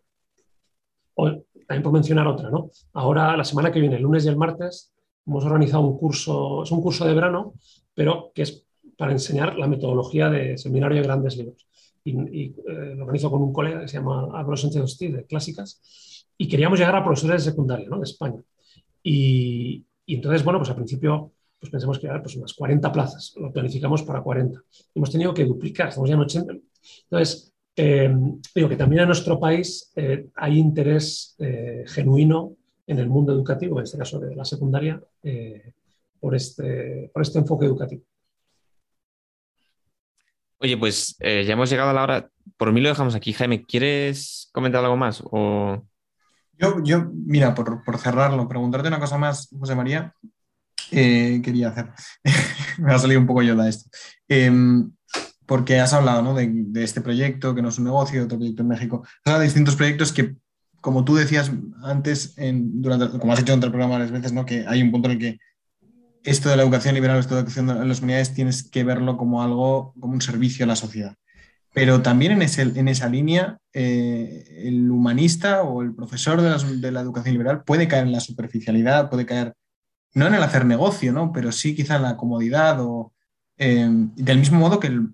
También 1.66 1.82
por 1.82 1.92
mencionar 1.92 2.26
otra, 2.26 2.50
¿no? 2.50 2.70
Ahora, 2.92 3.36
la 3.36 3.44
semana 3.44 3.72
que 3.72 3.80
viene, 3.80 3.96
el 3.96 4.02
lunes 4.02 4.24
y 4.24 4.28
el 4.28 4.36
martes, 4.36 4.92
hemos 5.26 5.44
organizado 5.44 5.82
un 5.82 5.96
curso, 5.96 6.62
es 6.62 6.70
un 6.70 6.82
curso 6.82 7.04
de 7.06 7.14
verano, 7.14 7.54
pero 7.94 8.32
que 8.34 8.42
es 8.42 8.64
para 8.96 9.12
enseñar 9.12 9.56
la 9.56 9.66
metodología 9.66 10.30
de 10.30 10.56
seminario 10.58 10.98
de 10.98 11.04
grandes 11.04 11.36
libros. 11.36 11.66
y, 12.04 12.54
lo 12.96 13.02
organizo 13.04 13.30
con 13.30 13.42
un 13.42 13.52
colega 13.52 13.80
que 13.80 13.88
se 13.88 13.96
llama 13.96 14.24
Álvaro 14.24 14.56
Sánchez 14.56 14.98
de 14.98 15.24
Clásicas, 15.26 15.80
y 16.36 16.48
queríamos 16.48 16.78
llegar 16.78 16.96
a 16.96 17.04
profesores 17.04 17.44
de 17.44 17.50
secundaria 17.50 17.88
¿no? 17.88 17.98
de 17.98 18.04
España. 18.04 18.42
Y, 19.02 19.84
y, 20.04 20.14
entonces, 20.16 20.44
bueno, 20.44 20.58
pues 20.58 20.70
al 20.70 20.76
principio 20.76 21.32
pues 21.64 21.70
pensamos 21.70 21.98
que 21.98 22.08
pues 22.22 22.36
unas 22.36 22.52
40 22.52 22.92
plazas, 22.92 23.32
lo 23.36 23.50
planificamos 23.50 24.02
para 24.02 24.20
40. 24.22 24.60
Hemos 24.94 25.10
tenido 25.10 25.32
que 25.32 25.46
duplicar, 25.46 25.88
estamos 25.88 26.10
ya 26.10 26.14
en 26.14 26.20
80. 26.20 26.54
Entonces, 27.04 27.53
eh, 27.76 28.14
digo 28.54 28.68
que 28.68 28.76
también 28.76 29.02
en 29.02 29.08
nuestro 29.08 29.40
país 29.40 29.90
eh, 29.96 30.28
hay 30.36 30.58
interés 30.58 31.34
eh, 31.38 31.84
genuino 31.86 32.56
en 32.86 32.98
el 32.98 33.08
mundo 33.08 33.32
educativo, 33.32 33.78
en 33.78 33.84
este 33.84 33.98
caso 33.98 34.20
de 34.20 34.36
la 34.36 34.44
secundaria, 34.44 35.00
por, 36.20 36.34
este, 36.34 37.10
por 37.12 37.22
este 37.22 37.38
enfoque 37.38 37.64
educativo. 37.64 38.02
Oye, 40.58 40.76
pues 40.76 41.16
ya 41.18 41.52
hemos 41.52 41.70
llegado 41.70 41.90
a 41.90 41.94
la 41.94 42.02
hora. 42.02 42.30
Por 42.58 42.72
mí 42.72 42.82
lo 42.82 42.90
dejamos 42.90 43.14
aquí. 43.14 43.32
Jaime, 43.32 43.64
¿quieres 43.64 44.50
comentar 44.52 44.84
algo 44.84 44.98
más? 44.98 45.22
O... 45.24 45.82
Yo, 46.58 46.82
yo, 46.84 47.10
mira, 47.10 47.54
por, 47.54 47.82
por 47.82 47.98
cerrarlo, 47.98 48.46
preguntarte 48.48 48.88
una 48.88 49.00
cosa 49.00 49.16
más, 49.16 49.48
José 49.58 49.74
María. 49.74 50.14
quería 50.90 51.68
hacer. 51.68 51.90
Me 52.78 52.92
ha 52.92 52.98
salido 52.98 53.20
un 53.20 53.26
poco 53.26 53.42
yo 53.42 53.56
de 53.56 53.70
esto. 53.70 53.88
Porque 55.46 55.78
has 55.78 55.92
hablado 55.92 56.22
¿no? 56.22 56.34
de, 56.34 56.48
de, 56.50 56.84
este 56.84 57.00
proyecto, 57.00 57.54
que 57.54 57.62
no 57.62 57.68
es 57.68 57.78
un 57.78 57.84
negocio, 57.84 58.24
otro 58.24 58.38
proyecto 58.38 58.62
en 58.62 58.68
México. 58.68 59.06
De 59.24 59.42
distintos 59.42 59.76
proyectos 59.76 60.12
que, 60.12 60.36
como 60.80 61.04
tú 61.04 61.16
decías 61.16 61.50
antes, 61.82 62.34
durante, 62.36 63.18
como 63.18 63.32
has 63.32 63.40
hecho 63.40 63.52
en 63.52 63.62
el 63.62 63.70
programa 63.70 63.94
varias 63.94 64.10
veces, 64.10 64.32
¿no? 64.32 64.46
que 64.46 64.64
hay 64.66 64.82
un 64.82 64.90
punto 64.90 65.08
en 65.08 65.12
el 65.12 65.18
que 65.18 65.38
esto 66.24 66.48
de 66.48 66.56
la 66.56 66.62
educación 66.62 66.94
liberal, 66.94 67.18
esto 67.18 67.34
de 67.34 67.42
la 67.42 67.46
educación 67.46 67.70
en 67.70 67.88
las 67.88 68.00
unidades, 68.00 68.32
tienes 68.32 68.68
que 68.68 68.82
verlo 68.82 69.16
como 69.16 69.42
algo, 69.42 69.92
como 70.00 70.14
un 70.14 70.22
servicio 70.22 70.64
a 70.64 70.68
la 70.68 70.76
sociedad. 70.76 71.14
Pero 71.74 72.02
también 72.02 72.32
en, 72.32 72.42
ese, 72.42 72.62
en 72.62 72.88
esa 72.88 73.08
línea, 73.08 73.58
eh, 73.72 74.44
el 74.64 74.90
humanista 74.90 75.62
o 75.62 75.82
el 75.82 75.94
profesor 75.94 76.40
de 76.40 76.50
la, 76.50 76.58
de 76.58 76.92
la, 76.92 77.00
educación 77.00 77.34
liberal 77.34 77.64
puede 77.64 77.88
caer 77.88 78.04
en 78.04 78.12
la 78.12 78.20
superficialidad, 78.20 79.10
puede 79.10 79.26
caer, 79.26 79.54
no 80.14 80.26
en 80.26 80.34
el 80.34 80.42
hacer 80.42 80.64
negocio, 80.64 81.12
¿no? 81.12 81.32
pero 81.32 81.52
sí 81.52 81.74
quizá 81.74 81.96
en 81.96 82.02
la 82.02 82.16
comodidad 82.16 82.80
o 82.80 83.12
eh, 83.58 83.88
del 83.88 84.38
mismo 84.38 84.58
modo 84.58 84.80
que 84.80 84.86
el, 84.86 85.08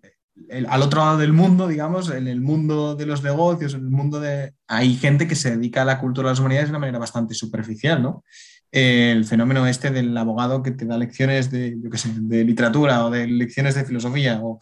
al 0.68 0.82
otro 0.82 1.01
lado 1.01 1.18
del 1.18 1.32
mundo, 1.32 1.68
digamos, 1.68 2.11
en 2.11 2.28
el 2.28 2.41
mundo 2.41 2.95
de 2.95 3.07
los 3.07 3.22
negocios, 3.22 3.74
en 3.74 3.80
el 3.80 3.91
mundo 3.91 4.20
de... 4.20 4.55
Hay 4.66 4.95
gente 4.97 5.28
que 5.28 5.34
se 5.34 5.57
dedica 5.57 5.82
a 5.82 5.84
la 5.84 5.99
cultura 5.99 6.28
de 6.28 6.32
las 6.32 6.41
humanidades 6.41 6.68
de 6.68 6.72
una 6.72 6.80
manera 6.80 6.99
bastante 6.99 7.34
superficial, 7.34 8.03
¿no? 8.03 8.24
el 8.72 9.24
fenómeno 9.24 9.66
este 9.66 9.91
del 9.91 10.16
abogado 10.16 10.62
que 10.62 10.70
te 10.70 10.84
da 10.84 10.97
lecciones 10.97 11.51
de, 11.51 11.76
de 11.76 12.45
literatura 12.45 13.05
o 13.05 13.11
de 13.11 13.26
lecciones 13.26 13.74
de 13.74 13.84
filosofía. 13.84 14.41
O, 14.43 14.59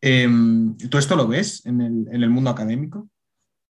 em, 0.00 0.76
¿Tú 0.76 0.98
esto 0.98 1.16
lo 1.16 1.28
ves 1.28 1.64
en 1.66 1.80
el, 1.80 2.08
en 2.10 2.22
el 2.22 2.30
mundo 2.30 2.50
académico? 2.50 3.08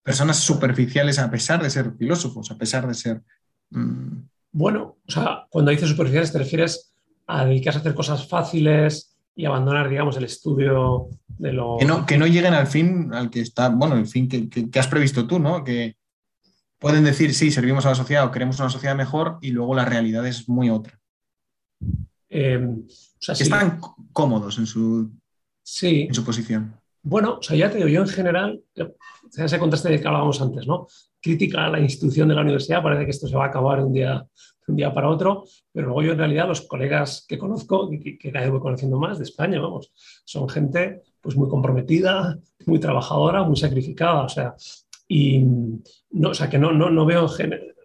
Personas 0.03 0.39
superficiales 0.39 1.19
a 1.19 1.31
pesar 1.31 1.63
de 1.63 1.71
ser 1.71 1.93
filósofos, 1.99 2.51
a 2.51 2.59
pesar 2.59 2.87
de 2.87 2.95
ser... 2.95 3.23
Mm, 3.71 4.25
bueno, 4.53 4.99
o 5.07 5.11
sea, 5.11 5.47
cuando 5.51 5.71
dices 5.71 5.89
superficiales 5.89 6.33
te 6.33 6.39
refieres 6.39 6.95
a 7.27 7.45
dedicarse 7.45 7.79
a 7.79 7.81
hacer 7.81 7.95
cosas 7.95 8.29
fáciles, 8.29 9.18
y 9.39 9.47
abandonar, 9.47 9.89
digamos, 9.89 10.17
el 10.17 10.25
estudio 10.25 11.11
de 11.29 11.53
lo... 11.53 11.77
Que 11.79 11.85
no, 11.85 12.05
que 12.05 12.19
no 12.19 12.27
lleguen 12.27 12.55
al 12.55 12.67
fin 12.67 13.15
al 13.15 13.31
que 13.31 13.41
está, 13.41 13.69
bueno, 13.69 13.95
el 13.95 14.09
fin 14.09 14.29
que, 14.29 14.49
que, 14.49 14.79
has 14.81 14.89
previsto 14.89 15.29
tú, 15.29 15.39
¿no? 15.39 15.63
Que 15.63 15.95
pueden 16.81 17.05
decir, 17.05 17.33
sí, 17.33 17.53
servimos 17.53 17.87
a 17.87 17.91
la 17.91 17.95
sociedad 17.95 18.27
o 18.27 18.33
queremos 18.33 18.59
una 18.59 18.69
sociedad 18.69 18.97
mejor 18.97 19.39
y 19.41 19.53
luego 19.53 19.77
la 19.77 19.85
realidad 19.85 20.27
es 20.27 20.49
muy 20.49 20.71
otra. 20.71 20.99
Em, 22.29 22.83
que 22.85 23.45
están 23.45 23.81
cómodos 24.13 24.59
en 24.59 24.67
su, 24.67 25.09
sí. 25.63 26.07
en 26.09 26.15
su 26.15 26.25
posición. 26.25 26.75
Bueno, 27.05 27.39
o 27.39 27.43
sea, 27.43 27.57
ya 27.57 27.71
te 27.71 27.77
digo, 27.77 27.89
yo 27.89 28.01
en 28.01 28.09
general, 28.09 28.61
ese 29.37 29.59
contraste 29.61 29.89
de 29.89 30.01
que 30.01 30.09
hablábamos 30.09 30.43
antes, 30.43 30.67
¿no? 30.67 30.89
Crítica 31.23 31.67
a 31.67 31.71
la 31.71 31.79
institución 31.79 32.27
de 32.27 32.35
la 32.35 32.43
universidad, 32.43 32.83
parece 32.83 33.05
que 33.05 33.13
esto 33.13 33.29
se 33.29 33.37
va 33.37 33.45
a 33.45 33.49
acabar 33.49 33.85
un 33.85 33.93
día 33.93 34.27
un 34.69 34.77
día 34.77 34.93
para 34.93 35.09
otro, 35.09 35.45
pero 35.73 35.87
luego 35.87 36.03
yo 36.03 36.13
en 36.13 36.19
realidad 36.19 36.47
los 36.47 36.63
colegas 36.63 37.25
que 37.27 37.39
conozco, 37.39 37.91
que, 37.91 38.19
cada 38.19 38.45
vez 38.45 38.51
voy 38.51 38.61
conociendo 38.61 38.99
más 38.99 39.19
de 39.19 39.25
España, 39.25 39.61
vamos, 39.61 39.93
son 40.25 40.49
gente 40.49 41.03
pues 41.21 41.37
muy 41.37 41.49
comprometida, 41.49 42.39
muy 42.67 42.79
trabajadora, 42.79 43.43
muy 43.43 43.57
sacrificada, 43.57 44.23
o 44.23 44.29
sea, 44.29 44.55
y 45.09 45.41
no, 46.11 46.31
o 46.31 46.35
sea, 46.35 46.49
que 46.49 46.59
no, 46.59 46.73
no, 46.73 46.91
no 46.91 47.07
veo, 47.07 47.27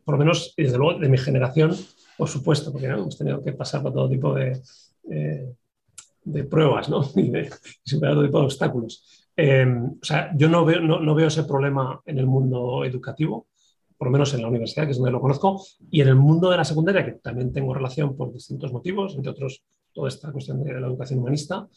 por 0.03 0.15
lo 0.15 0.19
menos 0.19 0.53
desde 0.57 0.77
luego 0.77 0.99
de 0.99 1.09
mi 1.09 1.17
generación, 1.17 1.75
por 2.17 2.29
supuesto, 2.29 2.71
porque 2.71 2.87
hemos 2.87 3.17
tenido 3.17 3.43
que 3.43 3.53
pasar 3.53 3.81
por 3.81 3.93
todo 3.93 4.09
tipo 4.09 4.33
de, 4.33 4.61
eh, 5.09 5.53
de 6.25 6.43
pruebas, 6.43 6.89
¿no? 6.89 7.01
Y, 7.15 7.29
de, 7.29 7.49
superar 7.83 8.15
todo 8.15 8.25
tipo 8.25 8.39
de 8.39 8.45
obstáculos. 8.45 9.27
Eh, 9.35 9.65
o 9.65 10.05
sea, 10.05 10.31
yo 10.35 10.47
no 10.47 10.63
veo, 10.63 10.79
no, 10.79 10.99
no 10.99 11.15
veo 11.15 11.27
ese 11.27 11.43
problema 11.43 12.01
en 12.05 12.19
el 12.19 12.27
mundo 12.27 12.85
educativo 12.85 13.47
por 13.97 14.07
lo 14.07 14.11
menos 14.11 14.33
en 14.33 14.41
la 14.41 14.47
universidad, 14.47 14.85
que 14.85 14.91
es 14.91 14.97
donde 14.97 15.11
lo 15.11 15.21
conozco, 15.21 15.63
y 15.89 16.01
en 16.01 16.07
el 16.07 16.15
mundo 16.15 16.49
de 16.49 16.57
la 16.57 16.65
secundaria, 16.65 17.05
que 17.05 17.13
también 17.13 17.51
tengo 17.51 17.73
relación 17.73 18.15
por 18.15 18.33
distintos 18.33 18.71
motivos, 18.71 19.15
entre 19.15 19.31
otros 19.31 19.63
toda 19.93 20.07
esta 20.07 20.31
cuestión 20.31 20.63
de 20.63 20.79
la 20.79 20.87
educación 20.87 21.19
humanista. 21.19 21.67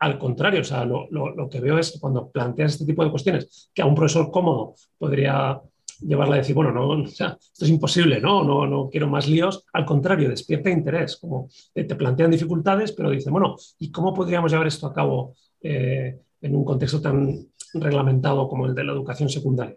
Al 0.00 0.18
contrario, 0.18 0.60
o 0.60 0.64
sea, 0.64 0.84
lo, 0.84 1.08
lo, 1.10 1.48
que 1.50 1.60
veo 1.60 1.78
es 1.78 1.92
que 1.92 2.00
cuando 2.00 2.30
planteas 2.30 2.72
este 2.72 2.86
tipo 2.86 3.04
de 3.04 3.10
cuestiones, 3.10 3.70
que 3.74 3.82
a 3.82 3.86
un 3.86 3.94
profesor 3.94 4.30
cómodo 4.30 4.74
podría 4.96 5.60
llevarla 6.00 6.36
a 6.36 6.38
decir, 6.38 6.54
bueno, 6.54 6.72
no, 6.72 7.04
esto 7.04 7.36
es 7.60 7.68
imposible, 7.68 8.20
¿no? 8.20 8.44
¿no? 8.44 8.66
No 8.66 8.88
quiero 8.88 9.08
más 9.08 9.28
líos. 9.28 9.64
Al 9.72 9.84
contrario, 9.84 10.28
despierta 10.28 10.70
interés, 10.70 11.16
como 11.16 11.48
te 11.74 11.84
plantean 11.84 12.30
dificultades, 12.30 12.92
pero 12.92 13.10
dicen, 13.10 13.32
bueno, 13.32 13.56
¿y 13.78 13.90
cómo 13.90 14.14
podríamos 14.14 14.52
llevar 14.52 14.66
esto 14.66 14.86
a 14.86 14.94
cabo 14.94 15.34
eh, 15.60 16.18
en 16.40 16.56
un 16.56 16.64
contexto 16.64 17.00
tan 17.00 17.48
reglamentado 17.74 18.48
como 18.48 18.66
el 18.66 18.74
de 18.74 18.84
la 18.84 18.92
educación 18.92 19.28
secundaria? 19.28 19.76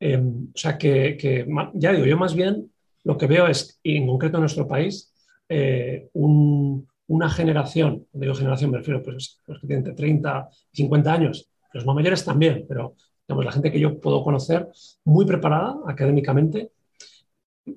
Em, 0.00 0.48
o 0.54 0.58
sea 0.58 0.76
que, 0.76 1.46
ya 1.74 1.92
digo, 1.92 2.06
yo 2.06 2.16
más 2.16 2.34
bien 2.34 2.70
lo 3.04 3.16
que 3.16 3.26
veo 3.26 3.46
es, 3.46 3.78
en 3.84 4.06
concreto 4.06 4.36
en 4.36 4.42
nuestro 4.42 4.66
país, 4.66 5.12
eh, 5.48 6.08
una 6.14 7.28
generación, 7.30 8.06
cuando 8.10 8.24
digo 8.24 8.34
generación 8.34 8.70
me 8.70 8.78
refiero 8.78 9.02
pues, 9.02 9.40
los 9.46 9.60
que 9.60 9.66
tienen 9.66 9.86
entre 9.86 9.94
30 9.94 10.48
y 10.72 10.76
50 10.76 11.12
años, 11.12 11.48
los 11.72 11.84
más 11.84 11.94
mayores 11.94 12.24
también, 12.24 12.64
pero 12.68 12.94
digamos, 13.26 13.44
la 13.44 13.52
gente 13.52 13.72
que 13.72 13.80
yo 13.80 14.00
puedo 14.00 14.22
conocer 14.22 14.68
muy 15.04 15.26
preparada 15.26 15.76
académicamente, 15.86 16.72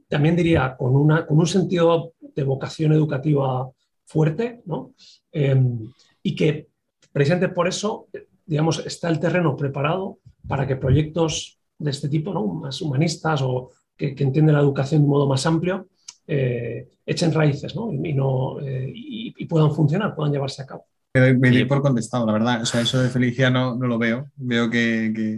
también 0.07 0.35
diría 0.35 0.75
con, 0.77 0.95
una, 0.95 1.25
con 1.25 1.39
un 1.39 1.47
sentido 1.47 2.13
de 2.19 2.43
vocación 2.43 2.91
educativa 2.91 3.69
fuerte, 4.05 4.61
¿no? 4.65 4.93
Em, 5.31 5.91
y 6.23 6.35
que 6.35 6.67
precisamente 7.11 7.53
por 7.53 7.67
eso, 7.67 8.07
digamos, 8.45 8.85
está 8.85 9.09
el 9.09 9.19
terreno 9.19 9.55
preparado 9.55 10.19
para 10.47 10.67
que 10.67 10.75
proyectos 10.75 11.56
de 11.79 11.91
este 11.91 12.09
tipo, 12.09 12.33
¿no? 12.33 12.45
más 12.47 12.81
humanistas 12.81 13.41
o 13.41 13.71
que, 13.95 14.15
entienden 14.17 14.55
la 14.55 14.61
educación 14.61 15.01
de 15.01 15.05
un 15.05 15.11
modo 15.11 15.27
más 15.27 15.45
amplio, 15.45 15.87
eh, 16.27 16.89
echen 17.05 17.33
raíces 17.33 17.75
¿no? 17.75 17.91
Y, 17.91 18.13
no, 18.13 18.59
eh, 18.59 18.91
y, 18.93 19.45
puedan 19.45 19.73
funcionar, 19.73 20.13
puedan 20.13 20.33
llevarse 20.33 20.61
a 20.61 20.65
cabo. 20.65 20.85
Me, 21.13 21.33
doy 21.33 21.65
por 21.65 21.81
contestado, 21.81 22.25
la 22.25 22.33
verdad. 22.33 22.61
O 22.61 22.65
sea, 22.65 22.81
eso 22.81 23.01
de 23.01 23.09
felicidad 23.09 23.49
no, 23.49 23.75
no 23.75 23.87
lo 23.87 23.97
veo. 23.97 24.29
Veo 24.35 24.69
que, 24.69 25.37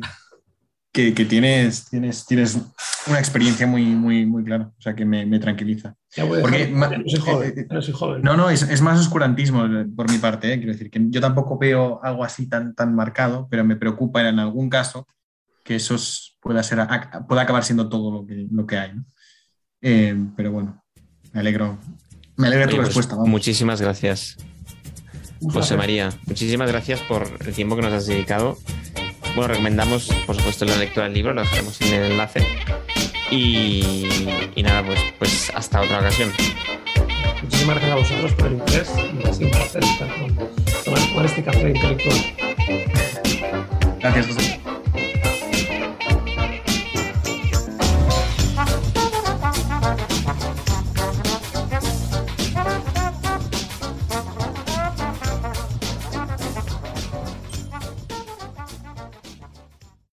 que, 0.92 1.14
que, 1.14 1.26
tienes, 1.26 1.86
tienes, 1.90 2.26
tienes 2.26 2.58
una 3.08 3.20
experiencia 3.20 3.68
muy, 3.68 3.86
muy, 3.86 4.26
muy 4.26 4.44
clara. 4.44 4.72
O 4.78 4.82
sea, 4.82 4.96
que 4.96 5.06
me, 5.06 5.28
me 5.28 5.40
tranquiliza. 5.40 5.96
Porque, 6.42 6.70
no 6.70 6.90
soy 7.06 7.20
joven. 7.20 7.54
Eh, 7.56 7.68
no, 7.70 7.82
soy 7.84 7.94
joven. 7.94 8.22
no, 8.24 8.36
no 8.36 8.50
es, 8.50 8.64
es, 8.64 8.82
más 8.82 9.00
oscurantismo 9.00 9.64
por 9.96 10.12
mi 10.12 10.18
parte. 10.18 10.58
Quiero 10.58 10.74
decir 10.74 10.90
que 10.90 11.00
yo 11.10 11.22
tampoco 11.22 11.58
veo 11.60 12.04
algo 12.04 12.24
así 12.24 12.50
tan, 12.50 12.74
tan 12.74 12.96
marcado, 12.96 13.48
pero 13.50 13.64
me 13.64 13.76
preocupa 13.76 14.28
en 14.28 14.40
algún 14.40 14.70
caso 14.70 15.08
que 15.70 15.76
eso 15.76 15.96
pueda, 16.42 16.64
ser, 16.64 16.80
pueda 17.28 17.44
acabar 17.44 17.64
siendo 17.64 17.90
todo 17.90 18.12
lo 18.12 18.26
que, 18.26 18.48
lo 18.50 18.66
que 18.66 18.76
hay. 18.76 18.92
Eh, 19.84 20.18
pero 20.36 20.52
bueno, 20.52 20.84
me 21.32 21.42
alegro. 21.42 21.78
Me 22.38 22.48
alegra 22.48 22.68
tu 22.68 22.78
pues, 22.78 22.88
respuesta. 22.88 23.16
Muchísimas 23.18 23.80
gracias. 23.80 24.36
José 25.40 25.78
María, 25.78 26.10
muchísimas 26.26 26.68
gracias 26.70 27.02
por 27.02 27.28
el 27.46 27.54
tiempo 27.54 27.76
que 27.76 27.84
nos 27.84 27.94
has 27.94 28.08
dedicado. 28.08 28.58
Bueno, 29.36 29.50
recomendamos, 29.50 30.10
por 30.26 30.36
supuesto, 30.36 30.66
la 30.66 30.76
lectura 30.76 31.06
del 31.06 31.14
libro, 31.14 31.36
lo 31.36 31.42
dejaremos 31.42 31.80
en 31.82 31.94
el 31.94 32.12
enlace. 32.14 32.48
Y, 33.30 34.64
nada, 34.64 34.84
pues, 34.84 35.00
pues 35.20 35.52
hasta 35.54 35.82
otra 35.82 36.00
ocasión. 36.00 36.32
Muchísimas 37.44 37.76
gracias 37.76 37.92
a 37.92 37.96
vosotros 37.96 38.34
por 38.34 38.48
el 38.48 38.54
interés 38.54 38.90
y 38.98 39.28
ha 39.28 39.34
sido 39.34 39.46
un 39.46 39.52
placer 39.52 39.84
estar 39.84 40.10
con, 40.20 40.36
tomar 40.84 41.26
este 41.26 41.44
café 41.44 41.70
intelectual. 41.70 42.18
Gracias, 44.00 44.26
José. 44.26 44.69